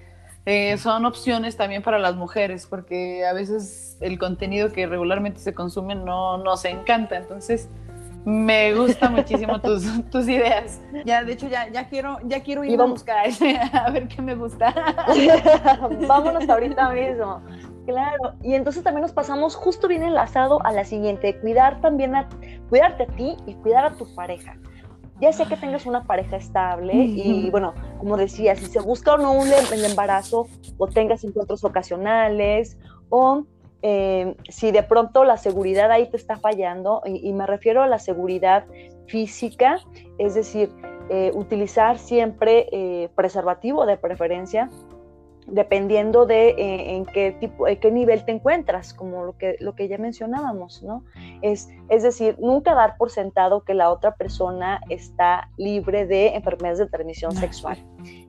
eh, 0.51 0.79
son 0.79 1.05
opciones 1.05 1.59
también 1.59 1.83
para 1.83 1.99
las 1.99 2.17
mujeres, 2.17 2.67
porque 2.67 3.27
a 3.27 3.35
veces 3.35 3.99
el 4.01 4.19
contenido 4.19 4.73
que 4.73 4.87
regularmente 4.87 5.41
se 5.41 5.53
consume 5.53 5.95
no 5.95 6.39
nos 6.39 6.65
encanta. 6.65 7.19
Entonces, 7.19 7.69
me 8.25 8.75
gusta 8.75 9.11
muchísimo 9.11 9.61
tus, 9.63 9.85
tus 10.11 10.27
ideas. 10.27 10.81
Ya, 11.05 11.23
de 11.23 11.35
hecho, 11.35 11.49
ya, 11.49 11.69
ya 11.69 11.89
quiero, 11.89 12.19
ya 12.25 12.43
quiero 12.43 12.65
ir 12.65 12.81
a 12.81 12.85
buscar 12.85 13.27
a 13.73 13.91
ver 13.91 14.09
qué 14.09 14.23
me 14.23 14.35
gusta. 14.35 14.75
Vámonos 16.09 16.49
ahorita 16.49 16.91
mismo. 16.93 17.43
Claro, 17.89 18.35
y 18.43 18.53
entonces 18.53 18.85
también 18.85 19.01
nos 19.01 19.13
pasamos 19.13 19.57
justo 19.57 19.89
bien 19.89 20.03
enlazado 20.03 20.63
a 20.67 20.73
la 20.73 20.85
siguiente, 20.85 21.41
cuidar 21.41 21.81
también 21.81 22.15
a, 22.15 22.29
cuidarte 22.69 23.05
a 23.05 23.07
ti 23.07 23.35
y 23.47 23.55
cuidar 23.55 23.87
a 23.87 23.97
tu 23.97 24.15
pareja. 24.15 24.59
Ya 25.23 25.33
sea 25.33 25.47
que 25.47 25.57
tengas 25.57 25.87
una 25.87 26.05
pareja 26.05 26.37
estable 26.37 26.93
y 26.93 27.49
bueno, 27.49 27.73
como 27.99 28.19
decía, 28.19 28.55
si 28.57 28.67
se 28.67 28.81
busca 28.81 29.15
o 29.15 29.17
no 29.17 29.33
un 29.33 29.49
el 29.49 29.85
embarazo 29.87 30.49
o 30.77 30.87
tengas 30.87 31.25
encuentros 31.25 31.65
ocasionales 31.65 32.77
o 33.09 33.45
eh, 33.81 34.37
si 34.51 34.71
de 34.71 34.83
pronto 34.83 35.25
la 35.25 35.39
seguridad 35.39 35.91
ahí 35.91 36.11
te 36.11 36.19
está 36.19 36.37
fallando, 36.37 37.01
y, 37.07 37.33
me 37.33 37.47
refiero 37.47 37.83
a 37.83 37.87
la 37.87 37.99
seguridad 37.99 38.67
física, 39.07 39.79
es 40.19 40.35
decir, 40.35 40.71
eh, 41.09 41.33
utilizar 41.35 41.99
siempre 41.99 42.67
eh, 42.71 43.09
preservativo 43.15 43.87
de 43.87 43.97
preferencia, 43.97 44.69
dependiendo 45.51 46.27
de 46.27 46.51
eh, 46.51 46.97
en 46.97 47.07
qué 47.07 47.33
tipo, 47.33 47.67
en 47.67 47.79
qué 47.81 47.91
nivel 47.91 48.25
te 48.25 48.33
encuentras, 48.33 48.93
como 48.93 49.25
lo 49.25 49.37
que, 49.37 49.57
lo 49.61 49.75
que 49.75 49.89
ya 49.89 49.99
mencionábamos, 49.99 50.83
¿no? 50.83 51.05
Es, 51.43 51.69
es 51.89 52.03
decir, 52.03 52.37
nunca 52.39 52.75
dar 52.75 52.97
por 52.97 53.11
sentado 53.11 53.65
que 53.65 53.75
la 53.75 53.91
otra 53.91 54.15
persona 54.15 54.81
está 54.89 55.51
libre 55.57 56.07
de 56.07 56.35
enfermedades 56.35 56.79
de 56.79 56.87
transmisión 56.87 57.33
sexual. 57.33 57.79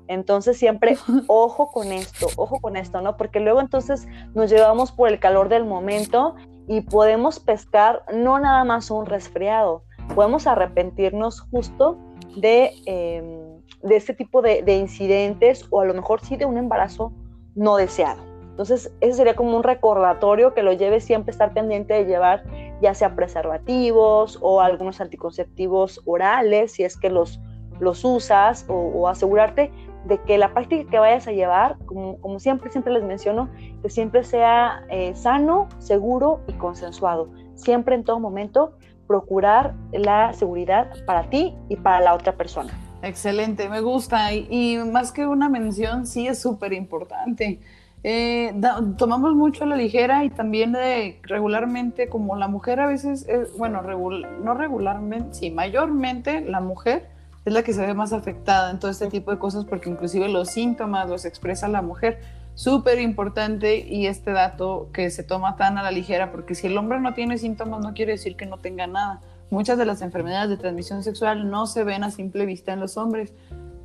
Entonces 0.08 0.58
siempre, 0.58 0.98
ojo 1.28 1.72
con 1.72 1.92
esto, 1.92 2.28
ojo 2.38 2.60
con 2.60 2.78
esto, 2.78 3.02
¿no? 3.02 3.18
Porque 3.18 3.40
luego 3.40 3.62
entonces 3.62 4.08
nos 4.34 4.50
llevamos 4.50 4.92
por 4.92 5.10
el 5.10 5.20
calor 5.20 5.50
del 5.50 5.66
momento 5.66 6.36
y 6.68 6.82
podemos 6.82 7.40
pescar 7.40 8.04
no 8.14 8.40
nada 8.40 8.64
más 8.64 8.92
un 8.92 9.06
resfriado, 9.06 9.84
podemos 10.16 10.48
arrepentirnos 10.48 11.42
justo 11.42 11.98
de... 12.36 12.72
Em, 12.86 13.49
de 13.82 13.96
este 13.96 14.14
tipo 14.14 14.42
de, 14.42 14.64
incidentes 14.76 15.66
o 15.70 15.82
a 15.82 15.86
lo 15.86 15.94
mejor 15.94 16.22
sí 16.22 16.36
de 16.36 16.46
un 16.46 16.58
embarazo 16.58 17.14
no 17.56 17.78
deseado. 17.78 18.22
Entonces, 18.50 18.94
ese 19.00 19.14
sería 19.14 19.36
como 19.36 19.56
un 19.56 19.64
recordatorio 19.64 20.54
que 20.54 20.64
lo 20.64 20.74
lleve 20.74 21.00
siempre 21.00 21.32
estar 21.32 21.54
pendiente 21.54 21.94
de 21.94 22.06
llevar 22.06 22.44
ya 22.82 22.94
sea 22.94 23.16
preservativos 23.16 24.38
o 24.42 24.62
algunos 24.62 25.00
anticonceptivos 25.00 26.02
orales, 26.06 26.74
si 26.74 26.84
es 26.84 26.98
que 26.98 27.10
los, 27.10 27.40
los 27.80 28.04
usas, 28.04 28.66
o, 28.68 29.08
asegurarte 29.08 29.72
de 30.06 30.18
que 30.24 30.38
la 30.38 30.54
práctica 30.54 30.90
que 30.90 31.00
vayas 31.00 31.28
a 31.28 31.32
llevar, 31.32 31.78
como, 31.86 32.20
como 32.20 32.40
siempre, 32.40 32.70
siempre 32.72 32.94
les 32.94 33.04
menciono, 33.04 33.50
que 33.82 33.90
siempre 33.90 34.24
sea 34.24 34.84
eh, 34.90 35.14
sano, 35.16 35.68
seguro 35.78 36.42
y 36.48 36.54
consensuado. 36.54 37.30
Siempre 37.56 37.96
en 37.96 38.04
todo 38.04 38.20
momento 38.20 38.74
procurar 39.08 39.74
la 39.92 40.34
seguridad 40.34 40.92
para 41.06 41.30
ti 41.30 41.56
y 41.68 41.76
para 41.78 42.00
la 42.00 42.14
otra 42.14 42.34
persona. 42.34 42.72
Excelente, 43.02 43.70
me 43.70 43.82
gusta. 43.82 44.34
Y, 44.34 44.78
más 44.78 45.12
que 45.12 45.26
una 45.26 45.50
mención, 45.50 46.06
sí 46.06 46.28
es 46.28 46.40
súper 46.40 46.74
importante. 46.74 47.60
Eh, 48.04 48.54
tomamos 48.98 49.36
mucho 49.36 49.64
a 49.66 49.68
la 49.68 49.76
ligera 49.76 50.24
y 50.24 50.30
también 50.30 50.76
regularmente, 51.24 52.08
como 52.08 52.36
la 52.36 52.48
mujer 52.48 52.80
a 52.80 52.88
veces, 52.88 53.28
bueno, 53.58 53.82
no 53.82 54.54
regularmente, 54.54 55.34
sí, 55.34 55.52
mayormente 55.52 56.42
la 56.42 56.62
mujer 56.62 57.10
es 57.46 57.54
la 57.54 57.64
que 57.64 57.74
se 57.74 57.86
ve 57.86 57.94
más 57.94 58.14
afectada 58.14 58.72
en 58.72 58.80
todo 58.80 58.92
este 58.92 59.08
tipo 59.08 59.32
de 59.32 59.40
cosas 59.40 59.66
porque 59.66 59.90
inclusive 59.90 60.30
los 60.30 60.50
síntomas 60.50 61.10
los 61.10 61.26
expresa 61.26 61.68
la 61.68 61.82
mujer. 61.82 62.20
Súper 62.54 63.00
importante 63.00 63.78
y 63.78 64.08
este 64.08 64.32
dato 64.32 64.90
que 64.92 65.10
se 65.12 65.24
toma 65.24 65.56
tan 65.56 65.78
a 65.78 65.84
la 65.84 65.92
ligera 65.92 66.32
porque 66.32 66.56
si 66.56 66.68
el 66.68 66.78
hombre 66.78 67.00
no 67.00 67.14
tiene 67.14 67.38
síntomas 67.38 67.80
no 67.80 67.94
quiere 67.94 68.14
decir 68.14 68.36
que 68.36 68.46
no 68.46 68.58
tenga 68.58 68.86
nada 68.86 69.22
muchas 69.50 69.78
de 69.78 69.86
las 69.86 70.02
enfermedades 70.02 70.50
de 70.50 70.58
transmisión 70.58 71.04
sexual 71.04 71.50
no 71.50 71.68
se 71.68 71.84
ven 71.84 72.04
a 72.04 72.12
simple 72.12 72.46
vista 72.46 72.74
en 72.74 72.80
los 72.80 72.98
hombres. 72.98 73.34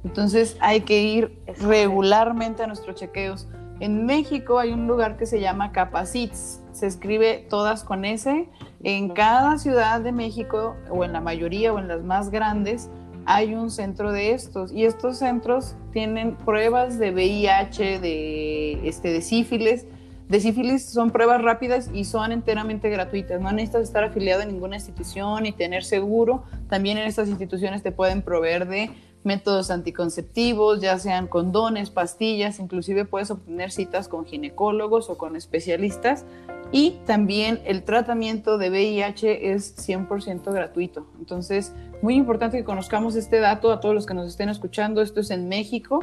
Entonces 0.05 0.57
hay 0.61 0.83
que 0.83 1.03
ir 1.03 1.39
regularmente 1.61 2.63
a 2.63 2.67
nuestros 2.67 2.97
chequeos. 2.97 3.49
En 3.81 4.07
México 4.07 4.59
hay 4.59 4.73
un 4.73 4.87
lugar 4.87 5.17
que 5.17 5.27
se 5.27 5.41
llama 5.41 5.73
Capacits, 5.73 6.61
se 6.73 6.87
escribe 6.87 7.47
todas 7.49 7.83
con 7.83 8.05
S. 8.05 8.49
En 8.83 9.09
cada 9.11 9.59
ciudad 9.59 10.01
de 10.01 10.13
México, 10.13 10.77
o 10.91 11.05
en 11.05 11.13
la 11.13 11.21
mayoría, 11.21 11.73
o 11.73 11.79
en 11.79 11.89
las 11.89 12.03
más 12.03 12.31
grandes, 12.31 12.91
hay 13.27 13.55
un 13.55 13.71
centro 13.71 14.13
de 14.13 14.33
estos. 14.33 14.73
Y 14.73 14.85
estos 14.85 15.19
centros 15.19 15.77
tienen 15.93 16.37
pruebas 16.37 16.99
de 16.99 17.11
VIH, 17.11 17.99
de, 17.99 18.89
este, 18.89 19.11
de 19.11 19.23
sífilis, 19.23 19.87
de 20.29 20.41
sífilis 20.41 20.87
son 20.87 21.11
pruebas 21.11 21.43
rápidas 21.43 21.91
y 21.93 22.05
son 22.05 22.33
enteramente 22.33 22.89
gratuitas. 22.89 23.41
No 23.41 23.53
necesitas 23.53 23.83
estar 23.83 24.05
afiliado 24.05 24.43
a 24.43 24.47
ninguna 24.47 24.77
institución 24.77 25.45
y 25.45 25.53
tener 25.53 25.85
seguro. 25.85 26.45
También 26.69 26.97
en 26.97 27.07
estas 27.07 27.29
instituciones 27.29 27.83
te 27.83 27.93
pueden 27.93 28.23
proveer 28.23 28.67
de 28.67 28.91
métodos 29.23 29.71
anticonceptivos, 29.71 30.81
ya 30.81 30.99
sean 30.99 31.27
condones, 31.27 31.91
pastillas, 31.91 32.59
inclusive 32.59 33.07
puedes 33.07 33.31
obtener 33.31 33.71
citas 33.71 34.07
con 34.07 34.25
ginecólogos 34.27 35.11
o 35.11 35.19
con 35.19 35.37
especialistas. 35.37 36.25
Y 36.73 36.99
también 37.07 37.61
el 37.65 37.85
tratamiento 37.85 38.59
de 38.59 38.71
VIH 38.71 39.53
es 39.53 39.77
100% 39.77 40.53
gratuito. 40.53 41.07
Entonces, 41.19 41.73
muy 42.03 42.17
importante 42.17 42.57
que 42.57 42.65
conozcamos 42.65 43.15
este 43.15 43.41
dato 43.41 43.73
a 43.73 43.81
todos 43.81 43.95
los 43.95 44.07
que 44.07 44.15
nos 44.15 44.27
estén 44.27 44.49
escuchando. 44.49 45.01
Esto 45.03 45.21
es 45.21 45.31
en 45.31 45.49
México 45.49 46.01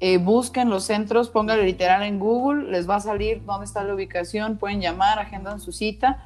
eh, 0.00 0.16
busquen 0.16 0.70
los 0.70 0.84
centros, 0.84 1.28
pónganlo 1.28 1.62
literal 1.62 2.02
en 2.02 2.18
Google, 2.18 2.70
les 2.70 2.88
va 2.88 2.96
a 2.96 3.00
salir 3.00 3.44
dónde 3.44 3.66
está 3.66 3.84
la 3.84 3.94
ubicación, 3.94 4.56
pueden 4.56 4.80
llamar, 4.80 5.18
agendan 5.18 5.60
su 5.60 5.72
cita 5.72 6.24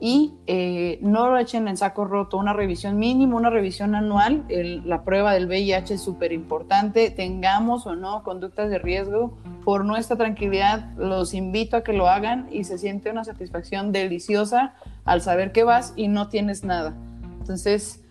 y 0.00 0.32
eh, 0.46 0.98
no 1.02 1.28
lo 1.28 1.36
echen 1.36 1.68
en 1.68 1.76
saco 1.76 2.06
roto, 2.06 2.38
una 2.38 2.54
revisión 2.54 2.98
mínima, 2.98 3.36
una 3.36 3.50
revisión 3.50 3.94
anual, 3.94 4.46
la 4.48 5.04
prueba 5.04 5.34
del 5.34 5.46
VIH 5.46 5.94
es 5.94 6.02
súper 6.02 6.32
importante, 6.32 7.10
tengamos 7.10 7.86
o 7.86 7.94
no 7.94 8.22
conductas 8.22 8.70
de 8.70 8.78
riesgo, 8.78 9.36
por 9.66 9.84
nuestra 9.84 10.16
tranquilidad 10.16 10.90
los 10.96 11.34
invito 11.34 11.76
a 11.76 11.84
que 11.84 11.92
lo 11.92 12.08
hagan 12.08 12.48
y 12.50 12.64
se 12.64 12.78
siente 12.78 13.10
una 13.10 13.24
satisfacción 13.24 13.92
deliciosa 13.92 14.72
al 15.04 15.20
saber 15.20 15.52
que 15.52 15.64
vas 15.64 15.92
y 15.96 16.08
no 16.08 16.28
tienes 16.28 16.64
nada. 16.64 16.94
Entonces, 17.40 18.02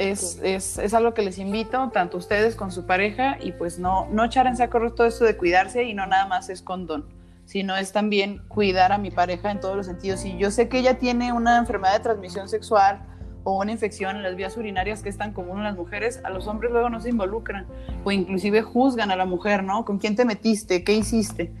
es, 0.00 0.40
es, 0.42 0.78
es, 0.78 0.94
algo 0.94 1.12
que 1.12 1.20
les 1.20 1.38
invito, 1.38 1.90
tanto 1.92 2.16
ustedes 2.16 2.56
con 2.56 2.72
su 2.72 2.86
pareja, 2.86 3.36
y 3.38 3.52
pues 3.52 3.78
no, 3.78 4.08
no 4.10 4.24
echar 4.24 4.46
en 4.46 4.56
saco 4.56 4.92
todo 4.92 5.06
esto 5.06 5.26
de 5.26 5.36
cuidarse 5.36 5.84
y 5.84 5.92
no 5.92 6.06
nada 6.06 6.26
más 6.26 6.48
es 6.48 6.62
condón, 6.62 7.04
sino 7.44 7.76
es 7.76 7.92
también 7.92 8.40
cuidar 8.48 8.92
a 8.92 8.98
mi 8.98 9.10
pareja 9.10 9.50
en 9.50 9.60
todos 9.60 9.76
los 9.76 9.84
sentidos. 9.84 10.20
Si 10.20 10.38
yo 10.38 10.50
sé 10.50 10.70
que 10.70 10.78
ella 10.78 10.98
tiene 10.98 11.34
una 11.34 11.58
enfermedad 11.58 11.92
de 11.92 12.00
transmisión 12.00 12.48
sexual 12.48 13.02
o 13.44 13.58
una 13.58 13.72
infección 13.72 14.16
en 14.16 14.22
las 14.22 14.36
vías 14.36 14.56
urinarias 14.56 15.02
que 15.02 15.10
es 15.10 15.18
tan 15.18 15.34
común 15.34 15.58
en 15.58 15.64
las 15.64 15.76
mujeres, 15.76 16.20
a 16.24 16.30
los 16.30 16.46
hombres 16.46 16.72
luego 16.72 16.88
no 16.88 17.00
se 17.00 17.10
involucran 17.10 17.66
o 18.02 18.10
inclusive 18.10 18.62
juzgan 18.62 19.10
a 19.10 19.16
la 19.16 19.26
mujer, 19.26 19.64
¿no? 19.64 19.84
¿Con 19.84 19.98
quién 19.98 20.16
te 20.16 20.24
metiste? 20.24 20.82
¿Qué 20.82 20.94
hiciste? 20.94 21.52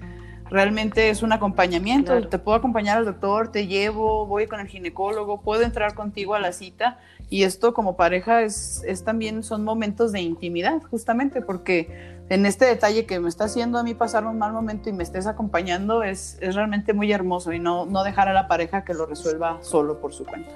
realmente 0.50 1.10
es 1.10 1.22
un 1.22 1.32
acompañamiento. 1.32 2.26
Te 2.26 2.38
puedo 2.38 2.58
acompañar 2.58 2.98
al 2.98 3.04
doctor, 3.04 3.52
te 3.52 3.68
llevo, 3.68 4.26
voy 4.26 4.48
con 4.48 4.58
el 4.58 4.66
ginecólogo, 4.66 5.40
puedo 5.42 5.62
entrar 5.62 5.94
contigo 5.94 6.34
a 6.34 6.40
la 6.40 6.50
cita 6.52 6.98
y 7.30 7.44
esto 7.44 7.72
como 7.72 7.96
pareja 7.96 8.42
es, 8.42 8.82
es 8.84 9.04
también 9.04 9.44
son 9.44 9.62
momentos 9.64 10.10
de 10.10 10.20
intimidad, 10.20 10.82
justamente 10.82 11.40
porque 11.40 11.88
en 12.28 12.44
este 12.44 12.64
detalle 12.64 13.06
que 13.06 13.20
me 13.20 13.28
está 13.28 13.44
haciendo 13.44 13.78
a 13.78 13.84
mí 13.84 13.94
pasar 13.94 14.26
un 14.26 14.36
mal 14.36 14.52
momento 14.52 14.90
y 14.90 14.92
me 14.92 15.04
estés 15.04 15.28
acompañando 15.28 16.02
es, 16.02 16.38
es 16.40 16.56
realmente 16.56 16.92
muy 16.92 17.10
hermoso 17.12 17.52
y 17.52 17.60
no, 17.60 17.86
no 17.86 18.02
dejar 18.02 18.28
a 18.28 18.32
la 18.32 18.48
pareja 18.48 18.84
que 18.84 18.94
lo 18.94 19.06
resuelva 19.06 19.58
solo 19.62 20.00
por 20.00 20.12
su 20.12 20.26
cuenta. 20.26 20.50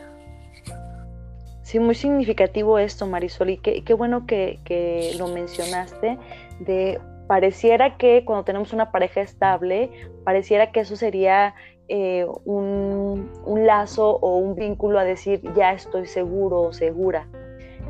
Sí, 1.63 1.79
muy 1.79 1.95
significativo 1.95 2.79
esto, 2.79 3.07
Marisol, 3.07 3.51
y 3.51 3.57
qué, 3.59 3.85
qué 3.85 3.95
bueno 3.95 4.27
que, 4.27 4.59
que, 4.65 5.15
lo 5.17 5.29
mencionaste, 5.29 6.19
de 6.61 7.01
pareciera 7.27 7.97
que 7.97 8.25
cuando 8.25 8.45
tenemos 8.45 8.73
una 8.73 8.91
pareja 8.91 9.21
estable, 9.21 9.91
pareciera 10.25 10.73
que 10.73 10.81
eso 10.81 10.97
sería 10.97 11.55
eh, 11.89 12.27
un, 12.45 13.31
lazo 13.67 14.19
o 14.21 14.39
un 14.39 14.55
vínculo 14.55 14.99
a 14.99 15.05
decir, 15.05 15.41
ya 15.55 15.73
estoy 15.73 16.07
seguro 16.07 16.63
o 16.63 16.73
segura. 16.73 17.27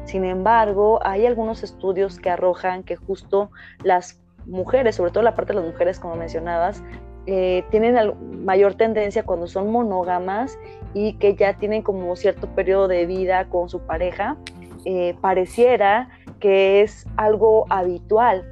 Sin 0.04 0.24
embargo, 0.24 1.00
hay 1.02 1.26
algunos 1.26 1.62
estudios 1.62 2.18
que 2.18 2.30
arrojan 2.30 2.82
que 2.82 2.96
justo 2.96 3.50
las 3.82 4.20
mujeres, 4.46 4.96
sobre 4.96 5.10
todo 5.10 5.22
la 5.22 5.34
parte 5.34 5.52
de 5.52 5.60
las 5.60 5.68
mujeres, 5.68 5.98
como 5.98 6.16
mencionabas, 6.16 6.82
eh, 7.26 7.64
tienen 7.70 7.96
mayor 8.44 8.74
tendencia 8.74 9.22
cuando 9.22 9.46
son 9.46 9.70
monógamas 9.70 10.58
y 10.92 11.14
que 11.14 11.34
ya 11.34 11.56
tienen 11.56 11.82
como 11.82 12.14
cierto 12.16 12.48
periodo 12.48 12.86
de 12.88 13.06
vida 13.06 13.48
con 13.48 13.70
su 13.70 13.80
pareja, 13.80 14.36
eh, 14.84 15.16
pareciera 15.22 16.10
que 16.40 16.82
es 16.82 17.06
algo 17.16 17.64
habitual. 17.70 18.44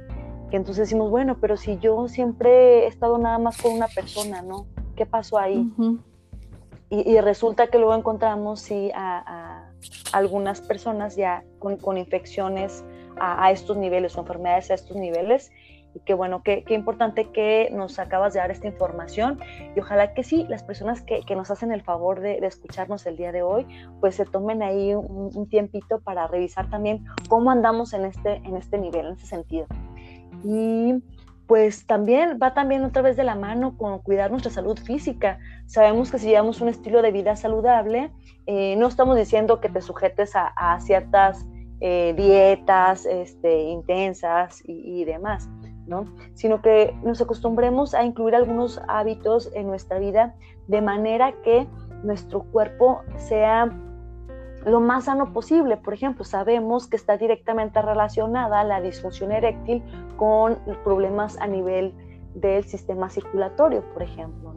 Que 0.49 0.57
entonces 0.57 0.87
decimos, 0.87 1.11
bueno, 1.11 1.37
pero 1.39 1.57
si 1.57 1.77
yo 1.77 2.07
siempre 2.07 2.85
he 2.85 2.87
estado 2.87 3.17
nada 3.17 3.37
más 3.37 3.61
con 3.61 3.73
una 3.73 3.87
persona, 3.87 4.41
¿no? 4.41 4.65
¿Qué 4.95 5.05
pasó 5.05 5.37
ahí? 5.37 5.71
y, 6.89 7.19
resulta 7.21 7.67
que 7.67 7.79
luego 7.79 7.95
encontramos, 7.95 8.59
sí, 8.61 8.91
a, 8.93 9.69
algunas 10.11 10.61
personas 10.61 11.15
ya 11.15 11.43
con, 11.59 11.97
infecciones 11.97 12.85
a, 13.19 13.45
a, 13.45 13.51
estos 13.51 13.77
niveles 13.77 14.15
o 14.15 14.21
enfermedades 14.21 14.69
a 14.71 14.75
estos 14.75 14.95
niveles 14.95 15.51
y 15.95 15.99
qué 15.99 16.13
bueno, 16.13 16.41
qué, 16.43 16.63
qué, 16.63 16.73
importante 16.73 17.29
que 17.29 17.69
nos 17.71 17.99
acabas 17.99 18.33
de 18.33 18.39
dar 18.39 18.51
esta 18.51 18.67
información 18.67 19.39
y 19.75 19.79
ojalá 19.79 20.13
que 20.13 20.23
sí, 20.23 20.45
las 20.49 20.63
personas 20.63 21.01
que, 21.01 21.21
que 21.21 21.35
nos 21.35 21.51
hacen 21.51 21.71
el 21.71 21.81
favor 21.81 22.19
de, 22.19 22.39
de, 22.39 22.47
escucharnos 22.47 23.05
el 23.05 23.17
día 23.17 23.31
de 23.31 23.43
hoy, 23.43 23.65
pues 23.99 24.15
se 24.15 24.25
tomen 24.25 24.63
ahí 24.63 24.93
un, 24.93 25.31
un, 25.33 25.49
tiempito 25.49 25.99
para 25.99 26.27
revisar 26.27 26.69
también 26.69 27.05
cómo 27.29 27.51
andamos 27.51 27.93
en 27.93 28.05
este, 28.05 28.37
en 28.37 28.57
este 28.57 28.77
nivel, 28.77 29.07
en 29.07 29.13
ese 29.13 29.27
sentido. 29.27 29.67
Y 30.43 30.95
pues 31.47 31.85
también 31.85 32.39
va 32.41 32.53
también 32.53 32.83
otra 32.83 33.01
vez 33.01 33.17
de 33.17 33.23
la 33.23 33.35
mano 33.35 33.77
con 33.77 33.99
cuidar 33.99 34.31
nuestra 34.31 34.51
salud 34.51 34.77
física. 34.77 35.39
Sabemos 35.65 36.11
que 36.11 36.19
si 36.19 36.27
llevamos 36.27 36.61
un 36.61 36.69
estilo 36.69 37.01
de 37.01 37.11
vida 37.11 37.35
saludable, 37.35 38.11
eh, 38.45 38.75
no 38.77 38.87
estamos 38.87 39.17
diciendo 39.17 39.59
que 39.59 39.69
te 39.69 39.81
sujetes 39.81 40.33
a, 40.35 40.79
ciertas 40.79 41.45
eh, 41.81 42.13
dietas 42.15 43.05
este, 43.05 43.63
intensas 43.63 44.61
y, 44.65 45.01
y 45.01 45.05
demás 45.05 45.49
Sino 46.33 46.61
que 46.61 46.95
nos 47.03 47.21
acostumbremos 47.21 47.93
a 47.93 48.03
incluir 48.03 48.35
algunos 48.35 48.81
hábitos 48.87 49.49
en 49.53 49.67
nuestra 49.67 49.99
vida 49.99 50.35
de 50.67 50.81
manera 50.81 51.33
que 51.43 51.67
nuestro 52.03 52.43
cuerpo 52.43 53.01
sea 53.17 53.69
lo 54.65 54.79
más 54.79 55.05
sano 55.05 55.33
posible. 55.33 55.77
Por 55.77 55.93
ejemplo, 55.93 56.23
sabemos 56.23 56.87
que 56.87 56.95
está 56.95 57.17
directamente 57.17 57.81
relacionada 57.81 58.63
la 58.63 58.81
disfunción 58.81 59.31
eréctil 59.31 59.83
con 60.17 60.57
problemas 60.83 61.37
a 61.39 61.47
nivel 61.47 61.93
del 62.35 62.63
sistema 62.63 63.09
circulatorio, 63.09 63.83
por 63.93 64.03
ejemplo, 64.03 64.53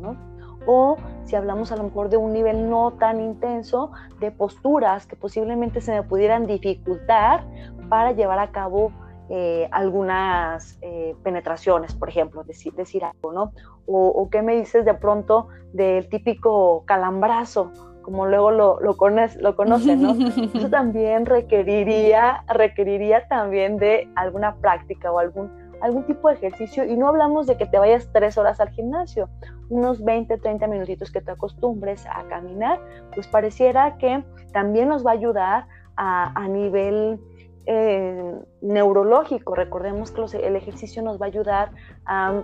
O 0.66 0.96
si 1.24 1.36
hablamos 1.36 1.70
a 1.72 1.76
lo 1.76 1.84
mejor 1.84 2.08
de 2.08 2.16
un 2.16 2.32
nivel 2.32 2.68
no 2.68 2.92
tan 2.92 3.20
intenso 3.20 3.92
de 4.18 4.30
posturas 4.30 5.06
que 5.06 5.14
posiblemente 5.14 5.80
se 5.80 5.92
me 5.92 6.02
pudieran 6.02 6.46
dificultar 6.46 7.44
para 7.88 8.12
llevar 8.12 8.38
a 8.38 8.50
cabo 8.50 8.92
eh, 9.28 9.68
algunas 9.72 10.78
eh, 10.82 11.16
penetraciones, 11.24 11.94
por 11.94 12.08
ejemplo, 12.08 12.44
decir, 12.44 12.72
decir 12.74 13.04
algo, 13.04 13.32
¿no? 13.32 13.52
O, 13.84 14.28
qué 14.30 14.40
me 14.40 14.54
dices 14.54 14.84
de 14.84 14.94
pronto 14.94 15.48
del 15.72 16.08
típico 16.08 16.84
calambrazo, 16.86 17.72
como 18.06 18.24
luego 18.24 18.52
lo, 18.52 18.78
lo, 18.78 18.96
lo 19.40 19.56
conocen, 19.56 20.00
¿no? 20.00 20.14
Eso 20.54 20.70
también 20.70 21.26
requeriría, 21.26 22.44
requeriría 22.46 23.26
también 23.26 23.78
de 23.78 24.08
alguna 24.14 24.54
práctica 24.54 25.10
o 25.10 25.18
algún, 25.18 25.50
algún 25.80 26.04
tipo 26.04 26.28
de 26.28 26.34
ejercicio. 26.36 26.84
Y 26.84 26.96
no 26.96 27.08
hablamos 27.08 27.48
de 27.48 27.56
que 27.56 27.66
te 27.66 27.80
vayas 27.80 28.08
tres 28.12 28.38
horas 28.38 28.60
al 28.60 28.68
gimnasio, 28.68 29.28
unos 29.70 30.04
20, 30.04 30.38
30 30.38 30.68
minutitos 30.68 31.10
que 31.10 31.20
te 31.20 31.32
acostumbres 31.32 32.06
a 32.06 32.22
caminar, 32.28 32.80
pues 33.12 33.26
pareciera 33.26 33.98
que 33.98 34.22
también 34.52 34.88
nos 34.88 35.04
va 35.04 35.10
a 35.10 35.14
ayudar 35.14 35.66
a, 35.96 36.40
a 36.40 36.46
nivel 36.46 37.18
eh, 37.66 38.34
neurológico. 38.60 39.56
Recordemos 39.56 40.12
que 40.12 40.46
el 40.46 40.54
ejercicio 40.54 41.02
nos 41.02 41.20
va 41.20 41.26
a 41.26 41.28
ayudar 41.28 41.72
a 42.04 42.40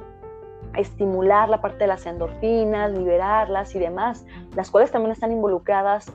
estimular 0.77 1.49
la 1.49 1.61
parte 1.61 1.79
de 1.79 1.87
las 1.87 2.07
endorfinas, 2.07 2.93
liberarlas 2.93 3.75
y 3.75 3.79
demás, 3.79 4.25
las 4.57 4.71
cuales 4.71 4.91
también 4.91 5.13
están 5.13 5.33
involucradas 5.33 6.13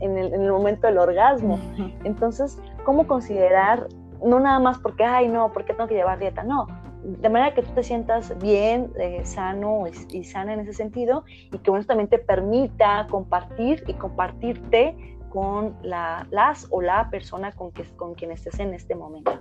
en, 0.00 0.18
el, 0.18 0.50
momento 0.50 0.86
del 0.86 0.98
orgasmo. 0.98 1.58
Entonces, 2.04 2.58
¿cómo 2.84 3.06
considerar, 3.06 3.86
no 4.24 4.40
nada 4.40 4.58
más 4.58 4.78
porque, 4.78 5.04
ay, 5.04 5.28
no, 5.28 5.52
porque 5.52 5.72
tengo 5.72 5.88
que 5.88 5.94
llevar 5.94 6.18
dieta? 6.18 6.42
No, 6.42 6.66
de 7.02 7.28
manera 7.28 7.54
que 7.54 7.62
tú 7.62 7.72
te 7.72 7.82
sientas 7.82 8.36
bien, 8.38 8.92
eh, 8.98 9.22
sano 9.24 9.84
y, 10.10 10.24
sana 10.24 10.52
en 10.52 10.60
ese 10.60 10.72
sentido 10.72 11.24
y 11.50 11.58
que 11.58 11.70
bueno, 11.70 11.86
también 11.86 12.08
te 12.08 12.18
permita 12.18 13.06
compartir 13.10 13.82
y 13.86 13.94
compartirte 13.94 15.16
con 15.30 15.76
la, 15.82 16.26
las 16.30 16.66
o 16.70 16.82
la 16.82 17.08
persona 17.08 17.52
con, 17.52 17.72
que, 17.72 17.84
con 17.96 18.14
quien 18.14 18.32
estés 18.32 18.58
en 18.58 18.74
este 18.74 18.94
momento. 18.94 19.38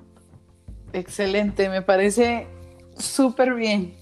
Excelente, 0.93 1.70
me 1.70 1.82
parece 1.82 2.47
súper 2.95 3.53
bien. 3.53 3.95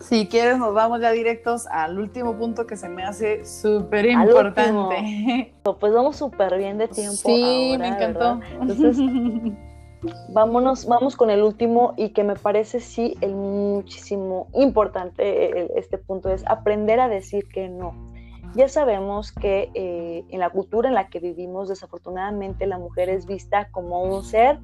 Si 0.00 0.26
quieres, 0.28 0.58
nos 0.58 0.72
vamos 0.72 1.00
ya 1.00 1.12
directos 1.12 1.66
al 1.66 1.98
último 1.98 2.34
punto 2.36 2.66
que 2.66 2.76
se 2.76 2.88
me 2.88 3.04
hace 3.04 3.44
súper 3.44 4.06
importante. 4.06 5.52
Pues 5.78 5.92
vamos 5.92 6.16
súper 6.16 6.56
bien 6.56 6.78
de 6.78 6.88
tiempo. 6.88 7.16
Sí, 7.16 7.76
me 7.78 7.88
encantó. 7.88 8.40
Entonces, 8.60 8.96
vámonos, 10.32 10.86
vamos 10.86 11.16
con 11.16 11.30
el 11.30 11.42
último 11.42 11.92
y 11.98 12.10
que 12.10 12.24
me 12.24 12.34
parece 12.34 12.80
sí 12.80 13.14
el 13.20 13.34
muchísimo 13.34 14.48
importante 14.54 15.78
este 15.78 15.98
punto 15.98 16.30
es 16.30 16.46
aprender 16.46 16.98
a 16.98 17.08
decir 17.08 17.46
que 17.48 17.68
no. 17.68 18.09
Ya 18.54 18.68
sabemos 18.68 19.30
que 19.30 19.70
eh, 19.74 20.24
en 20.28 20.40
la 20.40 20.50
cultura 20.50 20.88
en 20.88 20.94
la 20.96 21.08
que 21.08 21.20
vivimos, 21.20 21.68
desafortunadamente, 21.68 22.66
la 22.66 22.78
mujer 22.78 23.08
es 23.08 23.26
vista 23.26 23.70
como 23.70 24.02
un 24.02 24.24
ser 24.24 24.58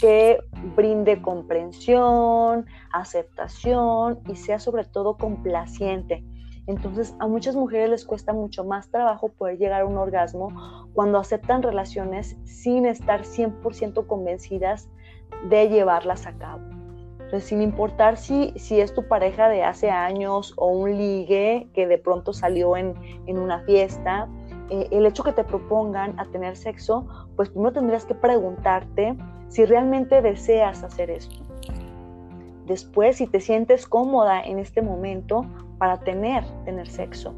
que 0.00 0.38
brinde 0.76 1.20
comprensión, 1.20 2.66
aceptación 2.92 4.20
y 4.28 4.36
sea 4.36 4.60
sobre 4.60 4.84
todo 4.84 5.16
complaciente. 5.16 6.24
Entonces, 6.68 7.16
a 7.18 7.26
muchas 7.26 7.56
mujeres 7.56 7.90
les 7.90 8.04
cuesta 8.04 8.32
mucho 8.32 8.64
más 8.64 8.88
trabajo 8.90 9.30
poder 9.30 9.58
llegar 9.58 9.80
a 9.80 9.86
un 9.86 9.96
orgasmo 9.96 10.88
cuando 10.94 11.18
aceptan 11.18 11.64
relaciones 11.64 12.36
sin 12.44 12.86
estar 12.86 13.22
100% 13.22 14.06
convencidas 14.06 14.88
de 15.48 15.68
llevarlas 15.68 16.26
a 16.26 16.38
cabo 16.38 16.81
sin 17.40 17.62
importar 17.62 18.16
si, 18.16 18.52
si 18.56 18.80
es 18.80 18.92
tu 18.92 19.08
pareja 19.08 19.48
de 19.48 19.64
hace 19.64 19.90
años 19.90 20.52
o 20.56 20.66
un 20.66 20.96
ligue 20.96 21.68
que 21.72 21.86
de 21.86 21.98
pronto 21.98 22.32
salió 22.32 22.76
en, 22.76 22.94
una 23.26 23.60
fiesta, 23.60 24.28
eh, 24.70 24.88
el 24.90 25.06
hecho 25.06 25.24
que 25.24 25.32
te 25.32 25.44
propongan 25.44 26.18
a 26.20 26.26
tener 26.26 26.56
sexo, 26.56 27.06
pues 27.36 27.48
primero 27.48 27.72
tendrías 27.72 28.04
que 28.04 28.14
preguntarte 28.14 29.16
si 29.48 29.64
realmente 29.64 30.20
deseas 30.20 30.82
hacer 30.82 31.10
esto. 31.10 31.40
Después, 32.66 33.16
si 33.16 33.26
te 33.26 33.40
sientes 33.40 33.86
cómoda 33.86 34.42
en 34.42 34.58
este 34.58 34.82
momento 34.82 35.46
para 35.78 36.00
tener, 36.00 36.44
tener 36.64 36.88
sexo. 36.88 37.34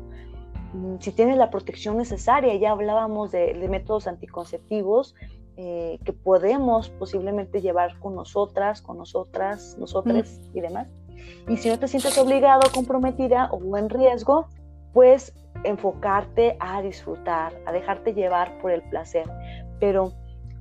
Mm, 0.74 0.97
si 0.99 1.12
tienes 1.12 1.36
la 1.36 1.51
protección 1.51 1.97
necesaria, 1.97 2.55
ya 2.57 2.72
hablábamos 2.72 3.30
de 3.30 3.55
métodos 3.68 4.07
anticonceptivos, 4.07 5.14
eh, 5.57 5.98
que 6.05 6.12
podemos 6.12 6.90
posiblemente 6.90 7.61
llevar 7.61 7.98
con 8.00 8.14
nosotras, 8.14 8.82
con 8.82 8.98
nosotras, 8.98 9.76
nosotras 9.78 10.40
y 10.52 10.61
demás. 10.61 10.88
Y 11.48 11.57
si 11.57 11.68
no 11.68 11.78
te 11.78 11.88
sientes 11.88 12.18
obligado, 12.18 12.62
comprometida 12.74 13.48
o 13.52 13.76
en 13.76 13.88
riesgo, 13.88 14.48
pues 14.92 15.32
enfocarte 15.62 16.57
a 16.61 16.82
disfrutar, 16.82 17.52
a 17.66 17.72
dejarte 17.72 18.14
llevar 18.14 18.59
por 18.59 18.72
el 18.72 18.82
placer. 18.88 19.30
Pero 19.78 20.12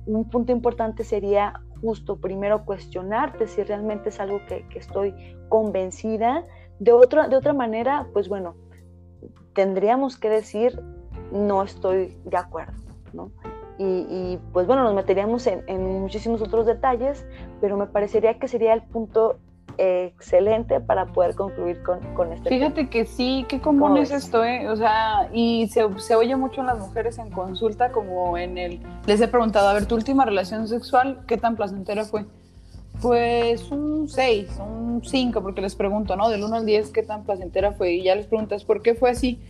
un 0.06 0.28
punto 0.28 0.52
importante 0.52 1.04
sería 1.04 1.60
justo 1.80 2.20
primero 2.20 2.64
cuestionarte 2.64 3.46
si 3.46 3.62
realmente 3.62 4.10
es 4.10 4.20
algo 4.20 4.40
que, 4.46 4.66
que 4.68 4.78
estoy 4.78 5.14
convencida. 5.48 6.46
De 6.78 6.92
otra, 6.92 7.28
de 7.28 7.36
otra 7.36 7.52
manera, 7.52 8.08
pues 8.12 8.28
bueno, 8.28 8.54
tendríamos 9.54 10.18
que 10.18 10.28
decir 10.28 10.80
no 11.32 11.62
estoy 11.62 12.16
de 12.24 12.36
acuerdo, 12.36 12.74
¿no? 13.12 13.30
Y, 13.78 14.38
pues 14.52 14.66
bueno, 14.66 14.84
nos 14.84 14.94
meteríamos 14.94 15.46
en, 15.46 16.00
muchísimos 16.00 16.40
otros 16.40 16.66
detalles, 16.66 17.26
pero 17.60 17.76
me 17.76 17.86
parecería 17.86 18.38
que 18.38 18.48
sería 18.48 18.72
el 18.72 18.82
punto 18.82 19.38
excelente 19.76 20.78
para 20.78 21.06
poder 21.06 21.34
concluir 21.34 21.82
con, 21.82 21.98
con 22.14 22.32
este 22.32 22.48
Fíjate 22.48 22.88
que 22.88 23.04
sí, 23.06 23.44
qué 23.48 23.60
común 23.60 23.96
es 23.96 24.12
esto, 24.12 24.44
¿eh? 24.44 24.68
O 24.68 24.76
sea, 24.76 25.28
y 25.32 25.66
se, 25.66 25.82
se, 25.98 26.14
oye 26.14 26.36
mucho 26.36 26.60
en 26.60 26.68
las 26.68 26.78
mujeres 26.78 27.18
en 27.18 27.30
consulta, 27.30 27.90
como 27.90 28.38
en 28.38 28.56
el... 28.56 28.80
Les 29.06 29.20
he 29.20 29.26
preguntado, 29.26 29.68
a 29.68 29.72
ver, 29.72 29.86
tu 29.86 29.96
última 29.96 30.24
relación 30.24 30.68
sexual, 30.68 31.24
¿qué 31.26 31.36
tan 31.38 31.56
placentera 31.56 32.04
fue? 32.04 32.24
Pues 33.02 33.70
un 33.72 34.08
6, 34.08 34.60
un 34.60 35.02
5, 35.04 35.42
porque 35.42 35.60
les 35.60 35.74
pregunto, 35.74 36.14
¿no? 36.14 36.28
Del 36.28 36.44
1 36.44 36.54
al 36.54 36.66
10, 36.66 36.90
¿qué 36.90 37.02
tan 37.02 37.24
placentera 37.24 37.72
fue? 37.72 37.94
Y 37.94 38.04
ya 38.04 38.14
les 38.14 38.26
preguntas, 38.26 38.64
¿por 38.64 38.80
qué 38.82 38.94
fue 38.94 39.10
así? 39.10 39.40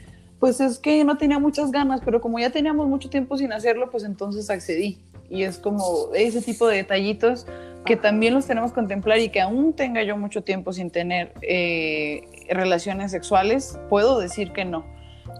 Pues 0.44 0.60
es 0.60 0.78
que 0.78 1.04
no 1.04 1.16
tenía 1.16 1.38
muchas 1.38 1.72
ganas, 1.72 2.02
pero 2.04 2.20
como 2.20 2.38
ya 2.38 2.50
teníamos 2.50 2.86
mucho 2.86 3.08
tiempo 3.08 3.38
sin 3.38 3.50
hacerlo, 3.54 3.90
pues 3.90 4.04
entonces 4.04 4.50
accedí. 4.50 4.98
Y 5.30 5.44
es 5.44 5.56
como 5.56 6.10
ese 6.12 6.42
tipo 6.42 6.68
de 6.68 6.76
detallitos 6.76 7.46
que 7.86 7.96
también 7.96 8.34
los 8.34 8.44
tenemos 8.44 8.72
que 8.72 8.74
contemplar 8.74 9.20
y 9.20 9.30
que 9.30 9.40
aún 9.40 9.72
tenga 9.72 10.02
yo 10.02 10.18
mucho 10.18 10.44
tiempo 10.44 10.74
sin 10.74 10.90
tener 10.90 11.32
eh, 11.40 12.28
relaciones 12.50 13.10
sexuales, 13.10 13.78
puedo 13.88 14.18
decir 14.18 14.52
que 14.52 14.66
no. 14.66 14.84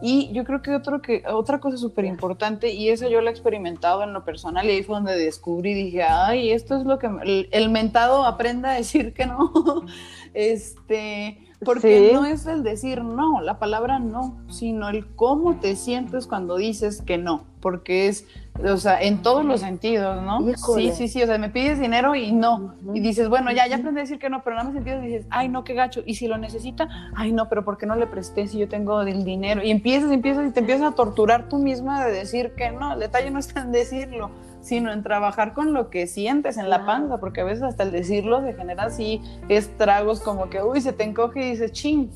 Y 0.00 0.32
yo 0.32 0.44
creo 0.44 0.62
que, 0.62 0.74
otro 0.74 1.02
que 1.02 1.22
otra 1.30 1.61
cosa 1.61 1.76
súper 1.76 2.07
importante, 2.07 2.70
y 2.70 2.88
eso 2.88 3.07
yo 3.07 3.20
lo 3.20 3.28
he 3.28 3.30
experimentado 3.30 4.05
en 4.05 4.14
lo 4.14 4.24
personal, 4.24 4.64
y 4.64 4.70
ahí 4.70 4.82
fue 4.84 4.96
donde 4.96 5.18
descubrí, 5.18 5.74
dije, 5.74 6.02
ay, 6.02 6.50
esto 6.50 6.78
es 6.78 6.86
lo 6.86 6.98
que 6.98 7.11
el, 7.50 7.68
mentado 7.68 8.24
aprenda 8.24 8.70
a 8.70 8.74
decir 8.76 9.12
que 9.12 9.26
no. 9.26 9.52
este, 10.32 11.43
porque 11.65 12.11
no 12.12 12.25
es 12.25 12.47
el 12.47 12.62
decir 12.62 13.03
no, 13.03 13.41
la 13.41 13.59
palabra 13.59 13.99
no, 13.99 14.39
sino 14.49 14.89
el 14.89 15.07
cómo 15.15 15.57
te 15.57 15.77
sientes 15.77 16.27
cuando 16.27 16.57
dices 16.57 17.03
que 17.03 17.19
no, 17.19 17.45
porque 17.61 18.09
es 18.09 18.27
o 18.62 18.77
sea, 18.77 19.03
en 19.03 19.21
todos 19.21 19.45
los 19.45 19.61
sentidos, 19.61 20.23
¿no? 20.23 20.41
Sí, 20.77 20.93
sí, 20.93 21.09
sí, 21.09 21.23
o 21.23 21.27
sea, 21.27 21.39
me 21.39 21.51
pides 21.51 21.81
dinero 21.81 22.15
y 22.15 22.31
no. 22.31 22.77
Y 22.95 23.01
dices, 23.01 23.29
bueno, 23.29 23.51
ya, 23.51 23.67
ya 23.67 23.77
aprendí 23.77 23.99
a 23.99 24.03
decir 24.03 24.21
que 24.21 24.31
no, 24.31 24.45
pero 24.45 24.57
no 24.57 24.65
me 24.65 24.73
sentido 24.73 25.01
dices, 25.01 25.27
ay, 25.29 25.49
no, 25.49 25.65
qué 25.65 25.75
gacho. 25.75 26.03
Y 26.07 26.15
si 26.15 26.29
lo 26.29 26.39
necesita, 26.39 26.89
ay, 27.17 27.33
no, 27.33 27.49
pero 27.49 27.65
¿por 27.65 27.79
qué 27.79 27.87
no 27.87 27.97
le 27.97 28.07
presté 28.07 28.47
si 28.47 28.59
yo 28.59 28.69
tengo 28.69 29.03
el 29.03 29.25
dinero? 29.25 29.61
Y 29.65 29.73
empiezas, 29.73 30.12
empiezas 30.12 30.49
y 30.49 30.53
te 30.53 30.61
empiezas 30.61 30.93
a 30.93 30.95
torturar 30.95 31.49
tú 31.49 31.59
misma 31.59 32.05
de 32.05 32.12
decir 32.12 32.53
que 32.57 32.71
no. 32.71 32.95
El 32.95 33.01
detalle 33.01 33.33
no 33.33 33.41
está 33.41 33.62
en 33.62 33.73
decirlo, 33.73 34.31
sino 34.65 34.91
en 34.91 35.03
trabajar 35.03 35.55
con 35.55 35.73
lo 35.73 35.91
que 35.91 36.07
sientes 36.09 36.57
en 36.57 36.71
la 36.71 36.85
panza, 36.85 37.19
porque 37.19 37.43
a 37.43 37.45
veces 37.45 37.62
hasta 37.62 37.85
el 37.85 37.93
decirlo 37.93 38.43
se 38.43 38.55
genera 38.55 38.85
así 38.85 39.21
estragos 39.49 40.21
como 40.21 40.51
que, 40.51 40.62
uy, 40.62 40.81
se 40.81 40.93
te 40.93 41.05
encoge 41.05 41.47
y 41.47 41.51
dices, 41.51 41.71
ching. 41.73 42.11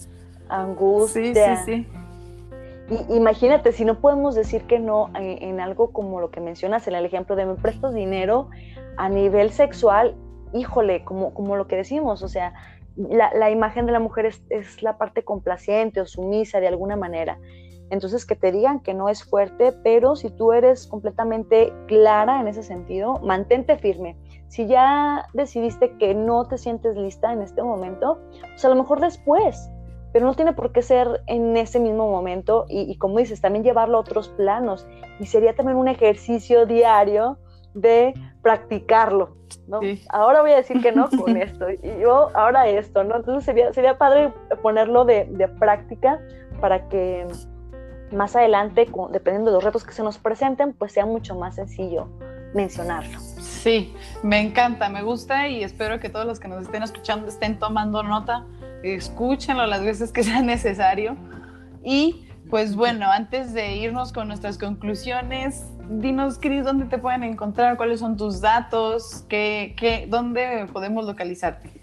Angustia. 0.49 1.57
Sí, 1.59 1.63
sí, 1.65 1.85
sí 1.85 1.99
imagínate, 3.11 3.73
si 3.73 3.85
no 3.85 4.01
podemos 4.01 4.35
decir 4.35 4.63
que 4.63 4.79
no 4.79 5.11
en, 5.15 5.61
algo 5.61 5.93
como 5.93 6.21
lo 6.21 6.31
que 6.31 6.41
mencionas, 6.41 6.89
en 6.89 6.95
el 6.95 7.05
ejemplo 7.05 7.37
de 7.37 7.47
me 7.47 7.55
prestas 7.55 7.95
dinero 7.95 8.49
a 8.97 9.09
nivel 9.09 9.51
sexual, 9.51 10.15
híjole, 10.55 11.05
como, 11.05 11.35
como 11.35 11.57
lo 11.57 11.67
que 11.67 11.77
decimos, 11.77 12.23
o 12.23 12.29
sea, 12.29 12.55
la, 12.97 13.51
imagen 13.51 13.87
de 13.87 13.93
la 13.93 14.01
mujer 14.01 14.33
es, 14.49 14.83
la 14.83 14.97
parte 14.97 15.23
complaciente 15.23 16.01
o 16.01 16.07
sumisa 16.07 16.61
de 16.61 16.69
alguna 16.69 16.97
manera. 16.97 17.39
Entonces, 17.91 18.27
que 18.27 18.37
te 18.37 18.53
digan 18.53 18.81
que 18.81 18.95
no 18.95 19.09
es 19.09 19.25
fuerte, 19.25 19.73
pero 19.83 20.17
si 20.17 20.31
tú 20.31 20.53
eres 20.53 20.87
completamente 20.87 21.73
clara 21.87 22.41
en 22.41 22.49
ese 22.49 22.63
sentido, 22.63 23.19
mantente 23.21 23.79
firme. 23.79 24.17
Si 24.49 24.67
ya 24.67 25.27
decidiste 25.33 25.97
que 25.99 26.15
no 26.15 26.47
te 26.47 26.59
sientes 26.59 26.97
lista 26.97 27.33
en 27.33 27.43
este 27.43 27.63
momento, 27.63 28.19
pues 28.41 28.65
a 28.65 28.69
lo 28.69 28.75
mejor 28.75 29.01
después, 29.01 29.71
pero 30.13 30.27
no 30.27 30.35
tiene 30.35 30.53
por 30.53 30.73
qué 30.73 30.83
ser 30.83 31.23
en 31.27 31.57
ese 31.57 31.81
mismo 31.81 32.11
momento 32.11 32.65
y, 32.69 32.97
como 32.97 33.19
dices, 33.19 33.41
también 33.41 33.65
llevarlo 33.65 33.99
a 33.99 34.01
otros 34.01 34.29
planos 34.31 34.87
y 35.21 35.27
sería 35.27 35.55
también 35.55 35.77
un 35.77 35.89
ejercicio 35.89 36.67
diario 36.67 37.39
de 37.75 38.15
practicarlo, 38.43 39.37
¿no? 39.67 39.81
Ahora 40.09 40.41
voy 40.41 40.53
a 40.53 40.57
decir 40.57 40.81
que 40.81 40.93
no 40.93 41.09
con 41.19 41.37
esto 41.37 41.71
y 41.71 41.79
yo 42.01 42.31
ahora 42.35 42.69
esto, 42.69 43.05
¿no? 43.05 43.17
Entonces 43.17 43.45
sería, 43.45 43.73
sería 43.73 43.99
padre 43.99 44.33
ponerlo 44.63 45.05
de, 45.05 45.27
de 45.27 45.49
práctica 45.49 46.21
para 46.61 46.89
que 46.89 47.27
más 48.13 48.37
adelante, 48.37 48.89
dependiendo 49.11 49.51
de 49.51 49.55
los 49.57 49.65
retos 49.65 49.85
que 49.85 49.93
se 49.93 50.03
nos 50.03 50.19
presenten, 50.19 50.73
pues 50.73 50.93
sea 50.93 51.07
mucho 51.07 51.35
más 51.35 51.57
sencillo 51.57 52.09
mencionarlo. 52.55 53.19
Sí, 53.21 53.95
me 54.23 54.41
encanta, 54.41 54.89
me 54.89 55.03
gusta 55.03 55.49
y 55.49 55.63
espero 55.63 56.01
que 56.01 56.09
todos 56.09 56.27
los 56.27 56.41
que 56.41 56.49
nos 56.49 56.63
estén 56.63 56.83
escuchando 56.83 57.29
estén 57.29 57.59
tomando 57.59 58.03
nota 58.03 58.47
escúchenlo 58.83 59.67
las 59.67 59.83
veces 59.83 60.13
que 60.13 60.23
sea 60.23 60.41
necesario. 60.43 61.17
Y 61.83 62.27
pues 62.51 62.75
bueno, 62.75 63.11
antes 63.11 63.53
de 63.53 63.77
irnos 63.77 64.13
con 64.13 64.29
nuestras 64.29 64.59
conclusiones, 64.59 65.67
dinos, 65.89 66.39
Cris, 66.39 66.65
¿dónde 66.65 66.87
te 66.87 66.99
pueden 66.99 67.23
encontrar? 67.23 67.77
¿Cuáles 67.77 68.01
son 68.01 68.17
tus 68.17 68.41
datos? 68.41 69.25
¿Qué, 69.29 69.75
qué, 69.77 70.07
¿Dónde 70.09 70.67
podemos 70.73 71.05
localizarte? 71.05 71.79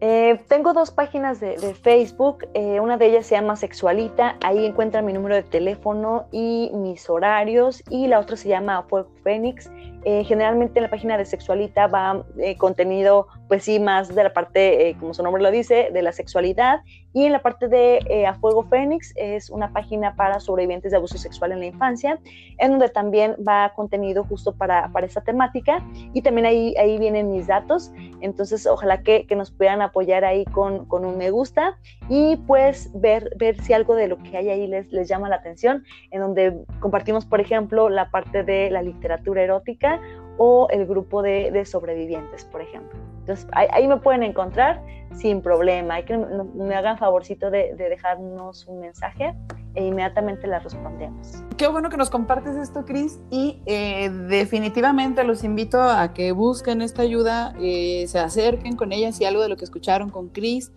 Eh, 0.00 0.38
tengo 0.48 0.74
dos 0.74 0.90
páginas 0.90 1.40
de, 1.40 1.56
Facebook, 1.74 2.46
eh, 2.52 2.80
una 2.80 2.98
de 2.98 3.06
ellas 3.06 3.26
se 3.26 3.34
llama 3.34 3.56
Sexualita, 3.56 4.36
ahí 4.42 4.66
encuentran 4.66 5.06
mi 5.06 5.14
número 5.14 5.34
de 5.34 5.42
teléfono 5.42 6.26
y 6.32 6.70
mis 6.74 7.08
horarios, 7.08 7.82
y 7.88 8.06
la 8.06 8.20
otra 8.20 8.36
se 8.36 8.48
llama 8.48 8.82
Fuego 8.82 9.08
Fénix. 9.22 9.70
Eh, 10.08 10.22
generalmente 10.22 10.78
en 10.78 10.84
la 10.84 10.88
página 10.88 11.18
de 11.18 11.24
Sexualita 11.24 11.88
va 11.88 12.24
contenido, 12.58 13.26
pues 13.48 13.64
sí, 13.64 13.80
más 13.80 14.14
de 14.14 14.22
la 14.22 14.32
parte, 14.32 14.96
como 15.00 15.12
su 15.12 15.24
nombre 15.24 15.42
lo 15.42 15.50
dice, 15.50 15.90
de 15.92 16.00
la 16.00 16.12
sexualidad, 16.12 16.80
y 17.12 17.24
en 17.24 17.32
la 17.32 17.40
parte 17.40 17.66
de 17.66 18.24
A 18.24 18.34
Fuego 18.34 18.62
Fénix 18.68 19.12
es 19.16 19.50
una 19.50 19.72
página 19.72 20.14
para 20.14 20.38
sobrevivientes 20.38 20.92
de 20.92 20.98
abuso 20.98 21.18
sexual 21.18 21.50
en 21.50 21.60
la 21.60 21.66
infancia, 21.66 22.20
en 22.58 22.72
donde 22.72 22.88
también 22.88 23.34
va 23.46 23.72
contenido 23.74 24.22
justo 24.22 24.52
para, 24.54 24.92
para 24.92 25.06
esa 25.06 25.22
temática, 25.22 25.82
y 26.12 26.22
también 26.22 26.46
ahí, 26.46 26.76
ahí 26.76 26.98
vienen 26.98 27.32
mis 27.32 27.48
datos, 27.48 27.90
entonces 28.20 28.64
ojalá 28.66 29.02
que, 29.02 29.26
que 29.26 29.34
nos 29.34 29.50
puedan 29.50 29.82
apoyar 29.82 30.24
ahí 30.24 30.44
con, 30.44 30.86
con, 30.86 31.04
un 31.04 31.16
me 31.18 31.30
gusta. 31.30 31.78
Y 32.08 32.36
pues 32.46 32.90
ver, 32.94 33.30
ver 33.36 33.60
si 33.62 33.72
algo 33.72 33.94
de 33.94 34.08
lo 34.08 34.18
que 34.18 34.36
hay 34.36 34.48
ahí 34.48 34.66
les, 34.66 34.90
les 34.92 35.08
llama 35.08 35.28
la 35.28 35.36
atención, 35.36 35.84
en 36.10 36.20
donde 36.20 36.64
compartimos, 36.80 37.26
por 37.26 37.40
ejemplo, 37.40 37.88
la 37.88 38.10
parte 38.10 38.42
de 38.42 38.70
la 38.70 38.82
literatura 38.82 39.42
erótica 39.42 39.95
o 40.38 40.68
el 40.70 40.86
grupo 40.86 41.22
de, 41.22 41.64
sobrevivientes, 41.64 42.44
por 42.44 42.60
ejemplo. 42.60 42.98
Entonces, 43.20 43.46
ahí, 43.52 43.88
me 43.88 43.96
pueden 43.96 44.22
encontrar 44.22 44.82
sin 45.14 45.42
problema. 45.42 45.94
Hay 45.94 46.04
que 46.04 46.16
me 46.16 46.74
hagan 46.74 46.98
favorcito 46.98 47.50
de, 47.50 47.74
de 47.74 47.88
dejarnos 47.88 48.66
un 48.66 48.80
mensaje 48.80 49.34
e 49.76 49.84
inmediatamente 49.86 50.46
la 50.46 50.58
respondemos. 50.58 51.44
Qué 51.56 51.68
bueno 51.68 51.90
que 51.90 51.96
nos 51.96 52.10
compartes 52.10 52.56
esto, 52.56 52.84
Cris, 52.84 53.20
y 53.30 53.60
eh, 53.66 54.10
definitivamente 54.10 55.22
los 55.22 55.44
invito 55.44 55.80
a 55.80 56.12
que 56.12 56.32
busquen 56.32 56.82
esta 56.82 57.02
ayuda, 57.02 57.54
eh, 57.60 58.06
se 58.08 58.18
acerquen 58.18 58.74
con 58.76 58.92
ella 58.92 59.12
si 59.12 59.24
algo 59.24 59.42
de 59.42 59.48
lo 59.48 59.56
que 59.56 59.64
escucharon 59.64 60.10
con 60.10 60.30
Cris, 60.30 60.72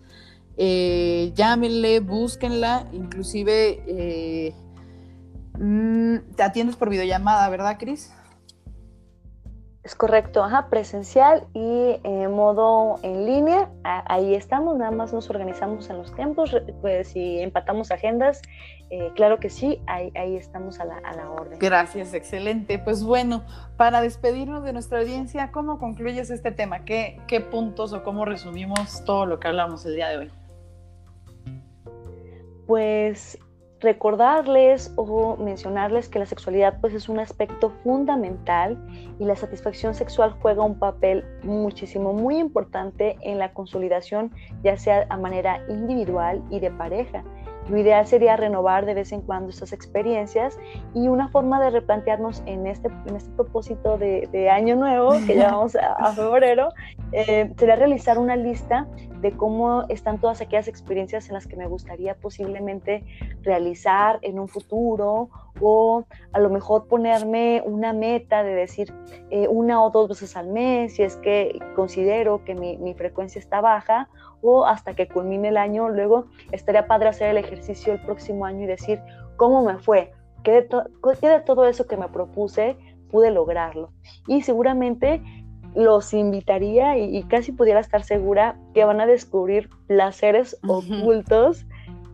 eh, 0.58 1.32
llámenle, 1.34 2.00
búsquenla, 2.00 2.86
inclusive 2.92 4.52
mm, 5.58 6.34
te 6.36 6.42
atiendes 6.42 6.76
por 6.76 6.90
videollamada, 6.90 7.48
¿verdad, 7.48 7.78
Cris? 7.78 8.12
Es 9.82 9.94
correcto, 9.94 10.44
ajá, 10.44 10.68
presencial 10.68 11.46
y 11.54 11.98
en 12.04 12.30
modo 12.32 13.00
en 13.02 13.24
línea. 13.24 13.70
Ahí 13.82 14.34
estamos, 14.34 14.76
nada 14.76 14.90
más 14.90 15.14
nos 15.14 15.30
organizamos 15.30 15.88
en 15.88 15.96
los 15.96 16.14
tiempos, 16.14 16.54
pues 16.82 17.08
si 17.08 17.40
empatamos 17.40 17.90
agendas, 17.90 18.42
eh, 18.90 19.10
claro 19.14 19.38
que 19.38 19.48
sí, 19.48 19.80
ahí, 19.86 20.12
ahí 20.14 20.36
estamos 20.36 20.80
a 20.80 20.84
la, 20.84 20.98
a 20.98 21.14
la, 21.14 21.30
orden. 21.30 21.58
Gracias, 21.58 22.12
excelente. 22.12 22.78
Pues 22.78 23.02
bueno, 23.02 23.42
para 23.78 24.02
despedirnos 24.02 24.64
de 24.64 24.74
nuestra 24.74 24.98
audiencia, 24.98 25.50
¿cómo 25.50 25.78
concluyes 25.78 26.28
este 26.28 26.52
tema? 26.52 26.84
¿Qué, 26.84 27.18
qué 27.26 27.40
puntos 27.40 27.94
o 27.94 28.02
cómo 28.02 28.26
resumimos 28.26 29.02
todo 29.06 29.24
lo 29.24 29.40
que 29.40 29.48
hablamos 29.48 29.86
el 29.86 29.94
día 29.94 30.08
de 30.10 30.18
hoy? 30.18 30.30
Pues 32.66 33.38
recordarles 33.80 34.92
o 34.96 35.36
mencionarles 35.36 36.08
que 36.08 36.18
la 36.18 36.26
sexualidad 36.26 36.80
pues 36.80 36.94
es 36.94 37.08
un 37.08 37.18
aspecto 37.18 37.70
fundamental 37.82 38.78
y 39.18 39.24
la 39.24 39.36
satisfacción 39.36 39.94
sexual 39.94 40.36
juega 40.40 40.62
un 40.62 40.78
papel 40.78 41.24
muchísimo 41.42 42.12
muy 42.12 42.38
importante 42.38 43.16
en 43.22 43.38
la 43.38 43.52
consolidación 43.52 44.32
ya 44.62 44.76
sea 44.76 45.06
a 45.08 45.16
manera 45.16 45.64
individual 45.68 46.42
y 46.50 46.60
de 46.60 46.70
pareja 46.70 47.24
lo 47.70 47.78
ideal 47.78 48.06
sería 48.06 48.36
renovar 48.36 48.84
de 48.84 48.94
vez 48.94 49.12
en 49.12 49.20
cuando 49.20 49.50
estas 49.50 49.72
experiencias 49.72 50.58
y 50.92 51.08
una 51.08 51.28
forma 51.28 51.62
de 51.62 51.70
replantearnos 51.70 52.42
en 52.46 52.66
este, 52.66 52.88
en 53.06 53.16
este 53.16 53.30
propósito 53.32 53.96
de, 53.96 54.50
año 54.50 54.74
nuevo, 54.74 55.12
que 55.26 55.36
ya 55.36 55.52
vamos 55.52 55.76
a, 55.76 56.12
febrero, 56.12 56.70
eh, 57.12 57.52
sería 57.56 57.76
realizar 57.76 58.18
una 58.18 58.34
lista 58.34 58.88
de 59.20 59.32
cómo 59.32 59.84
están 59.88 60.18
todas 60.18 60.40
aquellas 60.40 60.66
experiencias 60.66 61.28
en 61.28 61.34
las 61.34 61.46
que 61.46 61.56
me 61.56 61.66
gustaría 61.66 62.14
posiblemente 62.14 63.04
realizar 63.42 64.18
en 64.22 64.40
un 64.40 64.48
futuro 64.48 65.28
o 65.60 66.04
a 66.32 66.40
lo 66.40 66.50
mejor 66.50 66.88
ponerme 66.88 67.62
una 67.64 67.92
meta 67.92 68.42
de 68.42 68.54
decir 68.54 68.92
eh, 69.30 69.46
una 69.46 69.82
o 69.82 69.90
dos 69.90 70.08
veces 70.08 70.36
al 70.36 70.48
mes 70.48 70.94
si 70.94 71.02
es 71.02 71.16
que 71.16 71.58
considero 71.76 72.44
que 72.44 72.54
mi 72.54 72.94
frecuencia 72.94 73.38
está 73.38 73.60
baja 73.60 74.08
o 74.42 74.64
hasta 74.66 74.94
que 74.94 75.08
culmine 75.08 75.48
el 75.48 75.56
año. 75.56 75.88
Luego 75.88 76.26
estaría 76.52 76.86
padre 76.86 77.08
hacer 77.08 77.30
el 77.30 77.36
ejercicio 77.38 77.92
el 77.92 78.00
próximo 78.00 78.44
año 78.44 78.64
y 78.64 78.66
decir 78.66 79.00
cómo 79.36 79.62
me 79.62 79.78
fue, 79.78 80.12
qué 80.42 80.52
de, 80.52 81.40
todo 81.40 81.66
eso 81.66 81.86
que 81.86 81.96
me 81.96 82.08
propuse 82.08 82.76
pude 83.10 83.30
lograrlo. 83.30 83.90
Y 84.26 84.42
seguramente 84.42 85.22
los 85.74 86.12
invitaría 86.14 86.98
y, 86.98 87.22
casi 87.24 87.52
pudiera 87.52 87.80
estar 87.80 88.02
segura 88.02 88.56
que 88.74 88.84
van 88.84 89.00
a 89.00 89.06
descubrir 89.06 89.68
placeres 89.86 90.58
ocultos 90.66 91.64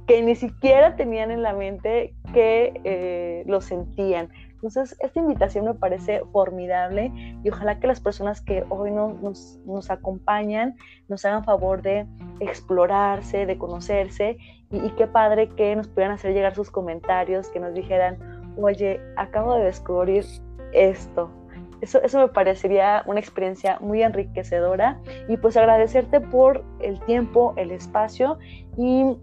que 0.06 0.22
ni 0.22 0.34
siquiera 0.36 0.94
tenían 0.96 1.30
en 1.30 1.42
la 1.42 1.52
mente 1.52 2.14
que 2.32 2.80
eh, 2.84 3.44
lo 3.46 3.60
sentían. 3.60 4.28
Entonces, 4.66 4.98
esta 4.98 5.20
invitación 5.20 5.64
me 5.64 5.74
parece 5.74 6.22
formidable 6.32 7.12
y 7.44 7.48
ojalá 7.50 7.78
que 7.78 7.86
las 7.86 8.00
personas 8.00 8.40
que 8.40 8.64
hoy 8.68 8.90
nos, 8.90 9.60
acompañan 9.88 10.74
nos 11.06 11.24
hagan 11.24 11.44
favor 11.44 11.82
de 11.82 12.04
explorarse, 12.40 13.46
de 13.46 13.58
conocerse 13.58 14.38
y, 14.72 14.78
y, 14.78 14.90
qué 14.96 15.06
padre 15.06 15.50
que 15.50 15.76
nos 15.76 15.86
pudieran 15.86 16.14
hacer 16.14 16.34
llegar 16.34 16.56
sus 16.56 16.72
comentarios, 16.72 17.48
que 17.50 17.60
nos 17.60 17.74
dijeran, 17.74 18.18
oye, 18.60 19.00
acabo 19.16 19.54
de 19.54 19.66
descubrir 19.66 20.24
esto. 20.72 21.30
Eso, 21.80 22.02
eso 22.02 22.18
me 22.18 22.28
parecería 22.28 23.04
una 23.06 23.20
experiencia 23.20 23.78
muy 23.80 24.02
enriquecedora 24.02 25.00
y 25.28 25.36
pues 25.36 25.56
agradecerte 25.56 26.20
por 26.20 26.64
el 26.80 26.98
tiempo, 27.04 27.54
el 27.56 27.70
espacio 27.70 28.38
y 28.76 29.16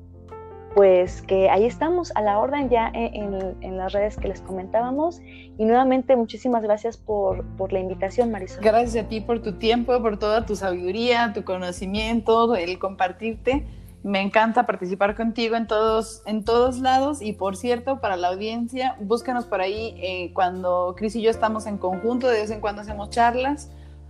pues 0.76 1.22
que 1.22 1.50
ahí 1.50 1.66
estamos 1.66 2.12
a 2.16 2.22
la 2.22 2.40
orden 2.40 2.70
ya 2.70 2.92
en, 2.94 3.78
las 3.78 3.94
redes 3.94 4.18
que 4.18 4.28
les 4.28 4.42
comentábamos. 4.42 5.22
Y 5.58 5.66
nuevamente 5.66 6.16
muchísimas 6.16 6.64
gracias 6.64 6.98
por, 6.98 7.46
por, 7.58 7.74
la 7.74 7.80
invitación, 7.80 8.32
Marisol. 8.32 8.64
Gracias 8.64 9.06
a 9.06 9.08
ti 9.08 9.22
por 9.22 9.42
tu 9.42 9.54
tiempo, 9.54 10.00
por 10.02 10.18
toda 10.18 10.46
tu 10.46 10.56
sabiduría, 10.56 11.32
tu 11.34 11.44
conocimiento, 11.44 12.56
el 12.56 12.80
compartirte. 12.80 13.66
Me 14.04 14.22
encanta 14.22 14.66
participar 14.66 15.16
contigo 15.16 15.56
en 15.56 15.68
todos, 15.68 16.24
en 16.26 16.44
todos 16.44 16.80
lados. 16.80 17.22
Y 17.22 17.34
por 17.34 17.56
cierto, 17.56 18.02
para 18.02 18.18
la 18.18 18.30
audiencia, 18.30 18.98
búscanos 19.00 19.46
por 19.46 19.62
ahí 19.62 19.96
eh, 20.02 20.32
cuando 20.34 20.96
Cris 20.98 21.16
y 21.16 21.22
yo 21.22 21.30
estamos 21.30 21.68
en 21.68 21.78
conjunto, 21.78 22.28
de 22.28 22.42
vez 22.42 22.52
en 22.52 22.60
cuando 22.60 22.82
hacemos 22.82 23.10
charlas 23.12 23.70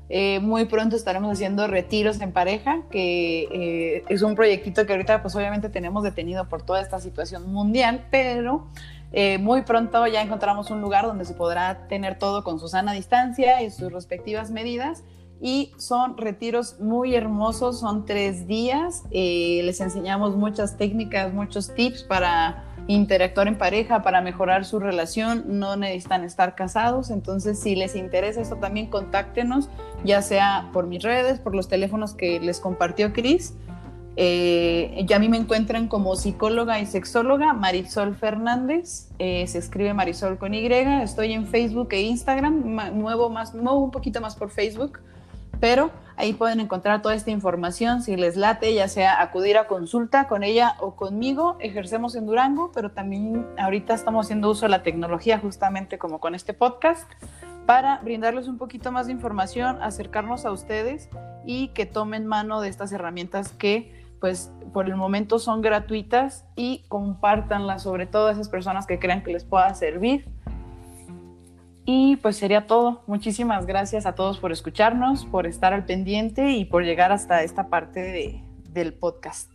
eh, 0.09 0.39
muy 0.41 0.65
pronto 0.65 0.95
estaremos 0.95 1.31
haciendo 1.31 1.67
retiros 1.67 2.19
en 2.21 2.31
pareja, 2.31 2.81
que 2.91 3.43
eh, 3.51 4.03
es 4.09 4.21
un 4.21 4.35
proyectito 4.35 4.85
que 4.85 4.93
ahorita 4.93 5.21
pues 5.21 5.35
obviamente 5.35 5.69
tenemos 5.69 6.03
detenido 6.03 6.47
por 6.49 6.61
toda 6.61 6.81
esta 6.81 6.99
situación 6.99 7.51
mundial, 7.51 8.05
pero 8.11 8.67
eh, 9.11 9.37
muy 9.37 9.61
pronto 9.61 10.05
ya 10.07 10.21
encontramos 10.21 10.69
un 10.71 10.81
lugar 10.81 11.05
donde 11.05 11.25
se 11.25 11.33
podrá 11.33 11.87
tener 11.87 12.19
todo 12.19 12.43
con 12.43 12.59
su 12.59 12.67
sana 12.67 12.93
distancia 12.93 13.61
y 13.61 13.71
sus 13.71 13.91
respectivas 13.91 14.51
medidas. 14.51 15.03
Y 15.41 15.73
son 15.77 16.15
retiros 16.15 16.79
muy 16.79 17.15
hermosos, 17.15 17.79
son 17.81 18.05
tres 18.05 18.47
días. 18.47 19.03
les 19.11 19.81
enseñamos 19.81 20.37
muchas 20.37 20.77
técnicas, 20.77 21.33
muchos 21.33 21.73
tips 21.75 22.03
para 22.03 22.63
interactuar 22.87 23.47
en 23.47 23.57
pareja 23.57 24.01
para 24.01 24.21
mejorar 24.21 24.65
su 24.65 24.79
relación, 24.79 25.59
no 25.59 25.75
necesitan 25.75 26.23
estar 26.23 26.55
casados, 26.55 27.09
entonces 27.11 27.59
si 27.59 27.75
les 27.75 27.95
interesa 27.95 28.41
esto 28.41 28.57
también 28.57 28.87
contáctenos, 28.87 29.69
ya 30.03 30.21
sea 30.21 30.69
por 30.73 30.87
mis 30.87 31.01
redes, 31.01 31.39
por 31.39 31.55
los 31.55 31.67
teléfonos 31.67 32.13
que 32.13 32.39
les 32.39 32.59
compartió 32.59 33.13
Cris. 33.13 33.53
Eh, 34.15 35.03
ya 35.07 35.15
a 35.15 35.19
mí 35.19 35.27
me 35.27 35.37
encuentran 35.37 35.87
como 35.87 36.15
psicóloga 36.15 36.79
y 36.79 36.85
sexóloga 36.85 37.53
Marisol 37.53 38.15
Fernández, 38.15 39.09
eh, 39.17 39.47
se 39.47 39.57
escribe 39.57 39.95
Marisol 39.95 40.37
con 40.37 40.53
Y, 40.53 40.67
estoy 40.67 41.33
en 41.33 41.47
Facebook 41.47 41.87
e 41.91 42.01
Instagram, 42.01 42.75
nuevo 42.95 43.31
más, 43.31 43.55
muevo 43.55 43.79
un 43.79 43.89
poquito 43.89 44.21
más 44.21 44.35
por 44.35 44.51
Facebook, 44.51 44.99
pero 45.63 45.91
Ahí 46.15 46.33
pueden 46.33 46.59
encontrar 46.59 47.01
toda 47.01 47.15
esta 47.15 47.31
información 47.31 48.03
si 48.03 48.15
les 48.15 48.35
late, 48.35 48.73
ya 48.73 48.87
sea 48.87 49.19
acudir 49.19 49.57
a 49.57 49.65
consulta 49.65 50.27
con 50.27 50.43
ella 50.43 50.75
o 50.79 50.95
conmigo. 50.95 51.57
Ejercemos 51.59 52.15
en 52.15 52.27
Durango, 52.27 52.71
pero 52.71 52.91
también 52.91 53.47
ahorita 53.57 53.95
estamos 53.95 54.27
haciendo 54.27 54.51
uso 54.51 54.65
de 54.65 54.69
la 54.69 54.83
tecnología 54.83 55.39
justamente 55.39 55.97
como 55.97 56.19
con 56.19 56.35
este 56.35 56.53
podcast 56.53 57.09
para 57.65 57.97
brindarles 57.99 58.47
un 58.47 58.59
poquito 58.59 58.91
más 58.91 59.07
de 59.07 59.13
información, 59.13 59.81
acercarnos 59.81 60.45
a 60.45 60.51
ustedes 60.51 61.09
y 61.45 61.69
que 61.69 61.87
tomen 61.87 62.27
mano 62.27 62.61
de 62.61 62.69
estas 62.69 62.91
herramientas 62.91 63.51
que 63.53 64.05
pues 64.19 64.51
por 64.71 64.85
el 64.85 64.95
momento 64.95 65.39
son 65.39 65.61
gratuitas 65.61 66.45
y 66.55 66.83
compártanlas 66.89 67.81
sobre 67.81 68.05
todo 68.05 68.27
a 68.27 68.33
esas 68.33 68.49
personas 68.49 68.85
que 68.85 68.99
crean 68.99 69.23
que 69.23 69.33
les 69.33 69.45
pueda 69.45 69.73
servir 69.73 70.27
y 71.85 72.17
pues 72.17 72.37
sería 72.37 72.67
todo. 72.67 73.03
Muchísimas 73.07 73.65
gracias 73.65 74.05
a 74.05 74.15
todos 74.15 74.39
por 74.39 74.51
escucharnos, 74.51 75.25
por 75.25 75.47
estar 75.47 75.73
al 75.73 75.85
pendiente 75.85 76.51
y 76.51 76.65
por 76.65 76.83
llegar 76.83 77.11
hasta 77.11 77.43
esta 77.43 77.67
parte 77.69 78.01
de, 78.01 78.43
del 78.69 78.93
podcast. 78.93 79.51